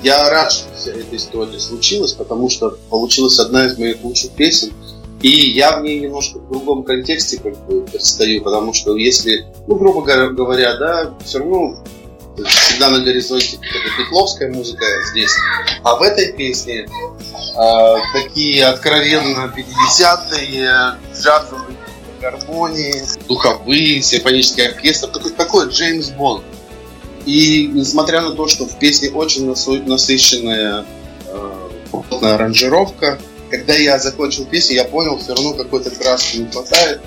я 0.02 0.30
рад, 0.30 0.52
что 0.52 0.74
вся 0.74 0.92
эта 0.92 1.16
история 1.16 1.58
случилась, 1.58 2.12
потому 2.12 2.48
что 2.48 2.78
получилась 2.88 3.38
одна 3.38 3.66
из 3.66 3.78
моих 3.78 4.02
лучших 4.02 4.32
песен– 4.32 4.72
и 5.22 5.28
я 5.28 5.76
в 5.76 5.82
ней 5.82 6.00
немножко 6.00 6.38
в 6.38 6.50
другом 6.50 6.82
контексте 6.82 7.38
как 7.38 7.56
бы 7.66 7.82
предстаю, 7.82 8.42
потому 8.42 8.72
что 8.72 8.96
если, 8.96 9.46
ну, 9.66 9.74
грубо 9.74 10.02
говоря, 10.02 10.76
да, 10.76 11.14
все 11.24 11.40
равно 11.40 11.76
всегда 12.46 12.88
на 12.88 13.00
горизонте 13.00 13.58
какая-то 13.58 13.96
петловская 13.98 14.50
музыка 14.50 14.84
здесь. 15.10 15.32
А 15.82 15.96
в 15.96 16.02
этой 16.02 16.32
песне 16.32 16.86
э, 16.86 17.94
такие 18.14 18.64
откровенно 18.64 19.52
50-е, 19.54 20.96
джазовые 21.14 21.76
гармонии, 22.22 23.02
духовые, 23.28 24.00
симфонический 24.00 24.68
оркестр, 24.68 25.08
такой, 25.08 25.32
такой 25.32 25.68
Джеймс 25.68 26.08
Бонд. 26.10 26.44
И 27.26 27.66
несмотря 27.72 28.22
на 28.22 28.32
то, 28.32 28.46
что 28.48 28.66
в 28.66 28.78
песне 28.78 29.10
очень 29.10 29.46
насыщенная 29.46 30.84
э, 31.26 31.68
аранжировка, 32.22 33.20
когда 33.50 33.74
я 33.74 33.98
закончил 33.98 34.44
песню, 34.44 34.76
я 34.76 34.84
понял, 34.84 35.18
все 35.18 35.34
равно 35.34 35.54
какой-то 35.54 35.90
краски 35.90 36.38
не 36.38 36.50
хватает. 36.50 37.00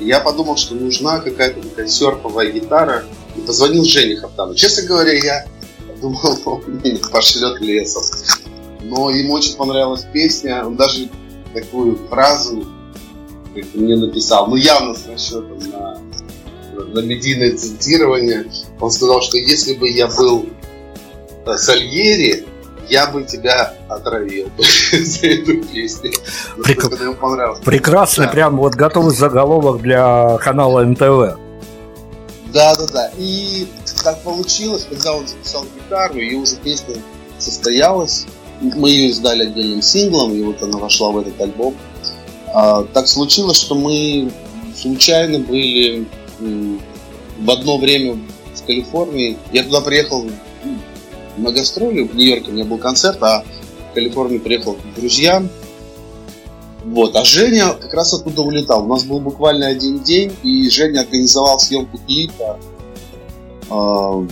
И 0.00 0.06
я 0.06 0.20
подумал, 0.20 0.56
что 0.56 0.74
нужна 0.74 1.20
какая-то 1.20 1.60
такая 1.60 1.86
серповая 1.86 2.50
гитара. 2.50 3.04
И 3.36 3.40
позвонил 3.40 3.84
Жене 3.84 4.16
Хаптану. 4.16 4.54
Честно 4.54 4.82
говоря, 4.82 5.12
я 5.12 5.46
думал, 6.00 6.38
он 6.44 6.80
меня 6.82 6.98
пошлет 7.10 7.60
лесом. 7.60 8.02
Но 8.82 9.10
ему 9.10 9.34
очень 9.34 9.54
понравилась 9.54 10.04
песня. 10.12 10.66
Он 10.66 10.76
даже 10.76 11.08
такую 11.54 11.96
фразу 12.08 12.66
мне 13.74 13.96
написал, 13.96 14.46
ну 14.48 14.56
явно 14.56 14.94
с 14.94 15.06
расчетом 15.06 15.58
на, 15.70 16.00
на 16.72 17.00
медийное 17.00 17.56
цитирование. 17.56 18.46
Он 18.82 18.90
сказал, 18.90 19.22
что 19.22 19.38
если 19.38 19.74
бы 19.74 19.88
я 19.88 20.08
был 20.08 20.44
э, 21.46 21.56
Сальери, 21.56 22.44
я 22.88 23.06
бы 23.06 23.22
тебя 23.22 23.74
отравил 23.88 24.50
за 24.92 25.26
эту 25.28 25.62
песню. 25.62 26.10
Прек... 26.64 27.62
Прекрасный, 27.64 28.26
да. 28.26 28.32
прям 28.32 28.56
вот 28.56 28.74
готовый 28.74 29.14
заголовок 29.14 29.82
для 29.82 30.36
канала 30.38 30.82
НТВ. 30.82 31.38
Да, 32.52 32.74
да, 32.74 32.86
да. 32.92 33.10
И 33.16 33.68
так 34.02 34.20
получилось, 34.22 34.84
когда 34.90 35.14
он 35.14 35.28
записал 35.28 35.64
гитару, 35.76 36.18
и 36.18 36.34
уже 36.34 36.56
песня 36.56 36.96
состоялась. 37.38 38.26
Мы 38.60 38.90
ее 38.90 39.10
издали 39.10 39.44
отдельным 39.44 39.80
синглом, 39.80 40.34
и 40.34 40.42
вот 40.42 40.60
она 40.60 40.78
вошла 40.78 41.12
в 41.12 41.18
этот 41.18 41.40
альбом. 41.40 41.76
А, 42.52 42.82
так 42.92 43.06
случилось, 43.06 43.58
что 43.58 43.76
мы 43.76 44.32
случайно 44.76 45.38
были 45.38 46.04
в 46.40 47.50
одно 47.50 47.78
время 47.78 48.18
в 48.54 48.64
Калифорнии. 48.66 49.36
Я 49.52 49.64
туда 49.64 49.80
приехал 49.80 50.24
на 51.36 51.52
гастроли. 51.52 52.02
В 52.02 52.14
Нью-Йорке 52.14 52.50
у 52.50 52.54
меня 52.54 52.64
был 52.64 52.78
концерт, 52.78 53.22
а 53.22 53.44
в 53.90 53.94
Калифорнию 53.94 54.40
приехал 54.40 54.74
к 54.74 54.94
друзьям. 54.96 55.48
Вот. 56.84 57.14
А 57.16 57.24
Женя 57.24 57.74
как 57.80 57.94
раз 57.94 58.12
оттуда 58.12 58.42
улетал. 58.42 58.84
У 58.84 58.88
нас 58.88 59.04
был 59.04 59.20
буквально 59.20 59.68
один 59.68 60.00
день, 60.00 60.32
и 60.42 60.68
Женя 60.68 61.00
организовал 61.00 61.58
съемку 61.58 61.98
клипа. 62.06 62.58
А, 63.70 64.26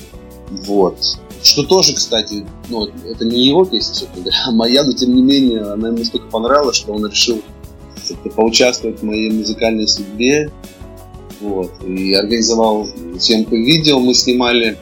вот. 0.50 0.98
Что 1.42 1.62
тоже, 1.62 1.94
кстати, 1.94 2.46
ну, 2.68 2.88
это 3.08 3.24
не 3.24 3.46
его 3.46 3.64
песня, 3.64 3.94
собственно 3.94 4.24
говоря, 4.24 4.38
а 4.46 4.50
моя, 4.50 4.84
но 4.84 4.92
тем 4.92 5.14
не 5.14 5.22
менее, 5.22 5.62
она 5.62 5.88
ему 5.88 5.98
настолько 5.98 6.26
понравилась, 6.26 6.76
что 6.76 6.92
он 6.92 7.06
решил 7.06 7.40
поучаствовать 8.34 9.00
в 9.00 9.04
моей 9.04 9.30
музыкальной 9.30 9.88
судьбе. 9.88 10.50
Вот. 11.40 11.72
И 11.86 12.14
организовал 12.14 12.86
съемку 13.18 13.56
видео. 13.56 13.98
Мы 13.98 14.14
снимали 14.14 14.76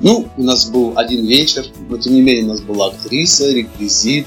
ну, 0.00 0.28
у 0.36 0.42
нас 0.42 0.68
был 0.68 0.92
один 0.96 1.24
вечер, 1.24 1.64
но 1.88 1.96
тем 1.96 2.12
не 2.12 2.20
менее 2.20 2.44
у 2.44 2.48
нас 2.48 2.60
была 2.60 2.88
актриса, 2.88 3.52
реквизит, 3.52 4.26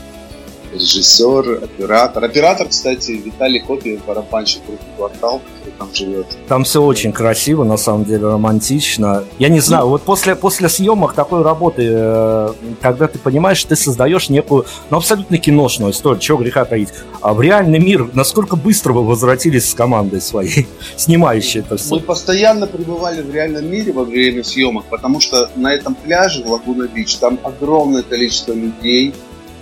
режиссер, 0.77 1.63
оператор. 1.63 2.23
Оператор, 2.23 2.67
кстати, 2.67 3.11
Виталий 3.11 3.59
Копиев, 3.59 4.05
барабанщик 4.05 4.61
группы 4.65 4.83
«Квартал», 4.95 5.41
который 5.59 5.73
там 5.77 5.93
живет. 5.93 6.27
Там 6.47 6.63
все 6.63 6.81
очень 6.81 7.11
красиво, 7.11 7.63
на 7.63 7.77
самом 7.77 8.05
деле, 8.05 8.27
романтично. 8.27 9.23
Я 9.39 9.49
не 9.49 9.59
знаю, 9.59 9.87
вот 9.87 10.03
после, 10.03 10.35
после 10.35 10.69
съемок 10.69 11.13
такой 11.13 11.43
работы, 11.43 11.87
э, 11.89 12.53
когда 12.81 13.07
ты 13.07 13.19
понимаешь, 13.19 13.63
ты 13.63 13.75
создаешь 13.75 14.29
некую, 14.29 14.65
ну, 14.89 14.97
абсолютно 14.97 15.37
киношную 15.37 15.91
историю, 15.91 16.19
чего 16.19 16.37
греха 16.37 16.65
таить. 16.65 16.89
А 17.21 17.33
в 17.33 17.41
реальный 17.41 17.79
мир, 17.79 18.09
насколько 18.13 18.55
быстро 18.55 18.93
вы 18.93 19.05
возвратились 19.05 19.69
с 19.69 19.73
командой 19.73 20.21
своей, 20.21 20.67
снимающей 20.95 21.61
это 21.61 21.77
все? 21.77 21.95
Мы 21.95 22.01
постоянно 22.01 22.67
пребывали 22.67 23.21
в 23.21 23.33
реальном 23.33 23.69
мире 23.69 23.91
во 23.91 24.03
время 24.03 24.43
съемок, 24.43 24.85
потому 24.85 25.19
что 25.19 25.49
на 25.55 25.73
этом 25.73 25.95
пляже, 25.95 26.43
в 26.43 26.51
Лагуна-Бич, 26.51 27.17
там 27.17 27.39
огромное 27.43 28.03
количество 28.03 28.53
людей, 28.53 29.13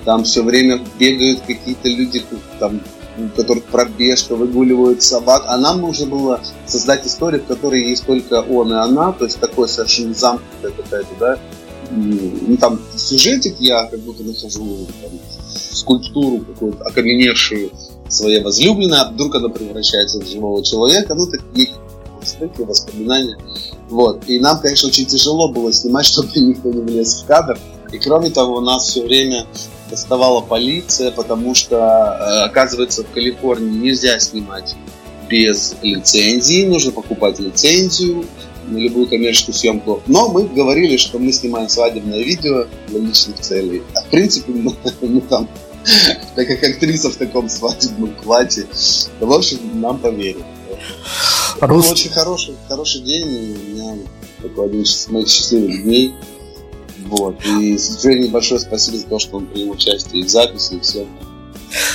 там 0.05 0.23
все 0.23 0.43
время 0.43 0.79
бегают 0.99 1.41
какие-то 1.41 1.89
люди, 1.89 2.23
там, 2.59 2.81
у 3.17 3.29
которых 3.35 3.65
пробежка, 3.65 4.35
выгуливают 4.35 5.01
собак. 5.01 5.43
А 5.47 5.57
нам 5.57 5.81
нужно 5.81 6.05
было 6.05 6.41
создать 6.65 7.05
историю, 7.05 7.41
в 7.41 7.47
которой 7.47 7.83
есть 7.83 8.05
только 8.05 8.41
он 8.41 8.71
и 8.71 8.75
она, 8.75 9.11
то 9.11 9.25
есть 9.25 9.39
такой 9.39 9.67
совершенно 9.67 10.13
замкнутая 10.13 10.71
какая-то, 10.71 11.15
да, 11.19 11.39
ну, 11.91 12.57
там 12.57 12.79
сюжетик 12.95 13.55
я 13.59 13.85
как 13.85 13.99
будто 13.99 14.23
нахожу 14.23 14.87
там, 15.01 15.11
скульптуру 15.53 16.39
какую-то 16.39 16.83
окаменевшую 16.83 17.71
своей 18.09 18.41
возлюбленной, 18.41 18.99
а 18.99 19.11
вдруг 19.11 19.35
она 19.35 19.49
превращается 19.49 20.19
в 20.19 20.27
живого 20.27 20.63
человека, 20.63 21.13
ну, 21.15 21.27
такие 21.27 21.69
некие 22.39 22.65
воспоминания. 22.65 23.37
Вот. 23.89 24.27
И 24.27 24.39
нам, 24.39 24.59
конечно, 24.59 24.89
очень 24.89 25.05
тяжело 25.05 25.49
было 25.49 25.71
снимать, 25.71 26.05
чтобы 26.07 26.29
никто 26.35 26.69
не 26.71 26.81
влез 26.81 27.21
в 27.21 27.25
кадр. 27.27 27.59
И 27.91 27.99
кроме 27.99 28.29
того, 28.29 28.57
у 28.57 28.61
нас 28.61 28.87
все 28.87 29.03
время 29.03 29.45
доставала 29.89 30.41
полиция, 30.41 31.11
потому 31.11 31.55
что, 31.55 31.75
э, 31.75 32.45
оказывается, 32.45 33.03
в 33.03 33.11
Калифорнии 33.11 33.89
нельзя 33.89 34.19
снимать 34.19 34.75
без 35.29 35.75
лицензии, 35.81 36.65
нужно 36.65 36.91
покупать 36.91 37.39
лицензию 37.39 38.25
на 38.67 38.77
любую 38.77 39.07
коммерческую 39.07 39.55
съемку. 39.55 40.01
Но 40.07 40.29
мы 40.29 40.47
говорили, 40.47 40.97
что 40.97 41.19
мы 41.19 41.31
снимаем 41.31 41.69
свадебное 41.69 42.21
видео 42.23 42.65
для 42.87 42.99
личных 42.99 43.39
целей. 43.39 43.83
А 43.95 44.01
в 44.01 44.09
принципе, 44.09 44.51
мы, 44.51 44.75
мы 45.01 45.21
там, 45.21 45.47
так 46.35 46.47
как 46.47 46.63
актриса 46.63 47.09
в 47.09 47.15
таком 47.15 47.49
свадебном 47.49 48.15
платье, 48.23 48.65
в 49.19 49.31
общем, 49.31 49.59
нам 49.81 49.99
поверили. 49.99 50.43
Это 51.57 51.67
был 51.67 51.79
очень 51.79 52.09
хороший, 52.09 52.55
хороший 52.67 53.01
день, 53.01 53.27
и 53.27 53.55
у 53.55 53.71
меня 53.71 53.97
такой 54.41 54.67
один 54.67 54.81
из 54.81 55.07
моих 55.07 55.29
счастливых 55.29 55.83
дней. 55.83 56.13
Вот. 57.05 57.35
И 57.45 57.77
Жене 57.77 58.29
большое 58.29 58.59
спасибо 58.59 58.97
за 58.97 59.07
то, 59.07 59.19
что 59.19 59.37
он 59.37 59.45
принял 59.45 59.71
участие 59.71 60.21
и 60.21 60.25
в 60.25 60.29
записи, 60.29 60.75
и 60.75 60.79
все. 60.79 61.05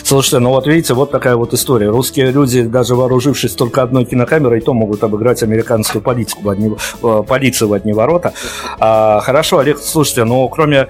Слушайте, 0.02 0.38
ну 0.40 0.50
вот 0.50 0.66
видите, 0.66 0.94
вот 0.94 1.10
такая 1.10 1.36
вот 1.36 1.54
история. 1.54 1.88
Русские 1.88 2.30
люди, 2.32 2.62
даже 2.62 2.94
вооружившись 2.94 3.52
только 3.52 3.82
одной 3.82 4.04
кинокамерой, 4.04 4.58
и 4.58 4.60
то 4.62 4.74
могут 4.74 5.02
обыграть 5.02 5.42
американскую 5.42 6.02
политику 6.02 6.42
в 6.42 6.48
одни, 6.50 6.74
э, 7.02 7.22
полицию 7.26 7.68
в 7.68 7.72
одни 7.72 7.92
ворота. 7.92 8.32
А, 8.78 9.20
хорошо, 9.20 9.58
Олег, 9.58 9.78
слушайте, 9.78 10.24
ну 10.24 10.48
кроме 10.48 10.88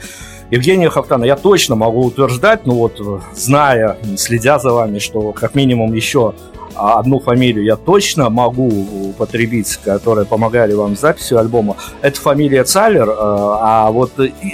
Евгения 0.50 0.90
Хафтана 0.90 1.24
я 1.24 1.36
точно 1.36 1.76
могу 1.76 2.04
утверждать, 2.04 2.66
ну 2.66 2.74
вот, 2.74 3.00
зная, 3.36 3.96
следя 4.16 4.58
за 4.58 4.72
вами, 4.72 4.98
что 4.98 5.32
как 5.32 5.54
минимум 5.54 5.92
еще 5.92 6.34
одну 6.74 7.20
фамилию 7.20 7.64
я 7.64 7.76
точно 7.76 8.30
могу 8.30 8.68
употребить, 9.10 9.76
которые 9.84 10.26
помогали 10.26 10.72
вам 10.74 10.96
с 10.96 11.00
записью 11.00 11.38
альбома. 11.38 11.76
Это 12.02 12.20
фамилия 12.20 12.64
Цалер, 12.64 13.08
э, 13.08 13.14
а 13.18 13.90
вот 13.90 14.12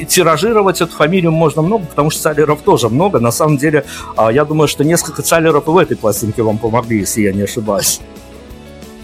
тиражировать 0.09 0.81
эту 0.81 0.93
фамилию 0.93 1.33
можно 1.33 1.62
много, 1.62 1.87
потому 1.87 2.11
что 2.11 2.23
Цалеров 2.23 2.62
тоже 2.62 2.89
много. 2.89 3.21
На 3.21 3.31
самом 3.31 3.59
деле, 3.59 3.85
а, 4.17 4.33
я 4.33 4.45
думаю, 4.45 4.69
что 4.69 4.85
несколько 4.85 5.23
Цалеров 5.23 5.67
в 5.67 5.79
этой 5.79 5.97
пластинке 5.97 6.43
вам 6.43 6.59
помогли, 6.59 7.01
если 7.01 7.23
я 7.23 7.33
не 7.33 7.43
ошибаюсь. 7.43 8.01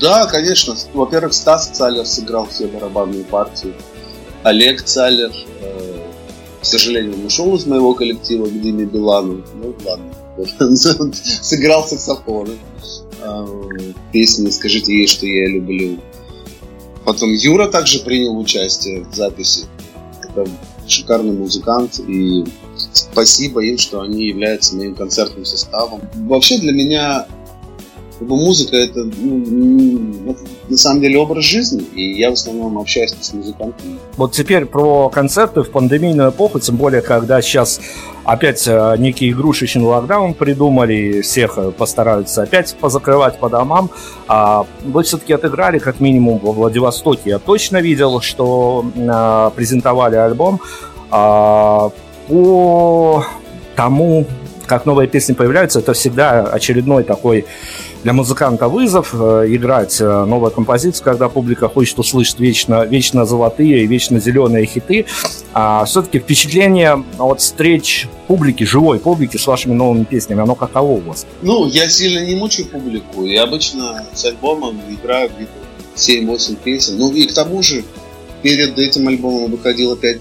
Да, 0.00 0.26
конечно. 0.26 0.74
Во-первых, 0.94 1.32
Стас 1.32 1.68
Цалер 1.68 2.04
сыграл 2.06 2.46
все 2.46 2.66
барабанные 2.66 3.24
партии. 3.24 3.72
Олег 4.42 4.82
Цалер, 4.82 5.30
э, 5.60 5.98
к 6.60 6.64
сожалению, 6.64 7.14
он 7.14 7.26
ушел 7.26 7.54
из 7.54 7.66
моего 7.66 7.94
коллектива 7.94 8.46
к 8.46 8.60
Диме 8.60 8.84
Билану. 8.84 9.44
Ну, 9.54 9.74
ладно. 9.84 10.06
Сыграл 11.42 11.84
саксофон 11.84 12.48
песни 14.12 14.50
«Скажите 14.50 14.92
ей, 14.92 15.06
что 15.06 15.26
я 15.26 15.48
люблю». 15.48 15.98
Потом 17.04 17.32
Юра 17.32 17.68
также 17.68 18.00
принял 18.00 18.38
участие 18.38 19.04
в 19.04 19.14
записи. 19.14 19.66
Это 20.22 20.46
шикарный 20.86 21.32
музыкант, 21.32 22.00
и 22.06 22.44
спасибо 22.92 23.62
им, 23.62 23.78
что 23.78 24.00
они 24.00 24.26
являются 24.26 24.76
моим 24.76 24.94
концертным 24.94 25.44
составом. 25.44 26.00
Вообще 26.14 26.58
для 26.58 26.72
меня 26.72 27.26
как 28.22 28.28
бы 28.28 28.36
музыка 28.36 28.76
это, 28.76 29.00
ну, 29.04 30.30
это 30.30 30.40
на 30.68 30.76
самом 30.76 31.00
деле 31.00 31.18
образ 31.18 31.44
жизни, 31.44 31.82
и 31.94 32.20
я 32.20 32.30
в 32.30 32.34
основном 32.34 32.78
общаюсь 32.78 33.14
с 33.20 33.32
музыкантами. 33.32 33.98
Вот 34.16 34.32
теперь 34.32 34.64
про 34.64 35.08
концерты 35.08 35.62
в 35.62 35.70
пандемийную 35.70 36.30
эпоху, 36.30 36.60
тем 36.60 36.76
более, 36.76 37.02
когда 37.02 37.42
сейчас 37.42 37.80
опять 38.24 38.64
э, 38.68 38.94
некий 38.98 39.30
игрушечный 39.30 39.82
локдаун 39.82 40.34
придумали, 40.34 41.22
всех 41.22 41.58
э, 41.58 41.72
постараются 41.72 42.42
опять 42.42 42.76
позакрывать 42.80 43.40
по 43.40 43.48
домам. 43.48 43.90
А 44.28 44.66
вы 44.84 45.02
все-таки 45.02 45.32
отыграли 45.32 45.80
как 45.80 45.98
минимум 45.98 46.38
во 46.38 46.52
Владивостоке. 46.52 47.30
Я 47.30 47.38
точно 47.40 47.78
видел, 47.78 48.20
что 48.20 48.84
а, 48.96 49.50
презентовали 49.50 50.14
альбом. 50.14 50.60
А, 51.10 51.90
по 52.28 53.24
тому, 53.74 54.26
как 54.66 54.86
новые 54.86 55.08
песни 55.08 55.32
появляются, 55.32 55.80
это 55.80 55.92
всегда 55.92 56.44
очередной 56.44 57.04
такой 57.04 57.44
для 58.03 58.12
музыканта 58.12 58.68
вызов 58.68 59.14
э, 59.14 59.46
играть 59.48 60.00
э, 60.00 60.24
новую 60.24 60.50
композицию, 60.50 61.05
когда 61.05 61.28
публика 61.28 61.68
хочет 61.68 61.98
услышать 61.98 62.40
вечно, 62.40 62.84
вечно 62.84 63.24
золотые 63.24 63.84
и 63.84 63.86
вечно 63.86 64.18
зеленые 64.18 64.66
хиты. 64.66 65.07
А 65.53 65.84
все-таки 65.84 66.18
впечатление 66.18 67.05
от 67.18 67.40
встреч 67.40 68.09
публики, 68.26 68.64
живой 68.64 68.98
публики 68.98 69.36
с 69.36 69.46
вашими 69.46 69.72
новыми 69.72 70.05
песнями, 70.05 70.42
оно 70.42 70.55
каково 70.55 70.92
у 70.92 71.00
вас? 71.00 71.26
Ну, 71.42 71.66
я 71.66 71.88
сильно 71.88 72.24
не 72.24 72.34
мучаю 72.34 72.68
публику. 72.68 73.24
Я 73.24 73.44
обычно 73.44 74.05
с 74.14 74.24
альбомом 74.24 74.80
играю 74.90 75.30
где-то 75.36 75.53
7-8 75.96 76.57
песен. 76.62 76.98
Ну 76.98 77.12
и 77.12 77.26
к 77.26 77.34
тому 77.34 77.62
же 77.62 77.84
перед 78.42 78.78
этим 78.78 79.09
альбомом 79.09 79.50
выходило 79.50 79.96
5 79.96 80.18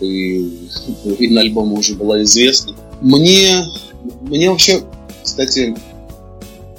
и 0.00 0.68
половина 1.02 1.40
альбома 1.40 1.78
уже 1.78 1.94
была 1.94 2.22
известна. 2.22 2.74
Мне, 3.00 3.64
мне 4.22 4.50
вообще, 4.50 4.80
кстати, 5.24 5.76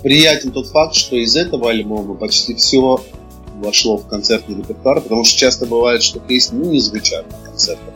приятен 0.03 0.51
тот 0.51 0.67
факт, 0.67 0.95
что 0.95 1.15
из 1.15 1.35
этого 1.35 1.69
альбома 1.69 2.15
почти 2.15 2.53
все 2.55 3.01
вошло 3.55 3.97
в 3.97 4.07
концертный 4.07 4.57
репертуар, 4.57 5.01
потому 5.01 5.25
что 5.25 5.37
часто 5.37 5.65
бывает, 5.65 6.01
что 6.01 6.19
песни 6.19 6.57
ну, 6.57 6.71
не 6.71 6.79
звучат 6.79 7.25
на 7.31 7.49
концертах. 7.49 7.93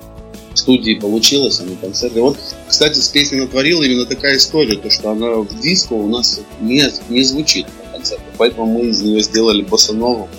В 0.53 0.59
студии 0.59 0.95
получилось, 0.95 1.59
а 1.59 1.63
на 1.63 1.75
концерте. 1.75 2.21
Вот, 2.21 2.37
кстати, 2.67 2.99
с 2.99 3.07
песней 3.07 3.41
натворила 3.41 3.81
именно 3.81 4.05
такая 4.05 4.37
история, 4.37 4.77
то 4.77 4.89
что 4.89 5.11
она 5.11 5.37
в 5.37 5.61
диско 5.61 5.93
у 5.93 6.07
нас 6.07 6.39
не, 6.61 6.83
не 7.09 7.23
звучит 7.23 7.65
на 7.85 7.97
концертах, 7.97 8.27
поэтому 8.37 8.67
мы 8.67 8.85
из 8.87 9.01
нее 9.01 9.21
сделали 9.21 9.63
боссанову. 9.63 10.29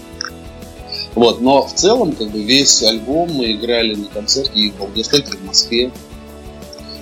Вот, 1.14 1.40
но 1.40 1.66
в 1.66 1.72
целом, 1.74 2.12
как 2.12 2.30
бы, 2.30 2.42
весь 2.42 2.82
альбом 2.82 3.32
мы 3.32 3.52
играли 3.52 3.94
на 3.94 4.06
концерте 4.06 4.52
и 4.58 4.70
в 4.70 4.84
в 4.84 5.44
Москве. 5.46 5.92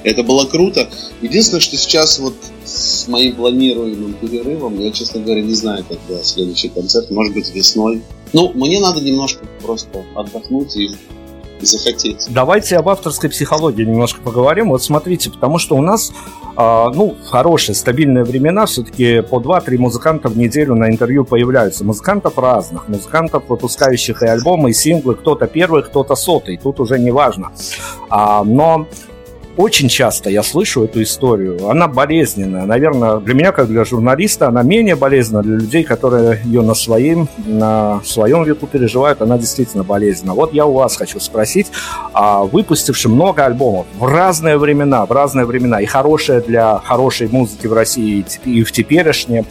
Это 0.05 0.23
было 0.23 0.47
круто. 0.47 0.89
Единственное, 1.23 1.61
что 1.61 1.77
сейчас 1.77 2.19
вот 2.19 2.35
с 2.73 3.09
моим 3.09 3.37
планируемым 3.37 4.15
перерывом, 4.15 4.79
я, 4.81 4.91
честно 4.91 5.21
говоря, 5.21 5.43
не 5.43 5.55
знаю, 5.55 5.85
когда 5.89 6.23
следующий 6.23 6.69
концерт, 6.69 7.11
может 7.11 7.35
быть, 7.35 7.55
весной. 7.55 8.03
Ну, 8.33 8.51
мне 8.55 8.81
надо 8.81 9.01
немножко 9.01 9.45
просто 9.63 10.05
отдохнуть 10.15 10.77
и 10.77 10.91
захотеть. 11.61 12.27
Давайте 12.31 12.77
об 12.77 12.89
авторской 12.89 13.31
психологии 13.31 13.85
немножко 13.85 14.21
поговорим. 14.21 14.71
Вот 14.71 14.83
смотрите, 14.83 15.31
потому 15.31 15.59
что 15.59 15.77
у 15.77 15.83
нас, 15.83 16.13
э, 16.57 16.87
ну, 16.95 17.17
хорошие, 17.25 17.75
стабильные 17.75 18.25
времена, 18.25 18.67
все-таки 18.67 19.21
по 19.21 19.39
2-3 19.41 19.79
музыканта 19.79 20.29
в 20.29 20.37
неделю 20.37 20.75
на 20.75 20.91
интервью 20.91 21.25
появляются. 21.25 21.85
Музыкантов 21.85 22.39
разных, 22.39 22.89
музыкантов, 22.89 23.45
выпускающих 23.49 24.23
и 24.23 24.27
альбомы, 24.27 24.71
и 24.71 24.73
синглы, 24.73 25.15
кто-то 25.15 25.47
первый, 25.47 25.83
кто-то 25.83 26.15
сотый, 26.15 26.59
тут 26.59 26.81
уже 26.81 26.99
не 26.99 27.11
важно. 27.11 27.53
А, 28.09 28.45
но 28.45 28.87
очень 29.57 29.89
часто 29.89 30.31
я 30.31 30.43
слышу 30.43 30.85
эту 30.85 31.03
историю. 31.03 31.69
Она 31.69 31.89
болезненная. 31.89 32.65
Наверное, 32.65 33.19
для 33.19 33.35
меня, 33.35 33.53
как 33.53 33.69
для 33.69 33.85
журналиста, 33.85 34.49
она 34.49 34.63
менее 34.63 34.97
болезненна. 34.97 35.43
Для 35.43 35.57
людей, 35.57 35.85
которые 35.85 36.41
ее 36.45 36.63
на 36.63 36.75
своем, 36.75 37.29
на 37.45 38.01
своем 38.05 38.45
веку 38.45 38.67
переживают, 38.67 39.21
она 39.21 39.37
действительно 39.39 39.85
болезненна. 39.85 40.35
Вот 40.35 40.55
я 40.55 40.65
у 40.65 40.73
вас 40.73 40.97
хочу 40.97 41.21
спросить, 41.21 41.67
а, 42.13 42.45
выпустивши 42.45 43.09
много 43.09 43.45
альбомов 43.45 43.87
в 43.99 44.05
разные 44.05 44.57
времена, 44.57 45.05
в 45.05 45.13
разные 45.13 45.45
времена, 45.45 45.81
и 45.81 45.87
хорошие 45.87 46.41
для 46.41 46.79
хорошей 46.79 47.29
музыки 47.29 47.67
в 47.67 47.73
России, 47.73 48.25
и 48.45 48.63
в 48.63 48.73
теперешнее, 48.73 49.45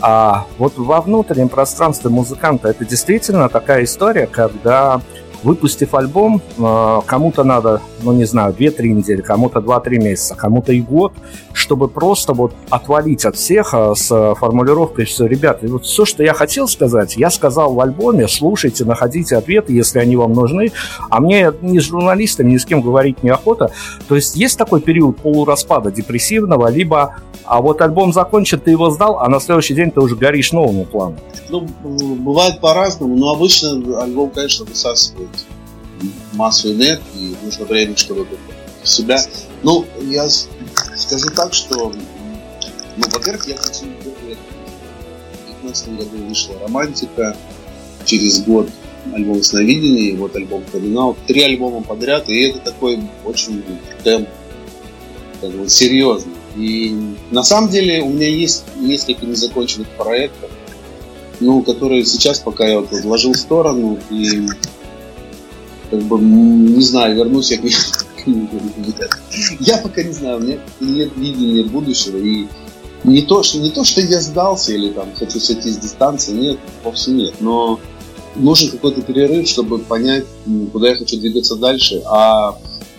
а 0.00 0.46
вот 0.58 0.74
во 0.76 1.00
внутреннем 1.00 1.48
пространстве 1.48 2.10
музыканта 2.10 2.68
это 2.68 2.84
действительно 2.84 3.48
такая 3.48 3.84
история, 3.84 4.26
когда 4.26 5.00
выпустив 5.42 5.94
альбом, 5.94 6.40
э, 6.58 7.00
кому-то 7.06 7.44
надо, 7.44 7.80
ну 8.02 8.12
не 8.12 8.24
знаю, 8.24 8.54
2-3 8.54 8.88
недели, 8.88 9.22
кому-то 9.22 9.60
2-3 9.60 9.98
месяца, 9.98 10.34
кому-то 10.34 10.72
и 10.72 10.80
год, 10.80 11.12
чтобы 11.52 11.88
просто 11.88 12.32
вот 12.32 12.52
отвалить 12.70 13.24
от 13.24 13.36
всех 13.36 13.74
э, 13.74 13.94
с 13.94 14.34
формулировкой, 14.34 15.06
что, 15.06 15.26
ребят, 15.26 15.60
вот 15.62 15.84
все, 15.84 16.04
что 16.04 16.22
я 16.22 16.34
хотел 16.34 16.68
сказать, 16.68 17.16
я 17.16 17.30
сказал 17.30 17.74
в 17.74 17.80
альбоме, 17.80 18.28
слушайте, 18.28 18.84
находите 18.84 19.36
ответы, 19.36 19.72
если 19.72 19.98
они 19.98 20.16
вам 20.16 20.32
нужны, 20.32 20.72
а 21.10 21.20
мне 21.20 21.52
ни 21.62 21.78
с 21.78 21.84
журналистами, 21.84 22.52
ни 22.52 22.56
с 22.58 22.64
кем 22.64 22.82
говорить 22.82 23.22
неохота. 23.22 23.70
То 24.08 24.16
есть 24.16 24.36
есть 24.36 24.58
такой 24.58 24.80
период 24.80 25.18
полураспада 25.18 25.90
депрессивного, 25.90 26.68
либо 26.68 27.16
а 27.46 27.60
вот 27.60 27.80
альбом 27.80 28.12
закончен, 28.12 28.60
ты 28.60 28.72
его 28.72 28.90
сдал, 28.90 29.18
а 29.20 29.28
на 29.28 29.40
следующий 29.40 29.74
день 29.74 29.90
ты 29.90 30.00
уже 30.00 30.16
горишь 30.16 30.52
новыми 30.52 30.84
планами. 30.84 31.20
Ну, 31.48 31.60
бывает 31.80 32.60
по-разному, 32.60 33.16
но 33.16 33.32
обычно 33.32 33.70
альбом, 34.02 34.30
конечно, 34.30 34.64
высасывает 34.64 35.28
массу 36.32 36.72
энергии, 36.72 37.02
и 37.14 37.36
нужно 37.44 37.64
время, 37.64 37.96
чтобы 37.96 38.26
себя. 38.82 39.18
Ну, 39.62 39.84
я 40.02 40.28
скажу 40.28 41.30
так, 41.34 41.54
что, 41.54 41.92
ну, 42.96 43.04
во-первых, 43.12 43.48
я 43.48 43.56
хочу 43.56 43.86
в 43.86 44.02
2015 44.02 45.96
году 45.96 46.28
вышла 46.28 46.54
«Романтика», 46.60 47.36
через 48.04 48.42
год 48.44 48.68
альбом 49.12 49.42
«Сновидение», 49.42 50.10
и 50.10 50.16
вот 50.16 50.36
альбом 50.36 50.62
«Кардинал». 50.70 51.16
Три 51.26 51.42
альбома 51.42 51.82
подряд, 51.82 52.28
и 52.28 52.48
это 52.48 52.60
такой 52.60 53.00
очень 53.24 53.64
темп, 54.04 54.28
как 55.40 55.50
бы, 55.50 55.68
серьезный. 55.68 56.35
И 56.56 56.96
на 57.30 57.42
самом 57.42 57.70
деле 57.70 58.02
у 58.02 58.08
меня 58.08 58.28
есть 58.28 58.64
несколько 58.76 59.26
незаконченных 59.26 59.88
проектов, 59.90 60.50
ну, 61.40 61.62
которые 61.62 62.04
сейчас 62.04 62.38
пока 62.38 62.66
я 62.66 62.80
вот 62.80 62.92
отложил 62.92 63.32
в 63.32 63.36
сторону 63.36 63.98
и 64.10 64.48
как 65.90 66.02
бы 66.02 66.18
не 66.18 66.82
знаю, 66.82 67.14
вернусь 67.16 67.50
я 67.50 67.58
к 67.58 68.26
ним. 68.26 68.48
Я 69.60 69.78
пока 69.78 70.02
не 70.02 70.12
знаю, 70.12 70.38
у 70.38 70.40
меня 70.40 70.58
нет 70.80 71.16
видения 71.16 71.62
будущего 71.62 72.16
и 72.16 72.46
не 73.04 73.22
то, 73.22 73.42
что, 73.42 73.58
не 73.58 73.70
то, 73.70 73.84
что 73.84 74.00
я 74.00 74.20
сдался 74.20 74.72
или 74.72 74.90
там 74.90 75.14
хочу 75.14 75.38
сойти 75.38 75.70
с 75.70 75.76
дистанции, 75.76 76.32
нет, 76.32 76.58
вовсе 76.82 77.12
нет, 77.12 77.34
но 77.40 77.78
нужен 78.34 78.70
какой-то 78.70 79.02
перерыв, 79.02 79.46
чтобы 79.46 79.78
понять, 79.78 80.24
куда 80.72 80.88
я 80.88 80.96
хочу 80.96 81.18
двигаться 81.18 81.54
дальше, 81.56 82.02
а 82.06 82.58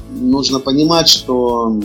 нужно 0.10 0.60
понимать, 0.60 1.10
что 1.10 1.78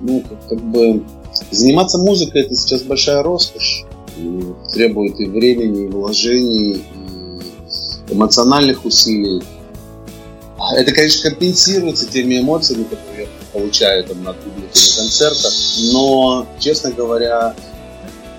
ну, 0.00 0.22
как, 0.28 0.48
как 0.48 0.60
бы 0.60 1.02
заниматься 1.50 1.98
музыкой 1.98 2.42
это 2.42 2.54
сейчас 2.54 2.82
большая 2.82 3.22
роскошь. 3.22 3.84
И 4.16 4.42
требует 4.72 5.20
и 5.20 5.26
времени, 5.26 5.84
и 5.84 5.88
вложений, 5.88 6.82
и 8.08 8.12
эмоциональных 8.12 8.84
усилий. 8.84 9.42
Это, 10.74 10.92
конечно, 10.92 11.30
компенсируется 11.30 12.06
теми 12.06 12.40
эмоциями, 12.40 12.84
которые 12.84 13.24
я 13.24 13.28
получаю 13.52 14.04
там, 14.04 14.22
на 14.22 14.32
публике, 14.32 14.70
на 14.72 15.02
концертах, 15.02 15.52
но, 15.92 16.46
честно 16.58 16.92
говоря, 16.92 17.54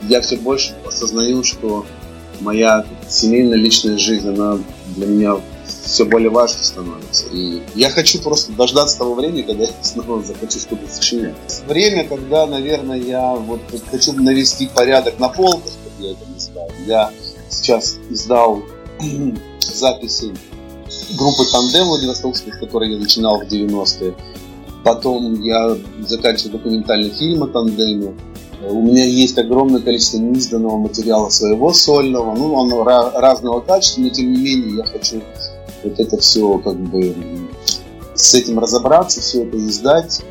я 0.09 0.21
все 0.21 0.35
больше 0.37 0.75
осознаю, 0.85 1.43
что 1.43 1.85
моя 2.39 2.85
семейная 3.07 3.57
личная 3.57 3.97
жизнь, 3.97 4.27
она 4.27 4.59
для 4.95 5.05
меня 5.05 5.35
все 5.87 6.05
более 6.05 6.29
важно 6.29 6.63
становится. 6.63 7.25
И 7.31 7.61
я 7.75 7.89
хочу 7.89 8.21
просто 8.21 8.51
дождаться 8.51 8.97
того 8.99 9.15
времени, 9.15 9.41
когда 9.41 9.63
я 9.63 9.69
снова 9.81 10.21
захочу 10.23 10.59
что-то 10.59 10.87
сочинять. 10.91 11.35
Время, 11.67 12.07
когда, 12.07 12.45
наверное, 12.45 12.97
я 12.97 13.33
вот 13.33 13.61
хочу 13.89 14.13
навести 14.13 14.67
порядок 14.67 15.19
на 15.19 15.29
полках, 15.29 15.71
как 15.83 15.93
я 15.99 16.11
это 16.11 16.25
называю. 16.29 16.71
Я 16.85 17.11
сейчас 17.49 17.97
издал 18.09 18.61
записи 19.59 20.33
группы 21.17 21.43
Тандем 21.51 21.87
Владивостокской, 21.87 22.53
с 22.53 22.57
которой 22.57 22.91
я 22.91 22.99
начинал 22.99 23.39
в 23.39 23.43
90-е. 23.43 24.15
Потом 24.83 25.41
я 25.41 25.77
заканчиваю 25.99 26.53
документальный 26.53 27.09
фильм 27.09 27.43
о 27.43 27.47
Тандеме. 27.47 28.13
У 28.69 28.81
меня 28.81 29.05
есть 29.05 29.37
огромное 29.37 29.81
количество 29.81 30.17
неизданного 30.17 30.77
материала 30.77 31.29
своего 31.29 31.73
сольного, 31.73 32.35
ну, 32.35 32.59
оно 32.59 32.83
разного 32.83 33.59
качества, 33.59 34.01
но 34.01 34.09
тем 34.09 34.31
не 34.31 34.37
менее 34.37 34.77
я 34.77 34.83
хочу 34.83 35.21
вот 35.89 35.99
это 35.99 36.17
все 36.17 36.57
как 36.59 36.77
бы 36.77 37.15
с 38.13 38.33
этим 38.33 38.59
разобраться, 38.59 39.21
все 39.21 39.43
это 39.43 39.57
издать. 39.57 40.21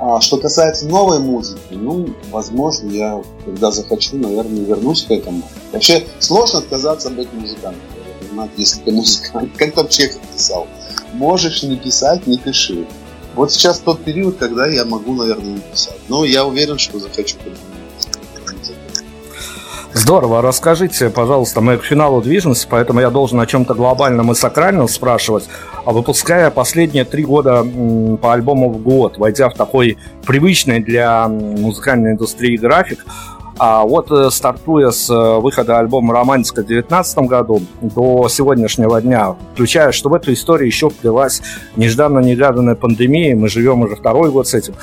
А 0.00 0.20
что 0.20 0.36
касается 0.36 0.86
новой 0.86 1.18
музыки, 1.18 1.72
ну, 1.72 2.08
возможно, 2.30 2.88
я, 2.90 3.20
когда 3.44 3.72
захочу, 3.72 4.16
наверное, 4.16 4.64
вернусь 4.64 5.04
к 5.04 5.10
этому. 5.10 5.42
Вообще, 5.72 6.06
сложно 6.20 6.60
отказаться 6.60 7.10
быть 7.10 7.32
музыкантом, 7.32 7.80
если 8.56 8.80
ты 8.82 8.92
музыкант. 8.92 9.50
Как 9.56 9.74
там 9.74 9.88
Чехов 9.88 10.20
писал? 10.32 10.68
Можешь 11.14 11.64
не 11.64 11.76
писать, 11.76 12.26
не 12.28 12.38
пиши. 12.38 12.86
Вот 13.34 13.50
сейчас 13.50 13.80
тот 13.80 14.04
период, 14.04 14.36
когда 14.36 14.68
я 14.68 14.84
могу, 14.84 15.14
наверное, 15.14 15.54
не 15.54 15.60
писать. 15.60 15.98
Но 16.08 16.24
я 16.24 16.44
уверен, 16.46 16.78
что 16.78 17.00
захочу 17.00 17.36
Здорово. 19.98 20.42
Расскажите, 20.42 21.10
пожалуйста, 21.10 21.60
мы 21.60 21.76
к 21.76 21.82
финалу 21.82 22.22
движемся, 22.22 22.68
поэтому 22.70 23.00
я 23.00 23.10
должен 23.10 23.40
о 23.40 23.46
чем-то 23.46 23.74
глобальном 23.74 24.30
и 24.30 24.34
сакральном 24.36 24.86
спрашивать. 24.86 25.48
А 25.84 25.90
выпуская 25.90 26.52
последние 26.52 27.04
три 27.04 27.24
года 27.24 27.66
по 28.22 28.32
альбому 28.32 28.70
в 28.70 28.80
год, 28.80 29.18
войдя 29.18 29.48
в 29.48 29.54
такой 29.54 29.98
привычный 30.24 30.78
для 30.78 31.26
музыкальной 31.26 32.12
индустрии 32.12 32.56
график, 32.56 33.04
а 33.58 33.84
вот 33.84 34.10
э, 34.10 34.30
стартуя 34.30 34.90
с 34.90 35.10
э, 35.10 35.40
выхода 35.40 35.78
альбома 35.78 36.14
«Романтика» 36.14 36.62
в 36.62 36.66
2019 36.66 37.18
году 37.18 37.62
до 37.80 38.28
сегодняшнего 38.28 39.00
дня, 39.02 39.36
включая, 39.52 39.90
что 39.90 40.08
в 40.08 40.14
эту 40.14 40.32
историю 40.32 40.66
еще 40.66 40.88
вплелась 40.90 41.42
нежданно-негаданная 41.76 42.76
пандемия, 42.76 43.34
мы 43.34 43.48
живем 43.48 43.82
уже 43.82 43.96
второй 43.96 44.30
год 44.30 44.46
с 44.46 44.54
этим, 44.54 44.74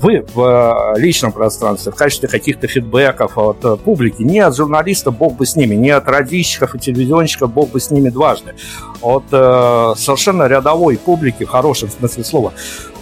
вы 0.00 0.24
в 0.34 0.94
э, 0.96 1.00
личном 1.00 1.32
пространстве, 1.32 1.90
в 1.90 1.96
качестве 1.96 2.28
каких-то 2.28 2.68
фидбэков 2.68 3.36
от 3.36 3.82
публики, 3.82 4.22
не 4.22 4.38
от 4.38 4.56
журналистов, 4.56 5.18
бог 5.18 5.34
бы 5.36 5.44
с 5.44 5.56
ними, 5.56 5.74
не 5.74 5.90
от 5.90 6.08
радищиков 6.08 6.74
и 6.76 6.78
телевизионщиков, 6.78 7.52
бог 7.52 7.70
бы 7.70 7.80
с 7.80 7.90
ними 7.90 8.10
дважды, 8.10 8.54
от 9.00 9.24
э, 9.32 9.94
совершенно 9.96 10.46
рядовой 10.46 10.96
публики, 10.96 11.44
в 11.44 11.48
хорошем 11.48 11.90
смысле 11.90 12.24
слова, 12.24 12.52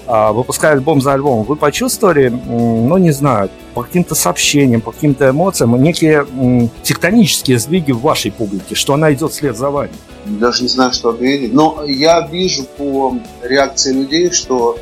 выпуская 0.09 0.73
альбом 0.73 1.03
за 1.03 1.13
альбомом, 1.13 1.45
вы 1.45 1.57
почувствовали, 1.57 2.29
ну, 2.29 2.97
не 2.97 3.11
знаю, 3.11 3.51
по 3.75 3.83
каким-то 3.83 4.15
сообщениям, 4.15 4.81
по 4.81 4.93
каким-то 4.93 5.29
эмоциям, 5.29 5.81
некие 5.83 6.27
тектонические 6.83 7.59
сдвиги 7.59 7.93
в 7.93 8.01
вашей 8.01 8.33
публике, 8.33 8.75
что 8.75 8.95
она 8.95 9.13
идет 9.13 9.33
вслед 9.33 9.57
за 9.57 9.71
вами? 9.71 9.93
Даже 10.25 10.63
не 10.63 10.69
знаю, 10.69 10.93
что 10.93 11.11
ответить. 11.11 11.53
Но 11.53 11.85
я 11.87 12.27
вижу 12.27 12.65
по 12.65 13.15
реакции 13.43 13.93
людей, 13.93 14.31
что 14.31 14.79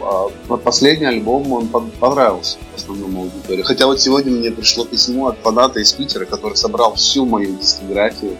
а, 0.00 0.28
последний 0.56 1.06
альбом 1.06 1.52
он 1.52 1.68
понравился 1.68 2.58
основному 2.76 3.22
аудитории. 3.22 3.62
Хотя 3.62 3.86
вот 3.86 4.00
сегодня 4.00 4.32
мне 4.32 4.50
пришло 4.50 4.84
письмо 4.84 5.28
от 5.28 5.38
фаната 5.38 5.80
из 5.80 5.92
Питера, 5.92 6.24
который 6.24 6.56
собрал 6.56 6.94
всю 6.94 7.26
мою 7.26 7.56
дискографию 7.56 8.36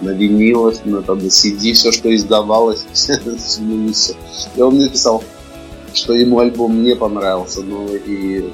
на 0.00 0.10
винилах, 0.10 0.84
на, 0.84 1.02
там, 1.02 1.18
на 1.18 1.28
CD, 1.28 1.72
все, 1.72 1.92
что 1.92 2.14
издавалось, 2.14 2.84
и 4.56 4.60
он 4.60 4.74
мне 4.74 4.88
писал, 4.88 5.22
что 5.94 6.12
ему 6.12 6.38
альбом 6.38 6.82
не 6.82 6.94
понравился, 6.94 7.62
ну 7.62 7.86
и, 7.94 8.50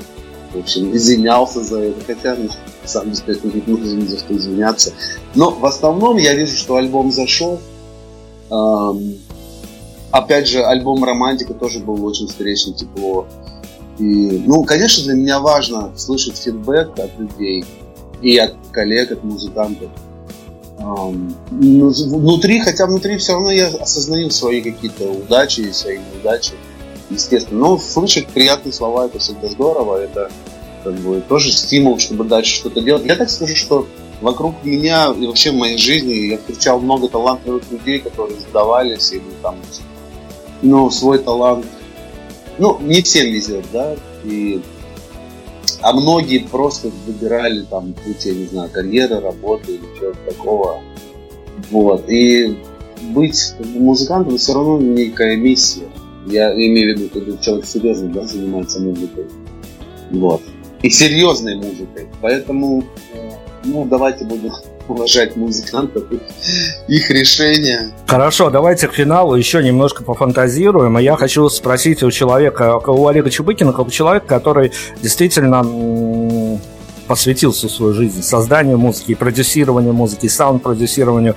в 0.53 0.59
общем, 0.59 0.95
извинялся 0.95 1.63
за 1.63 1.81
это, 1.81 2.01
хотя, 2.07 2.37
ну, 2.37 2.49
сам 2.85 3.11
без 3.11 3.23
не 3.27 3.63
нужно 3.67 4.07
за 4.07 4.19
что 4.19 4.37
извиняться. 4.37 4.93
Но 5.35 5.51
в 5.51 5.65
основном 5.65 6.17
я 6.17 6.35
вижу, 6.35 6.57
что 6.57 6.77
альбом 6.77 7.13
зашел. 7.13 7.61
Опять 10.11 10.49
же, 10.49 10.63
альбом 10.63 11.03
«Романтика» 11.05 11.55
тоже 11.55 11.81
был 11.81 12.05
очень 12.05 12.27
встречный, 12.29 12.75
тепло. 12.75 13.27
И, 13.99 14.43
ну, 14.47 14.63
конечно, 14.65 15.05
для 15.05 15.15
меня 15.15 15.41
важно 15.41 15.93
слышать 15.97 16.37
фидбэк 16.37 16.99
от 16.99 17.19
людей 17.19 17.65
и 18.21 18.37
от 18.37 18.55
коллег, 18.73 19.13
от 19.13 19.25
музыкантов. 19.25 19.91
Ну, 20.83 21.89
внутри, 21.91 22.61
хотя 22.61 22.87
внутри 22.87 23.17
все 23.19 23.35
равно 23.35 23.51
я 23.51 23.69
осознаю 23.69 24.31
свои 24.31 24.61
какие-то 24.61 25.05
удачи 25.05 25.61
и 25.61 25.73
свои 25.73 25.99
неудачи, 25.99 26.53
естественно. 27.11 27.61
Но 27.61 27.79
слышать 27.79 28.27
приятные 28.29 28.73
слова 28.73 29.07
это 29.07 29.19
всегда 29.19 29.49
здорово, 29.49 29.99
это 29.99 30.31
как 30.83 30.95
бы 30.95 31.21
тоже 31.21 31.53
стимул, 31.53 31.99
чтобы 31.99 32.25
дальше 32.25 32.57
что-то 32.57 32.81
делать. 32.81 33.05
Я 33.07 33.15
так 33.15 33.31
скажу, 33.31 33.55
что 33.55 33.87
вокруг 34.21 34.65
меня 34.65 35.15
и 35.17 35.27
вообще 35.27 35.53
в 35.53 35.55
моей 35.55 35.79
жизни 35.79 36.31
я 36.31 36.39
встречал 36.39 36.81
много 36.81 37.09
талантливых 37.09 37.63
людей, 37.71 38.01
которые 38.01 38.39
сдавались 38.41 39.13
или 39.13 39.23
там, 39.41 39.57
ну, 40.63 40.91
свой 40.91 41.19
талант, 41.19 41.67
ну, 42.59 42.79
не 42.81 43.03
всем 43.03 43.27
везет, 43.27 43.65
да, 43.73 43.95
и 44.25 44.61
а 45.83 45.93
многие 45.93 46.39
просто 46.39 46.91
выбирали 47.07 47.63
там 47.63 47.93
путь, 47.93 48.25
я 48.25 48.35
не 48.35 48.47
знаю, 48.47 48.71
карьеры, 48.71 49.21
работы 49.21 49.73
или 49.73 49.99
чего-то 49.99 50.19
такого. 50.27 50.81
Вот. 51.71 52.09
И 52.09 52.57
быть 53.11 53.55
музыкантом 53.75 54.39
все 54.39 54.55
равно 54.55 54.79
некая 54.79 55.37
миссия. 55.37 55.89
Я 56.27 56.55
имею 56.55 56.97
в 56.97 57.01
виду, 57.01 57.11
когда 57.13 57.37
человек 57.43 57.67
серьезно 57.67 58.09
да, 58.11 58.25
занимается 58.25 58.81
музыкой. 58.81 59.27
Вот. 60.11 60.43
И 60.83 60.91
серьезной 60.91 61.57
музыкой. 61.57 62.09
Поэтому 62.21 62.85
ну, 63.65 63.85
давайте 63.85 64.25
будем 64.25 64.51
уважать 64.89 65.37
музыкантов, 65.37 66.05
их 66.89 67.11
решения. 67.11 67.93
Хорошо, 68.07 68.51
давайте 68.51 68.89
к 68.89 68.95
финалу 68.95 69.35
еще 69.35 69.63
немножко 69.63 70.05
пофантазируем. 70.05 70.99
И 70.99 71.03
я 71.03 71.17
хочу 71.17 71.49
спросить 71.49 72.03
у 72.03 72.11
человека, 72.11 72.79
у 72.79 73.07
Олега 73.07 73.31
Чубыкина, 73.31 73.73
как 73.73 73.87
у 73.87 73.91
человека, 73.91 74.27
который 74.27 74.73
действительно 75.03 75.63
посвятил 77.07 77.53
всю 77.53 77.69
свою 77.69 77.95
жизнь 77.95 78.23
созданию 78.23 78.79
музыки, 78.79 79.15
продюсированию 79.15 79.93
музыки, 79.93 80.29
саунд-продюсированию 80.29 81.35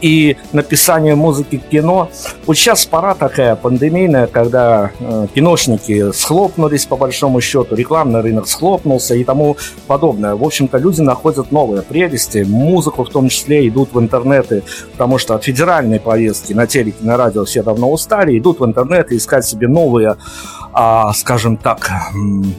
и 0.00 0.36
написанию 0.52 1.16
музыки 1.16 1.58
к 1.58 1.68
кино. 1.68 2.10
Вот 2.46 2.56
сейчас 2.56 2.86
пора 2.86 3.14
такая 3.14 3.56
пандемийная, 3.56 4.26
когда 4.26 4.90
э, 4.98 5.26
киношники 5.34 6.12
схлопнулись 6.12 6.86
по 6.86 6.96
большому 6.96 7.40
счету, 7.40 7.74
рекламный 7.74 8.20
рынок 8.20 8.48
схлопнулся 8.48 9.14
и 9.14 9.24
тому 9.24 9.56
подобное. 9.86 10.34
В 10.34 10.44
общем-то, 10.44 10.78
люди 10.78 11.00
находят 11.00 11.52
новые 11.52 11.82
прелести, 11.82 12.44
музыку 12.46 13.04
в 13.04 13.10
том 13.10 13.28
числе 13.28 13.68
идут 13.68 13.92
в 13.92 14.00
интернеты, 14.00 14.62
потому 14.92 15.18
что 15.18 15.34
от 15.34 15.44
федеральной 15.44 16.00
повестки 16.00 16.52
на 16.52 16.66
телеке, 16.66 16.98
на 17.00 17.16
радио 17.16 17.44
все 17.44 17.62
давно 17.62 17.90
устали, 17.90 18.38
идут 18.38 18.60
в 18.60 18.64
интернет 18.64 19.12
и 19.12 19.16
искать 19.16 19.46
себе 19.46 19.68
новые 19.68 20.16
а, 20.78 21.14
скажем 21.14 21.56
так, 21.56 21.90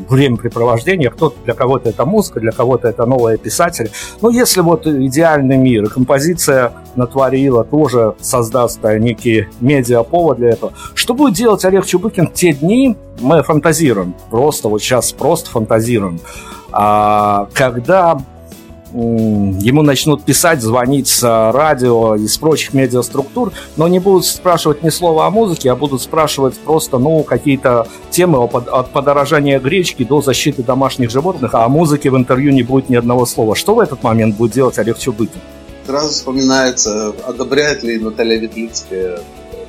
времяпрепровождение. 0.09 1.11
Кто 1.11 1.35
для 1.45 1.53
кого-то 1.53 1.89
это 1.89 2.03
музыка, 2.03 2.39
для 2.39 2.51
кого-то 2.51 2.87
это 2.87 3.05
новые 3.05 3.37
писатели. 3.37 3.91
Но 4.21 4.31
если 4.31 4.61
вот 4.61 4.87
идеальный 4.87 5.55
мир 5.55 5.87
композиция 5.87 6.73
натворила, 7.27 7.63
тоже 7.63 8.15
создаст 8.21 8.83
некий 8.83 9.47
медиаповод 9.59 10.37
для 10.37 10.49
этого. 10.49 10.73
Что 10.93 11.13
будет 11.13 11.35
делать 11.35 11.63
Олег 11.65 11.85
Чубыкин 11.85 12.27
в 12.27 12.33
те 12.33 12.53
дни? 12.53 12.95
Мы 13.19 13.43
фантазируем. 13.43 14.13
Просто 14.29 14.69
вот 14.69 14.81
сейчас 14.81 15.11
просто 15.11 15.49
фантазируем. 15.49 16.19
А, 16.71 17.47
когда 17.53 18.17
ему 18.93 19.81
начнут 19.81 20.23
писать, 20.23 20.61
звонить 20.61 21.09
с 21.09 21.21
радио, 21.51 22.15
из 22.15 22.37
прочих 22.37 22.73
медиаструктур, 22.73 23.51
но 23.75 23.87
не 23.87 23.99
будут 23.99 24.25
спрашивать 24.25 24.81
ни 24.81 24.89
слова 24.89 25.27
о 25.27 25.29
музыке, 25.29 25.71
а 25.71 25.75
будут 25.75 26.01
спрашивать 26.01 26.57
просто, 26.57 26.97
ну, 26.97 27.21
какие-то 27.23 27.87
темы 28.11 28.43
от 28.45 28.91
подорожания 28.91 29.59
гречки 29.59 30.03
до 30.03 30.21
защиты 30.21 30.63
домашних 30.63 31.11
животных, 31.11 31.53
а 31.53 31.65
о 31.65 31.69
музыке 31.69 32.09
в 32.09 32.15
интервью 32.15 32.53
не 32.53 32.63
будет 32.63 32.89
ни 32.89 32.95
одного 32.95 33.25
слова. 33.25 33.55
Что 33.55 33.75
в 33.75 33.79
этот 33.79 34.03
момент 34.03 34.37
будет 34.37 34.53
делать 34.53 34.79
Олег 34.79 34.97
Чубыкин? 34.97 35.41
Сразу 35.87 36.09
вспоминается, 36.09 37.15
одобряет 37.25 37.81
ли 37.81 37.97
Наталья 37.97 38.37
Ветлицкая 38.37 39.23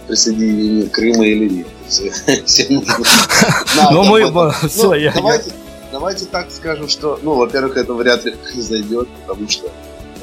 присоединение 0.09 0.89
Крыма 0.89 1.25
или 1.25 1.49
нет. 1.49 1.67
Ну, 3.93 4.05
мы... 4.05 4.53
Все, 4.69 4.95
я... 4.95 5.15
Давайте 5.91 6.27
так 6.27 6.51
скажем, 6.51 6.89
что, 6.89 7.19
ну, 7.23 7.35
во-первых, 7.35 7.77
это 7.77 7.95
вряд 7.95 8.25
ли 8.25 8.35
зайдет, 8.57 9.09
потому 9.21 9.49
что, 9.49 9.71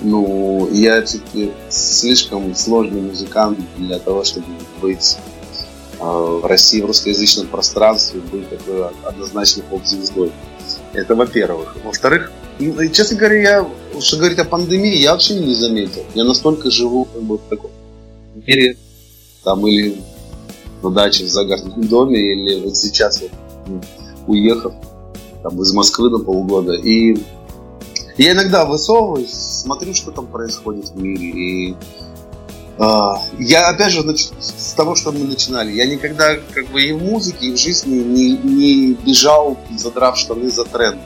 ну, 0.01 0.69
я 0.71 1.01
все-таки 1.03 1.53
слишком 1.69 2.55
сложный 2.55 3.01
музыкант 3.01 3.59
для 3.77 3.99
того, 3.99 4.23
чтобы 4.23 4.47
быть 4.81 5.17
э, 5.99 6.03
в 6.03 6.45
России 6.45 6.81
в 6.81 6.85
русскоязычном 6.85 7.47
пространстве, 7.47 8.19
быть 8.19 8.49
такой 8.49 8.89
однозначно 9.03 9.63
поп-звездой. 9.63 10.31
Это 10.93 11.15
во-первых. 11.15 11.77
Во-вторых, 11.83 12.31
ну, 12.43 12.44
честно 12.91 13.17
говоря, 13.17 13.41
я, 13.41 13.67
что 14.01 14.17
говорить 14.17 14.39
о 14.39 14.45
пандемии, 14.45 14.95
я 14.95 15.11
вообще 15.11 15.35
не 15.35 15.55
заметил. 15.55 16.03
Я 16.13 16.23
настолько 16.23 16.71
живу 16.71 17.05
как 17.05 17.21
бы, 17.23 17.37
в 17.37 17.41
таком 17.49 17.71
мире, 18.35 18.77
там 19.43 19.65
или 19.67 20.01
на 20.81 20.89
даче 20.91 21.25
в 21.25 21.29
загородном 21.29 21.87
доме, 21.87 22.19
или 22.19 22.59
вот 22.61 22.77
сейчас 22.77 23.21
вот, 23.21 23.31
ну, 23.67 23.81
уехав 24.27 24.73
там, 25.43 25.61
из 25.61 25.73
Москвы 25.73 26.09
на 26.09 26.19
полгода. 26.19 26.73
И 26.73 27.17
я 28.17 28.31
иногда 28.31 28.65
высовываюсь, 28.65 29.33
смотрю, 29.33 29.93
что 29.93 30.11
там 30.11 30.27
происходит 30.27 30.89
в 30.89 30.97
мире. 30.97 31.25
И 31.29 31.75
а, 32.77 33.21
я, 33.39 33.69
опять 33.69 33.91
же, 33.91 34.03
нач... 34.03 34.27
с 34.39 34.73
того, 34.73 34.95
что 34.95 35.11
мы 35.11 35.25
начинали, 35.25 35.71
я 35.71 35.85
никогда 35.85 36.35
как 36.53 36.67
бы 36.67 36.81
и 36.81 36.91
в 36.93 37.01
музыке, 37.01 37.47
и 37.47 37.51
в 37.51 37.57
жизни 37.57 37.99
не, 37.99 38.37
не 38.37 38.93
бежал, 38.93 39.57
задрав 39.77 40.17
штаны 40.17 40.49
за 40.49 40.65
тренд. 40.65 40.99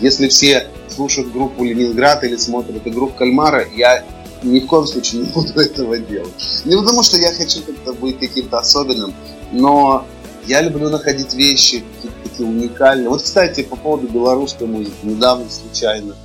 Если 0.00 0.28
все 0.28 0.68
слушают 0.98 1.32
группу 1.32 1.62
Ленинград 1.62 2.24
или 2.24 2.36
смотрят 2.36 2.84
игру 2.84 3.06
Кальмара, 3.06 3.64
я 3.76 4.04
ни 4.42 4.58
в 4.58 4.66
коем 4.66 4.84
случае 4.84 5.22
не 5.22 5.26
буду 5.28 5.52
этого 5.60 5.96
делать. 5.96 6.62
Не 6.64 6.76
потому, 6.76 7.04
что 7.04 7.16
я 7.18 7.32
хочу 7.32 7.62
как-то 7.62 7.92
быть 7.92 8.18
каким-то 8.18 8.58
особенным, 8.58 9.14
но 9.52 10.04
я 10.46 10.60
люблю 10.60 10.90
находить 10.90 11.34
вещи 11.34 11.84
такие 12.24 12.48
уникальные. 12.48 13.08
Вот, 13.08 13.22
кстати, 13.22 13.62
по 13.62 13.76
поводу 13.76 14.08
белорусской 14.08 14.66
музыки. 14.66 14.96
Недавно 15.04 15.48
случайно 15.48 16.16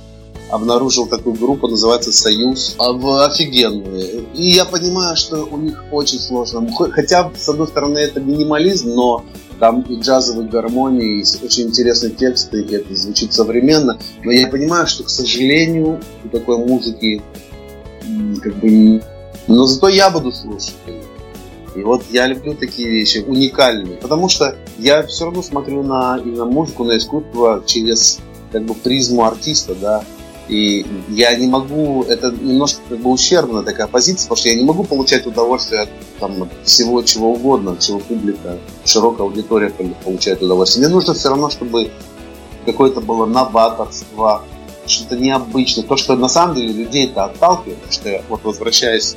обнаружил 0.50 1.06
такую 1.06 1.36
группу, 1.36 1.68
называется 1.68 2.12
«Союз». 2.12 2.74
Офигенные. 2.78 4.24
И 4.34 4.50
я 4.50 4.64
понимаю, 4.64 5.16
что 5.16 5.44
у 5.44 5.56
них 5.56 5.84
очень 5.92 6.18
сложно. 6.18 6.68
Хотя, 6.90 7.30
с 7.36 7.48
одной 7.48 7.68
стороны, 7.68 7.98
это 7.98 8.20
минимализм, 8.20 8.88
но 8.88 9.24
там 9.58 9.82
и 9.82 9.98
джазовые 10.00 10.48
гармонии, 10.48 11.20
и 11.20 11.44
очень 11.44 11.68
интересные 11.68 12.10
тексты, 12.10 12.62
и 12.62 12.74
это 12.74 12.94
звучит 12.94 13.32
современно. 13.32 13.98
Но 14.22 14.30
я 14.30 14.48
понимаю, 14.48 14.86
что, 14.86 15.04
к 15.04 15.10
сожалению, 15.10 16.00
у 16.24 16.28
такой 16.28 16.58
музыки 16.58 17.22
как 18.42 18.56
бы... 18.56 19.02
Но 19.46 19.66
зато 19.66 19.88
я 19.88 20.10
буду 20.10 20.32
слушать. 20.32 20.74
И 21.74 21.82
вот 21.82 22.04
я 22.10 22.26
люблю 22.26 22.54
такие 22.54 22.88
вещи, 22.88 23.18
уникальные, 23.18 23.96
потому 23.96 24.28
что 24.28 24.56
я 24.78 25.04
все 25.06 25.24
равно 25.24 25.42
смотрю 25.42 25.82
на, 25.82 26.20
и 26.24 26.28
на 26.28 26.44
музыку, 26.44 26.84
на 26.84 26.96
искусство 26.96 27.62
через 27.66 28.20
как 28.52 28.64
бы 28.64 28.74
призму 28.74 29.24
артиста, 29.24 29.74
да, 29.74 30.04
и 30.48 30.84
я 31.08 31.34
не 31.36 31.46
могу, 31.46 32.04
это 32.04 32.30
немножко 32.30 32.80
как 32.88 32.98
бы 32.98 33.10
ущербная 33.10 33.62
такая 33.62 33.86
позиция, 33.86 34.24
потому 34.24 34.36
что 34.36 34.48
я 34.48 34.56
не 34.56 34.64
могу 34.64 34.84
получать 34.84 35.26
удовольствие 35.26 35.82
от 35.82 35.88
там, 36.20 36.48
всего 36.64 37.02
чего 37.02 37.32
угодно, 37.32 37.76
чего 37.80 37.98
публика, 37.98 38.58
широкая 38.84 39.26
аудитория 39.26 39.72
получает 40.04 40.42
удовольствие. 40.42 40.86
Мне 40.86 40.94
нужно 40.94 41.14
все 41.14 41.30
равно, 41.30 41.48
чтобы 41.50 41.90
какое-то 42.66 43.00
было 43.00 43.26
новаторство, 43.26 44.42
что-то 44.86 45.16
необычное, 45.16 45.84
то, 45.84 45.96
что 45.96 46.14
на 46.14 46.28
самом 46.28 46.56
деле 46.56 46.72
людей 46.72 47.06
это 47.06 47.24
отталкивает, 47.24 47.78
потому 47.78 47.92
что 47.92 48.22
вот 48.28 48.44
возвращаясь 48.44 49.16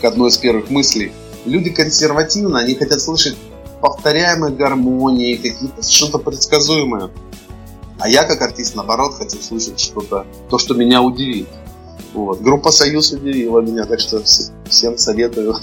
к 0.00 0.04
одной 0.04 0.30
из 0.30 0.36
первых 0.38 0.70
мыслей, 0.70 1.12
люди 1.44 1.70
консервативны, 1.70 2.58
они 2.58 2.74
хотят 2.74 3.00
слышать 3.00 3.36
повторяемые 3.80 4.54
гармонии, 4.54 5.36
какие-то 5.36 5.82
что-то 5.88 6.18
предсказуемое. 6.18 7.10
А 8.02 8.08
я 8.08 8.24
как 8.24 8.42
артист, 8.42 8.74
наоборот, 8.74 9.14
хочу 9.14 9.40
слышать 9.40 9.78
что-то, 9.78 10.26
то, 10.50 10.58
что 10.58 10.74
меня 10.74 11.00
удивит. 11.02 11.46
Вот. 12.14 12.40
Группа 12.40 12.72
«Союз» 12.72 13.12
удивила 13.12 13.60
меня, 13.60 13.84
так 13.84 14.00
что 14.00 14.20
всем 14.68 14.98
советую. 14.98 15.54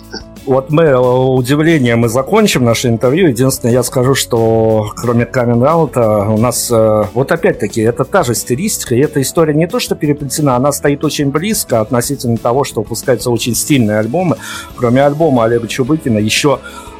Вот 0.45 0.71
мы 0.71 0.83
э, 0.83 0.97
удивлением 0.97 1.99
мы 1.99 2.09
закончим 2.09 2.63
наше 2.63 2.87
интервью. 2.87 3.27
Единственное, 3.27 3.73
я 3.73 3.83
скажу, 3.83 4.15
что 4.15 4.89
кроме 4.95 5.25
камин 5.25 5.61
у 5.61 6.37
нас 6.37 6.71
э, 6.71 7.03
вот 7.13 7.31
опять-таки 7.31 7.81
это 7.81 8.05
та 8.05 8.23
же 8.23 8.33
стилистика, 8.33 8.95
и 8.95 8.99
эта 8.99 9.21
история 9.21 9.53
не 9.53 9.67
то, 9.67 9.79
что 9.79 9.95
переплетена, 9.95 10.55
она 10.55 10.71
стоит 10.71 11.03
очень 11.03 11.29
близко 11.29 11.81
относительно 11.81 12.37
того, 12.37 12.63
что 12.63 12.81
выпускаются 12.81 13.31
очень 13.31 13.53
стильные 13.53 13.99
альбомы. 13.99 14.37
Кроме 14.77 15.03
альбома 15.03 15.43
Олега 15.43 15.67
Чубыкина 15.67 16.17
еще 16.19 16.59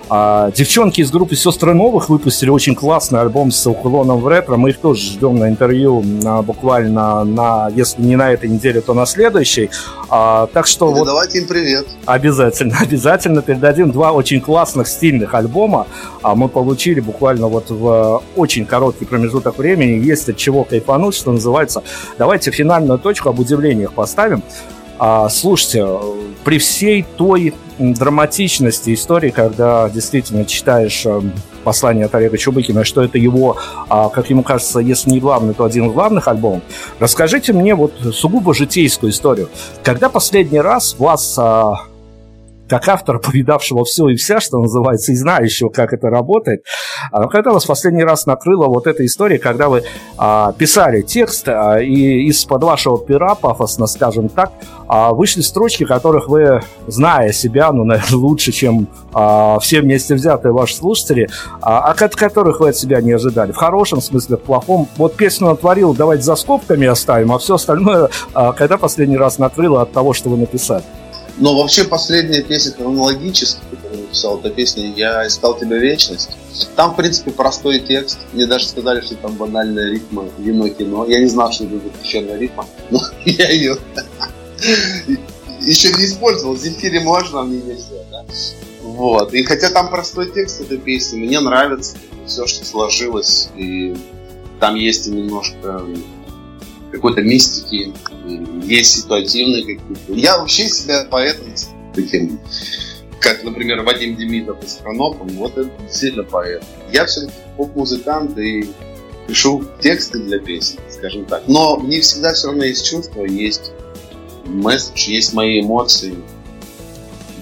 а 0.10 0.50
девчонки 0.52 1.02
из 1.02 1.12
группы 1.12 1.36
«Сестры 1.36 1.76
Новых» 1.76 2.10
выпустили 2.10 2.50
очень 2.50 2.74
классный 2.74 3.22
альбом 3.22 3.52
с 3.52 3.68
уклоном 3.68 4.20
в 4.22 4.28
ретро. 4.28 4.58
Мы 4.58 4.72
их 4.72 4.80
тоже 4.80 5.02
ждем 5.02 5.38
на 5.38 5.50
интервью 5.50 6.02
на, 6.02 6.42
буквально 6.42 7.24
на, 7.24 7.70
если 7.76 8.02
не 8.02 8.16
на 8.16 8.32
этой 8.32 8.50
неделе, 8.50 8.82
то 8.82 8.96
на 8.96 9.06
следующей. 9.06 9.70
А, 10.10 10.48
так 10.48 10.66
что 10.66 10.92
вот... 10.92 11.06
Давайте 11.06 11.40
им 11.40 11.48
привет. 11.48 11.86
Обязательно, 12.06 12.78
обязательно 12.82 13.44
передадим 13.44 13.92
два 13.92 14.12
очень 14.12 14.42
классных 14.42 14.88
стильных 14.88 15.36
альбома. 15.36 15.86
А 16.24 16.34
мы 16.34 16.50
получили 16.50 17.02
буквально 17.02 17.48
вот 17.48 17.70
в 17.70 18.24
очень 18.36 18.66
короткий 18.66 19.06
промежуток 19.06 19.60
времени. 19.60 20.04
Есть 20.04 20.28
от 20.28 20.38
чего 20.38 20.64
кайфануть, 20.64 21.14
что 21.14 21.32
называется. 21.32 21.84
Давайте 22.18 22.50
финальную 22.50 22.98
точку 22.98 23.30
об 23.30 23.40
удивлениях 23.40 23.94
поставим. 23.94 24.42
А, 24.98 25.30
слушайте, 25.30 25.88
при 26.44 26.58
всей 26.58 27.04
той 27.18 27.54
драматичности 27.80 28.94
истории, 28.94 29.30
когда 29.30 29.90
действительно 29.90 30.46
читаешь 30.46 31.06
э, 31.06 31.22
послание 31.64 32.06
от 32.06 32.16
Олега 32.16 32.38
Чубыкина, 32.38 32.84
что 32.84 33.04
это 33.04 33.18
его, 33.18 33.58
а, 33.88 34.10
как 34.10 34.30
ему 34.30 34.44
кажется, 34.44 34.80
если 34.80 35.12
не 35.12 35.20
главный, 35.20 35.54
то 35.54 35.64
один 35.64 35.88
из 35.88 35.94
главных 35.94 36.28
альбомов. 36.28 36.64
Расскажите 37.00 37.54
мне 37.54 37.76
вот 37.76 37.94
сугубо 38.14 38.54
житейскую 38.54 39.12
историю. 39.12 39.50
Когда 39.84 40.10
последний 40.10 40.60
раз 40.60 40.96
вас 41.00 41.38
а, 41.38 41.76
как 42.70 42.88
автора, 42.88 43.20
повидавшего 43.20 43.84
все 43.84 44.08
и 44.10 44.16
вся, 44.16 44.40
что 44.40 44.60
называется, 44.60 45.12
и 45.12 45.16
знающего, 45.16 45.70
как 45.70 45.92
это 45.94 46.10
работает. 46.10 46.64
А, 47.12 47.28
когда 47.28 47.52
вас 47.52 47.66
последний 47.66 48.04
раз 48.04 48.26
накрыла 48.26 48.68
вот 48.68 48.88
эта 48.88 49.06
история, 49.06 49.40
когда 49.40 49.70
вы 49.70 49.84
а, 50.18 50.54
писали 50.54 51.02
текст, 51.02 51.50
а, 51.50 51.80
и 51.82 52.28
из-под 52.28 52.64
вашего 52.64 53.00
пера, 53.00 53.36
пафосно 53.36 53.88
скажем 53.88 54.30
так, 54.30 54.52
а, 54.88 55.14
вышли 55.14 55.42
строчки, 55.42 55.86
которых 55.86 56.30
вы, 56.30 56.62
зная 56.88 57.32
себя, 57.32 57.72
ну, 57.72 57.84
наверное, 57.84 58.18
лучше, 58.18 58.52
чем 58.52 58.88
а, 59.14 59.60
все 59.60 59.82
вместе 59.82 60.14
взятые 60.14 60.54
ваши 60.54 60.76
слушатели, 60.76 61.30
а, 61.62 61.92
от 61.92 62.16
которых 62.16 62.60
вы 62.60 62.70
от 62.70 62.76
себя 62.76 63.02
не 63.02 63.12
ожидали. 63.12 63.52
В 63.52 63.58
хорошем 63.58 64.02
смысле, 64.02 64.38
в 64.38 64.42
плохом. 64.42 64.88
Вот 64.98 65.16
песню 65.16 65.48
натворил, 65.48 65.94
давайте 65.94 66.24
за 66.24 66.36
скобками 66.36 66.88
оставим, 66.88 67.32
а 67.32 67.40
все 67.40 67.56
остальное, 67.56 68.10
а, 68.34 68.54
когда 68.54 68.78
последний 68.78 69.18
раз 69.18 69.40
накрыло 69.40 69.82
от 69.82 69.92
того, 69.92 70.14
что 70.14 70.30
вы 70.30 70.38
написали? 70.38 70.84
Но 71.38 71.56
вообще 71.58 71.84
последняя 71.86 72.42
песня 72.42 72.74
хронологически, 72.74 73.62
которую 73.72 74.02
написал, 74.02 74.40
эта 74.40 74.50
песня 74.50 74.94
«Я 74.96 75.26
искал 75.28 75.58
тебя 75.58 75.78
вечность». 75.78 76.32
Там, 76.76 76.94
в 76.94 76.96
принципе, 76.96 77.32
простой 77.32 77.80
текст. 77.80 78.20
Мне 78.34 78.46
даже 78.46 78.68
сказали, 78.68 79.02
что 79.02 79.16
там 79.16 79.36
банальная 79.36 79.92
ритма 79.92 80.26
«Вино, 80.38 80.68
кино». 80.70 81.06
Я 81.06 81.20
не 81.20 81.28
знал, 81.28 81.52
что 81.52 81.66
это 81.66 81.76
запрещенная 81.76 82.38
ритма, 82.38 82.66
но 82.90 83.00
я 83.26 83.50
ее 83.50 83.78
еще 85.62 85.94
не 85.94 86.06
использовал. 86.06 86.56
В 86.56 86.60
Земфире 86.60 87.00
можно, 87.02 87.42
а 87.42 87.44
мне 87.44 87.62
нельзя. 87.62 88.04
Да? 88.12 88.26
Вот. 88.82 89.34
И 89.34 89.44
хотя 89.44 89.70
там 89.70 89.90
простой 89.90 90.32
текст 90.32 90.62
этой 90.62 90.78
песни, 90.78 91.20
мне 91.20 91.40
нравится 91.40 91.98
все, 92.26 92.48
что 92.48 92.66
сложилось. 92.66 93.50
И 93.56 93.96
там 94.60 94.76
есть 94.76 95.08
немножко 95.08 95.86
какой-то 96.92 97.22
мистики, 97.22 97.94
есть 98.64 99.02
ситуативные 99.02 99.62
какие-то. 99.62 100.14
Я 100.14 100.38
вообще 100.38 100.68
себя 100.68 101.06
поэтом 101.10 101.54
таким, 101.94 102.40
как, 103.20 103.44
например, 103.44 103.82
Вадим 103.82 104.16
Демидов 104.16 104.64
из 104.64 104.78
Хронопом, 104.78 105.30
вот 105.30 105.58
это 105.58 105.72
действительно 105.82 106.24
поэт. 106.24 106.64
Я 106.92 107.06
все-таки 107.06 107.34
поп-музыкант 107.58 108.38
и 108.38 108.70
пишу 109.28 109.64
тексты 109.80 110.20
для 110.20 110.40
песен, 110.40 110.80
скажем 110.90 111.26
так. 111.26 111.44
Но 111.48 111.78
мне 111.78 112.02
всегда 112.02 112.34
все 112.34 112.48
равно 112.48 112.64
есть 112.64 112.90
чувство, 112.90 113.26
есть 113.26 113.72
месседж, 114.46 115.10
есть 115.10 115.34
мои 115.34 115.62
эмоции. 115.62 116.16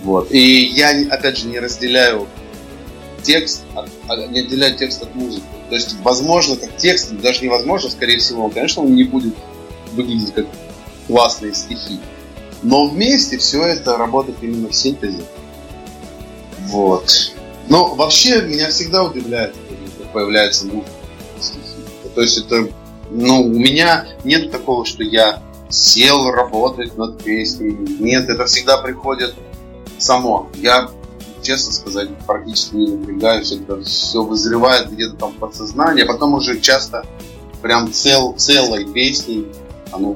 Вот. 0.04 0.32
И 0.32 0.66
я, 0.66 0.90
опять 1.10 1.38
же, 1.38 1.48
не 1.48 1.60
разделяю 1.60 2.28
текст, 3.24 3.64
а, 3.76 3.86
не 4.28 4.42
отделяю 4.42 4.78
текст 4.78 5.04
от 5.04 5.14
музыки. 5.16 5.46
То 5.70 5.76
есть, 5.76 5.96
возможно, 6.02 6.56
как 6.56 6.76
текст, 6.78 7.12
даже 7.14 7.44
невозможно, 7.44 7.90
скорее 7.90 8.20
всего, 8.20 8.50
конечно, 8.50 8.84
он 8.84 8.96
не 8.96 9.04
будет 9.04 9.34
выглядеть 9.94 10.34
как 10.34 10.46
классные 11.08 11.54
стихи. 11.54 12.00
Но 12.64 12.88
вместе 12.88 13.38
все 13.38 13.64
это 13.64 13.98
работает 13.98 14.38
именно 14.42 14.70
в 14.70 14.76
синтезе. 14.76 15.24
Вот. 16.68 17.34
Но 17.70 17.96
вообще 17.96 18.42
меня 18.42 18.70
всегда 18.70 19.04
удивляет, 19.04 19.56
когда 19.68 20.10
появляется 20.12 20.66
музыка 20.68 20.90
стихи. 21.40 21.62
То 22.16 22.22
есть 22.22 22.38
это, 22.38 22.70
ну, 23.12 23.44
у 23.44 23.50
меня 23.50 24.08
нет 24.24 24.52
такого, 24.52 24.86
что 24.86 25.04
я 25.04 25.42
сел 25.70 26.32
работать 26.32 26.98
над 26.98 27.24
песней. 27.24 27.72
Нет, 28.00 28.30
это 28.30 28.46
всегда 28.46 28.78
приходит 28.78 29.36
само. 29.98 30.50
Я, 30.56 30.90
честно 31.42 31.74
сказать, 31.74 32.10
практически 32.26 32.76
не 32.76 32.88
напрягаюсь. 32.88 33.52
Это 33.52 33.82
все 33.82 34.24
вызревает 34.24 34.92
где-то 34.92 35.16
там 35.18 35.32
в 35.34 35.38
подсознании, 35.38 36.04
а 36.04 36.08
потом 36.08 36.34
уже 36.34 36.60
часто 36.60 37.06
прям 37.62 37.92
цел, 37.92 38.34
целой 38.38 38.86
песней 38.86 39.48
оно 39.92 40.16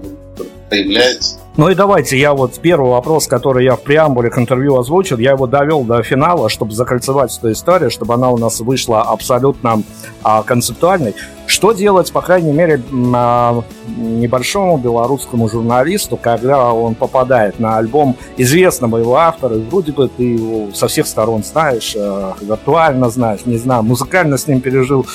появляется. 0.72 1.38
Ну 1.58 1.70
и 1.70 1.76
давайте, 1.76 2.18
я 2.18 2.34
вот 2.34 2.58
первый 2.62 2.92
вопрос, 2.92 3.28
который 3.28 3.66
я 3.66 3.76
в 3.76 3.82
преамбуле 3.82 4.30
к 4.30 4.38
интервью 4.38 4.78
озвучил, 4.78 5.18
я 5.18 5.32
его 5.32 5.48
довел 5.48 5.84
до 5.84 6.02
финала, 6.02 6.48
чтобы 6.48 6.72
закольцевать 6.72 7.38
эту 7.38 7.52
историю, 7.52 7.92
чтобы 7.92 8.14
она 8.14 8.30
у 8.30 8.38
нас 8.38 8.62
вышла 8.62 9.02
абсолютно 9.02 9.84
а, 10.24 10.44
концептуальной. 10.44 11.14
Что 11.52 11.74
делать, 11.74 12.10
по 12.14 12.22
крайней 12.22 12.54
мере, 12.54 12.82
а, 13.14 13.62
небольшому 13.98 14.78
белорусскому 14.78 15.50
журналисту, 15.50 16.16
когда 16.16 16.72
он 16.72 16.96
попадает 16.96 17.60
на 17.60 17.76
альбом 17.76 18.16
известного 18.38 19.00
его 19.00 19.18
автора, 19.18 19.58
и 19.58 19.60
вроде 19.60 19.92
бы 19.92 20.08
ты 20.08 20.24
его 20.24 20.72
со 20.74 20.88
всех 20.88 21.06
сторон 21.06 21.44
знаешь, 21.44 21.94
а, 21.98 22.36
виртуально 22.40 23.10
знаешь, 23.10 23.42
не 23.46 23.58
знаю, 23.58 23.84
музыкально 23.84 24.38
с 24.38 24.48
ним 24.48 24.62
пережил, 24.62 25.06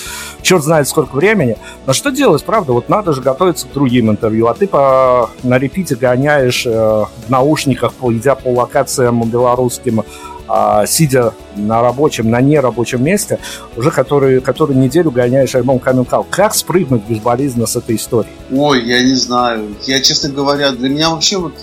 черт 0.42 0.62
знает 0.62 0.86
сколько 0.88 1.14
времени. 1.16 1.56
Но 1.86 1.94
что 1.94 2.10
делать, 2.10 2.44
правда? 2.44 2.74
Вот 2.74 2.90
надо 2.90 3.14
же 3.14 3.22
готовиться 3.22 3.66
к 3.66 3.72
другим 3.72 4.10
интервью, 4.10 4.48
а 4.48 4.52
ты 4.52 4.66
по, 4.66 5.30
на 5.42 5.58
репите 5.58 5.94
гоняешь 5.94 6.25
э, 6.66 6.70
в 6.70 7.30
наушниках, 7.30 7.92
идя 8.02 8.34
по 8.34 8.48
локациям 8.48 9.28
белорусским, 9.28 10.04
а, 10.48 10.86
сидя 10.86 11.34
на 11.56 11.80
рабочем, 11.82 12.30
на 12.30 12.40
нерабочем 12.40 13.02
месте, 13.02 13.40
уже 13.76 13.90
который, 13.90 14.40
которую 14.40 14.78
неделю 14.78 15.10
гоняешь 15.10 15.54
альбом 15.54 15.78
Coming 15.78 16.08
Out. 16.08 16.26
Как 16.30 16.54
спрыгнуть 16.54 17.02
безболезненно 17.08 17.66
с 17.66 17.74
этой 17.74 17.96
истории? 17.96 18.30
Ой, 18.52 18.84
я 18.84 19.02
не 19.02 19.14
знаю. 19.14 19.74
Я, 19.86 20.00
честно 20.00 20.28
говоря, 20.28 20.70
для 20.70 20.88
меня 20.88 21.10
вообще 21.10 21.38
вот 21.38 21.54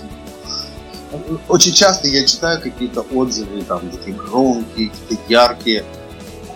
очень 1.48 1.72
часто 1.72 2.08
я 2.08 2.26
читаю 2.26 2.60
какие-то 2.60 3.02
отзывы, 3.02 3.62
там, 3.62 3.80
такие 3.90 4.16
громкие, 4.16 4.90
какие-то 4.90 5.22
яркие, 5.28 5.84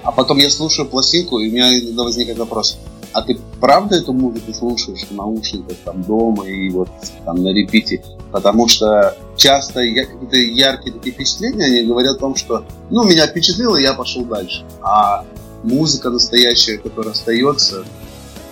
а 0.02 0.12
потом 0.12 0.38
я 0.38 0.50
слушаю 0.50 0.88
пластинку, 0.88 1.38
и 1.38 1.48
у 1.48 1.52
меня 1.52 1.78
иногда 1.78 2.02
возникает 2.02 2.38
вопрос, 2.38 2.78
а 3.18 3.22
ты 3.22 3.38
правда 3.60 3.96
эту 3.96 4.12
музыку 4.12 4.54
слушаешь 4.54 5.04
в 5.04 5.10
наушниках 5.12 5.76
там 5.84 6.02
дома 6.02 6.46
и 6.46 6.70
вот 6.70 6.88
там 7.24 7.42
на 7.42 7.48
репите? 7.48 8.02
Потому 8.30 8.68
что 8.68 9.16
часто 9.36 9.80
я, 9.80 10.04
какие-то 10.04 10.36
яркие 10.36 10.94
такие 10.94 11.12
впечатления, 11.12 11.64
они 11.64 11.82
говорят 11.82 12.16
о 12.16 12.20
том, 12.20 12.36
что 12.36 12.64
ну, 12.90 13.04
меня 13.04 13.26
впечатлило, 13.26 13.76
я 13.76 13.94
пошел 13.94 14.24
дальше. 14.24 14.64
А 14.82 15.24
музыка 15.64 16.10
настоящая, 16.10 16.78
которая 16.78 17.12
остается 17.12 17.84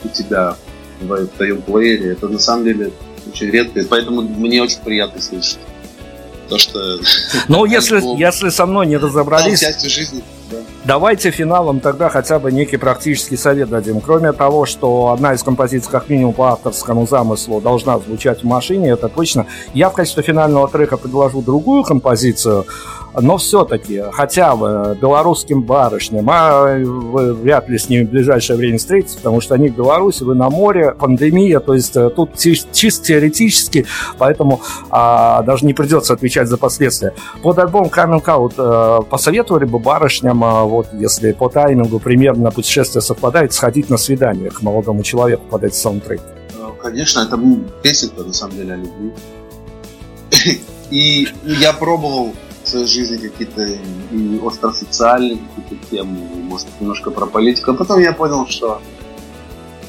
у 0.03 0.09
тебя 0.09 0.57
в, 1.01 1.15
в 1.15 1.29
твоем 1.29 1.63
плеере, 1.63 2.13
это 2.13 2.29
на 2.29 2.41
самом 2.41 2.65
деле 2.65 2.91
очень 3.29 3.51
редко. 3.51 3.85
Поэтому 3.89 4.23
мне 4.23 4.63
очень 4.63 4.81
приятно 4.81 5.21
слышать. 5.21 5.59
То, 6.49 6.59
что... 6.59 6.99
Ну, 7.49 7.65
если, 7.67 8.01
если 8.19 8.49
со 8.49 8.67
мной 8.67 8.87
не 8.87 8.97
разобрались... 8.97 9.61
жизни. 9.89 10.25
Давайте 10.85 11.31
финалом 11.31 11.81
тогда 11.81 12.09
хотя 12.09 12.39
бы 12.39 12.53
некий 12.53 12.77
практический 12.77 13.37
совет 13.37 13.69
дадим. 13.69 14.01
Кроме 14.01 14.33
того, 14.33 14.67
что 14.67 15.11
одна 15.11 15.35
из 15.35 15.43
композиций, 15.43 15.91
как 15.91 16.09
минимум 16.09 16.33
по 16.33 16.53
авторскому 16.53 17.07
замыслу, 17.07 17.61
должна 17.61 17.99
звучать 17.99 18.43
в 18.43 18.47
машине, 18.47 18.91
это 18.91 19.09
точно. 19.09 19.47
Я 19.75 19.91
в 19.91 19.95
качестве 19.95 20.23
финального 20.23 20.69
трека 20.69 20.97
предложу 20.97 21.43
другую 21.43 21.83
композицию, 21.83 22.67
но 23.21 23.39
все-таки 23.39 24.03
хотя 24.13 24.57
бы 24.57 24.97
белорусским 25.01 25.63
барышням, 25.63 26.29
а 26.31 26.77
вы 26.79 27.35
вряд 27.35 27.69
ли 27.69 27.79
с 27.79 27.89
ними 27.89 28.05
в 28.05 28.11
ближайшее 28.11 28.57
время 28.57 28.79
встретитесь, 28.79 29.17
потому 29.17 29.41
что 29.41 29.55
они 29.55 29.69
в 29.69 29.77
Беларуси, 29.77 30.23
вы 30.23 30.35
на 30.35 30.51
море, 30.51 30.95
пандемия, 30.99 31.61
то 31.61 31.75
есть 31.75 31.97
э, 31.97 32.11
тут 32.11 32.37
чисто 32.37 33.05
теоретически, 33.05 33.87
поэтому 34.19 34.61
а, 34.91 35.43
даже 35.43 35.65
не 35.67 35.75
придется 35.75 36.13
отвечать 36.13 36.49
за 36.49 36.59
последствия. 36.59 37.15
Под 37.43 37.59
альбом 37.59 37.87
Coming 37.87 38.25
Out 38.25 38.55
а, 38.59 39.03
посоветовали 39.03 39.65
бы 39.65 39.79
барышням, 39.79 40.43
а, 40.45 40.65
вот 40.65 40.89
если 40.93 41.33
по 41.33 41.49
таймингу 41.49 41.99
примерно 41.99 42.51
путешествие 42.51 43.03
совпадает, 43.03 43.53
сходить 43.53 43.91
на 43.91 43.97
свидание 43.97 44.51
к 44.51 44.63
молодому 44.63 45.03
человеку 45.03 45.45
под 45.51 45.65
этот 45.65 45.77
саундтрек? 45.77 46.21
Конечно, 46.83 47.21
это 47.21 47.41
песенка 47.83 48.23
на 48.23 48.33
самом 48.33 48.57
деле 48.57 48.75
о 48.75 48.77
любви. 48.77 49.13
И 50.91 51.29
я 51.45 51.73
пробовал 51.73 52.33
своей 52.69 52.87
жизни 52.87 53.17
какие-то 53.17 53.63
и 53.65 54.41
остросоциальные 54.45 55.39
какие-то 55.57 55.87
темы, 55.91 56.19
может 56.43 56.69
немножко 56.81 57.11
про 57.11 57.27
политику. 57.27 57.73
А 57.73 57.75
потом 57.75 58.01
я 58.01 58.13
понял, 58.13 58.47
что 58.47 58.81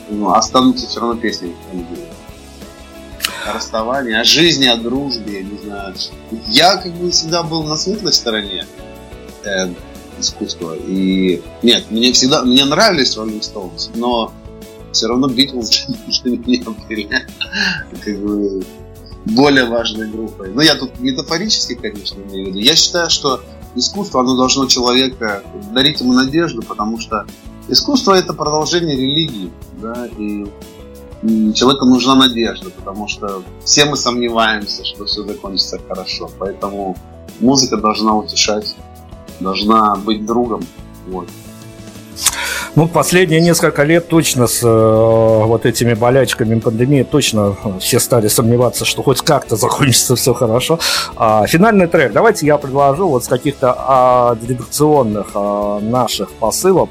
ну, 0.10 0.34
останутся 0.34 0.88
все 0.88 1.00
равно 1.00 1.16
песни. 1.16 1.56
О 3.46 3.54
расставании, 3.54 4.14
о 4.14 4.24
жизни, 4.24 4.66
о 4.68 4.76
дружбе, 4.78 5.40
я 5.40 5.44
не 5.44 5.58
знаю. 5.58 5.96
Я 6.48 6.78
как 6.78 6.94
бы 6.94 7.12
всегда 7.12 7.44
был 7.44 7.64
на 7.64 7.76
светлой 7.78 8.14
стороне 8.14 8.66
э, 9.44 9.70
искусства. 10.20 10.76
И 10.76 11.42
нет, 11.64 11.90
мне 11.90 12.12
всегда 12.14 12.44
мне 12.44 12.66
нравились 12.66 13.16
Rolling 13.18 13.42
Stones, 13.42 13.92
но 13.96 14.34
все 14.92 15.08
равно 15.08 15.28
Битлз 15.28 15.86
для 16.24 16.38
меня 16.38 16.64
были 16.88 17.10
как 18.04 18.20
бы 18.20 18.64
более 19.36 19.66
важной 19.66 20.10
группой. 20.10 20.52
Но 20.54 20.62
я 20.62 20.76
тут 20.76 21.00
метафорически, 21.00 21.76
конечно, 21.76 22.22
имею 22.22 22.46
в 22.46 22.50
виду. 22.50 22.60
Я 22.60 22.76
считаю, 22.76 23.10
что 23.10 23.42
искусство, 23.76 24.22
оно 24.22 24.36
должно 24.36 24.68
человека 24.68 25.44
дарить 25.74 26.02
ему 26.02 26.14
надежду, 26.14 26.62
потому 26.62 27.00
что 27.00 27.26
искусство 27.68 28.14
это 28.14 28.34
продолжение 28.34 28.96
религии, 28.96 29.52
да, 29.82 30.08
и 30.18 30.46
человеку 31.54 31.86
нужна 31.86 32.16
надежда, 32.16 32.70
потому 32.70 33.08
что 33.08 33.44
все 33.64 33.86
мы 33.86 33.98
сомневаемся, 33.98 34.86
что 34.86 35.06
все 35.06 35.24
закончится 35.24 35.80
хорошо. 35.88 36.30
Поэтому 36.38 36.96
музыка 37.40 37.78
должна 37.78 38.16
утешать, 38.16 38.76
должна 39.40 39.96
быть 39.96 40.26
другом. 40.26 40.64
Вот. 41.08 41.28
Ну, 42.78 42.88
последние 42.88 43.42
несколько 43.42 43.82
лет 43.82 44.08
точно 44.08 44.46
с 44.46 44.62
э, 44.64 44.68
вот 44.68 45.66
этими 45.66 45.96
болячками 45.96 46.60
пандемии 46.60 47.02
точно 47.02 47.56
все 47.80 48.00
стали 48.00 48.28
сомневаться, 48.28 48.86
что 48.86 49.02
хоть 49.02 49.22
как-то 49.22 49.56
закончится 49.56 50.16
все 50.16 50.36
хорошо. 50.36 50.78
А, 51.16 51.48
финальный 51.48 51.88
трек. 51.88 52.14
Давайте 52.14 52.46
я 52.46 52.60
предложу 52.60 53.08
вот 53.08 53.24
с 53.24 53.28
каких-то 53.28 53.74
а, 53.76 54.38
редакционных 54.48 55.32
а, 55.34 55.80
наших 55.80 56.30
посылов 56.34 56.90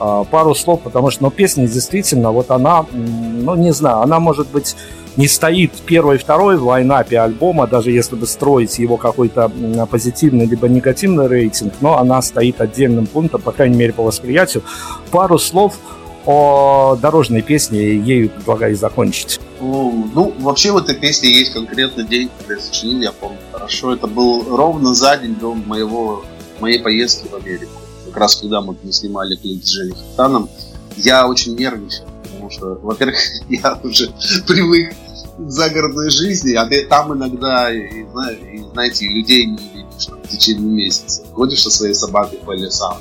а, 0.00 0.24
пару 0.24 0.56
слов, 0.56 0.80
потому 0.80 1.12
что 1.12 1.22
ну, 1.22 1.30
песня 1.30 1.68
действительно, 1.68 2.32
вот 2.32 2.50
она, 2.50 2.84
ну, 2.90 3.54
не 3.54 3.72
знаю, 3.72 3.98
она 3.98 4.18
может 4.18 4.48
быть 4.48 4.74
не 5.16 5.28
стоит 5.28 5.72
первой 5.86 6.16
и 6.16 6.18
второй 6.18 6.56
в 6.56 6.64
лайнапе 6.66 7.18
альбома, 7.20 7.66
даже 7.66 7.90
если 7.90 8.16
бы 8.16 8.26
строить 8.26 8.78
его 8.78 8.96
какой-то 8.96 9.50
позитивный 9.90 10.46
либо 10.46 10.68
негативный 10.68 11.26
рейтинг, 11.26 11.74
но 11.80 11.98
она 11.98 12.22
стоит 12.22 12.60
отдельным 12.60 13.06
пунктом, 13.06 13.42
по 13.42 13.52
крайней 13.52 13.76
мере, 13.76 13.92
по 13.92 14.02
восприятию. 14.02 14.62
Пару 15.10 15.38
слов 15.38 15.78
о 16.24 16.96
дорожной 17.02 17.42
песне, 17.42 17.96
ею 17.96 18.30
предлагаю 18.30 18.76
закончить. 18.76 19.40
Ну, 19.60 20.32
вообще 20.40 20.72
в 20.72 20.76
этой 20.76 20.94
песне 20.94 21.30
есть 21.30 21.52
конкретный 21.52 22.04
день, 22.06 22.30
когда 22.38 22.54
я 22.54 22.60
сочинил, 22.60 23.00
я 23.00 23.12
помню 23.12 23.38
хорошо. 23.52 23.92
Это 23.92 24.06
был 24.06 24.56
ровно 24.56 24.94
за 24.94 25.16
день 25.16 25.34
до 25.34 25.54
моего, 25.54 26.24
моей 26.60 26.78
поездки 26.80 27.28
в 27.28 27.34
Америку. 27.34 27.72
Как 28.06 28.16
раз 28.16 28.36
когда 28.36 28.60
мы 28.60 28.76
снимали 28.90 29.36
клип 29.36 29.64
с 29.64 29.68
Женей 29.68 29.94
Хатаном, 29.94 30.48
я 30.96 31.26
очень 31.26 31.56
нервничал 31.56 32.04
что, 32.52 32.78
во-первых, 32.82 33.16
я 33.48 33.78
уже 33.82 34.12
привык 34.46 34.94
к 35.38 35.50
загородной 35.50 36.10
жизни, 36.10 36.54
а 36.54 36.66
ты 36.66 36.86
там 36.86 37.14
иногда, 37.14 37.72
и, 37.72 38.02
и, 38.02 38.64
знаете, 38.72 39.08
людей 39.08 39.46
не 39.46 39.56
видишь 39.56 40.08
в 40.08 40.28
течение 40.28 40.62
месяца. 40.62 41.24
Ходишь 41.32 41.62
со 41.62 41.70
своей 41.70 41.94
собакой 41.94 42.38
по 42.44 42.52
лесам, 42.52 42.98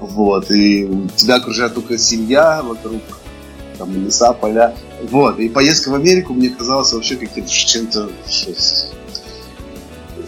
вот, 0.00 0.50
и 0.50 0.88
тебя 1.16 1.36
окружает 1.36 1.74
только 1.74 1.98
семья 1.98 2.62
вокруг, 2.62 3.02
там, 3.78 3.94
леса, 4.04 4.32
поля, 4.32 4.74
вот, 5.10 5.38
и 5.38 5.48
поездка 5.48 5.90
в 5.90 5.94
Америку 5.94 6.34
мне 6.34 6.50
казалась 6.50 6.92
вообще 6.92 7.16
каким-то 7.16 7.50
чем-то 7.50 8.10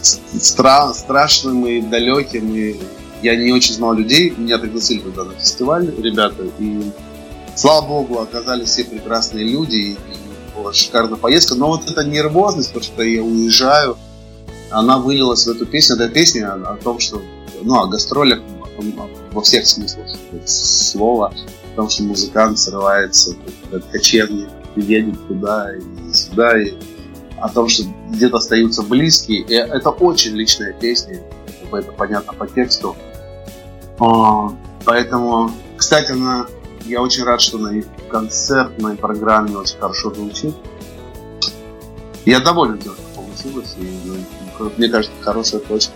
стра 0.03 0.93
страшным 0.93 1.67
и 1.67 1.81
далеким, 1.81 2.55
и 2.55 2.77
я 3.23 3.37
не 3.37 3.53
очень 3.53 3.75
знал 3.75 3.95
людей, 3.95 4.35
меня 4.37 4.59
пригласили 4.59 4.99
туда 4.99 5.25
на 5.25 5.33
фестиваль 5.35 5.95
ребята, 5.97 6.45
и 6.59 6.93
слава 7.55 7.87
богу, 7.87 8.19
оказались 8.21 8.71
все 8.71 8.85
прекрасные 8.85 9.45
люди, 9.45 9.77
и 9.77 9.97
была 10.57 10.73
шикарная 10.73 11.17
поездка. 11.17 11.55
Но 11.55 11.69
вот 11.69 11.91
эта 11.91 12.05
нервозность, 12.05 12.73
потому 12.73 12.85
что 12.85 13.03
я 13.03 13.23
уезжаю, 13.23 13.97
она 14.71 14.99
вылилась 14.99 15.47
в 15.47 15.51
эту 15.51 15.67
песню. 15.67 15.97
Эта 15.97 16.09
песня 16.09 16.53
о 16.53 16.77
том, 16.77 16.99
что, 16.99 17.23
ну, 17.63 17.81
о 17.81 17.87
гастролях 17.87 18.41
во 19.33 19.43
всех 19.43 19.67
смыслах 19.67 20.07
слова, 20.47 21.33
о 21.73 21.77
том, 21.77 21.89
что 21.89 22.03
музыкант 22.05 22.59
срывается, 22.59 23.37
как 23.71 23.89
кочевник, 23.91 24.49
едет 24.77 25.29
туда 25.29 25.71
и 25.77 26.13
сюда, 26.15 26.61
и 26.61 26.73
о 27.39 27.49
том, 27.49 27.69
что 27.69 27.85
где-то 28.11 28.39
остаются 28.39 28.83
близкие. 28.83 29.41
И 29.43 29.53
это 29.53 29.91
очень 29.91 30.33
личная 30.33 30.73
песня, 30.73 31.23
это 31.71 31.93
понятно 31.93 32.33
по 32.33 32.47
тексту. 32.47 32.97
А, 33.99 34.53
поэтому, 34.85 35.51
кстати, 35.77 36.13
на 36.13 36.47
я 36.87 37.01
очень 37.01 37.25
рад, 37.25 37.41
что 37.41 37.59
на 37.59 37.69
их 37.69 37.85
концертной 38.11 38.97
программе 38.97 39.57
очень 39.57 39.79
хорошо 39.79 40.13
звучит. 40.13 40.55
Я 42.25 42.41
доволен 42.41 42.79
тем, 42.79 42.93
что 42.93 43.23
получилось. 43.23 43.75
И, 43.79 43.89
ну, 44.59 44.71
мне 44.77 44.89
кажется, 44.89 45.15
хорошая 45.21 45.61
точка. 45.61 45.93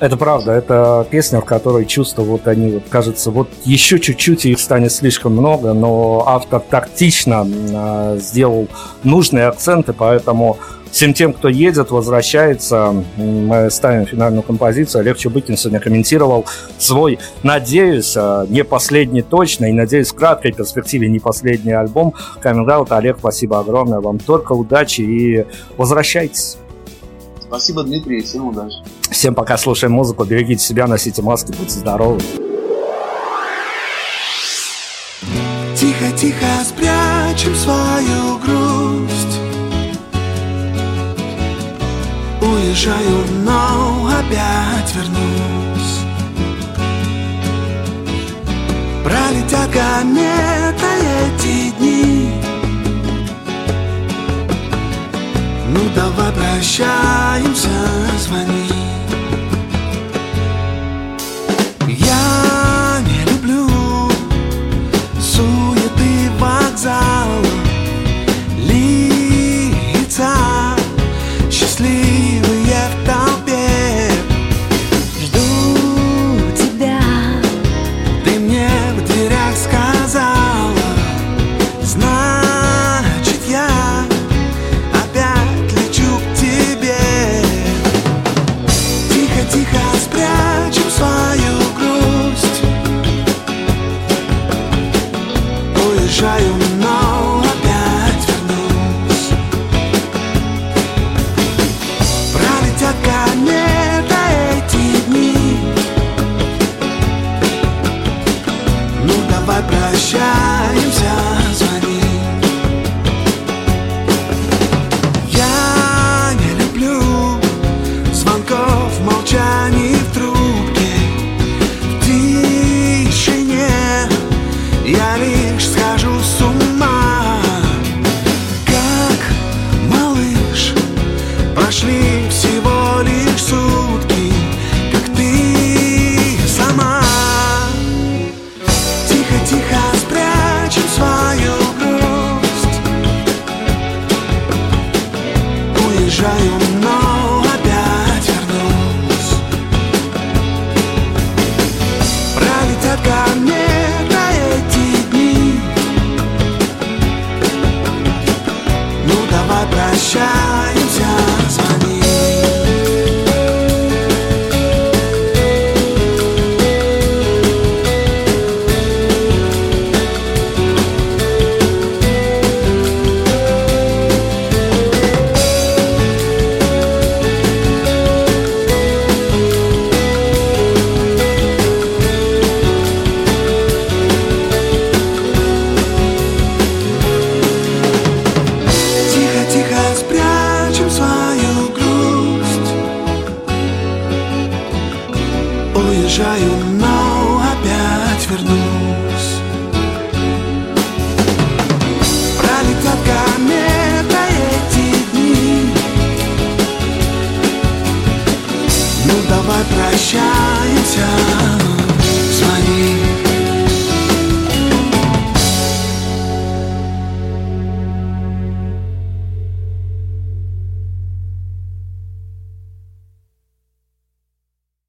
Это 0.00 0.16
правда, 0.16 0.52
это 0.52 1.06
песня, 1.08 1.40
в 1.40 1.44
которой 1.44 1.86
чувства 1.86 2.22
вот 2.22 2.48
они, 2.48 2.72
вот 2.72 2.82
кажется, 2.90 3.30
вот 3.30 3.48
еще 3.64 4.00
чуть-чуть 4.00 4.44
их 4.44 4.58
станет 4.58 4.92
слишком 4.92 5.32
много, 5.32 5.72
но 5.72 6.24
автор 6.26 6.60
тактично 6.60 7.46
э, 7.46 8.18
сделал 8.20 8.68
нужные 9.04 9.46
акценты, 9.46 9.92
поэтому 9.92 10.58
Всем 10.94 11.12
тем, 11.12 11.32
кто 11.32 11.48
едет, 11.48 11.90
возвращается, 11.90 12.94
мы 13.16 13.68
ставим 13.68 14.06
финальную 14.06 14.44
композицию. 14.44 15.00
Олег 15.00 15.16
Чубыкин 15.16 15.56
сегодня 15.56 15.80
комментировал 15.80 16.46
свой, 16.78 17.18
надеюсь, 17.42 18.14
а, 18.16 18.46
не 18.46 18.62
последний 18.62 19.22
точно, 19.22 19.64
и, 19.64 19.72
надеюсь, 19.72 20.10
в 20.10 20.14
краткой 20.14 20.52
перспективе 20.52 21.08
не 21.08 21.18
последний 21.18 21.72
альбом 21.72 22.14
Coming 22.40 22.68
Out. 22.68 22.96
Олег, 22.96 23.16
спасибо 23.18 23.58
огромное 23.58 23.98
вам. 23.98 24.20
Только 24.20 24.52
удачи 24.52 25.00
и 25.00 25.46
возвращайтесь. 25.76 26.58
Спасибо, 27.40 27.82
Дмитрий, 27.82 28.22
всем 28.22 28.46
удачи. 28.46 28.76
Всем 29.10 29.34
пока, 29.34 29.56
слушаем 29.56 29.94
музыку, 29.94 30.22
берегите 30.22 30.62
себя, 30.62 30.86
носите 30.86 31.22
маски, 31.22 31.50
будьте 31.58 31.72
здоровы. 31.72 32.20
Уезжаю, 42.84 43.24
но 43.44 44.10
опять 44.10 44.94
вернусь. 44.94 46.00
Пролетят 49.02 49.70
комета 49.70 50.90
эти 51.16 51.70
дни. 51.78 52.30
Ну 55.68 55.80
давай 55.94 56.30
прощаемся, 56.32 57.70
звони. 58.20 58.68
Я 61.88 63.00
не 63.06 63.24
люблю 63.32 64.10
суеты 65.18 66.30
вокзала 66.38 67.53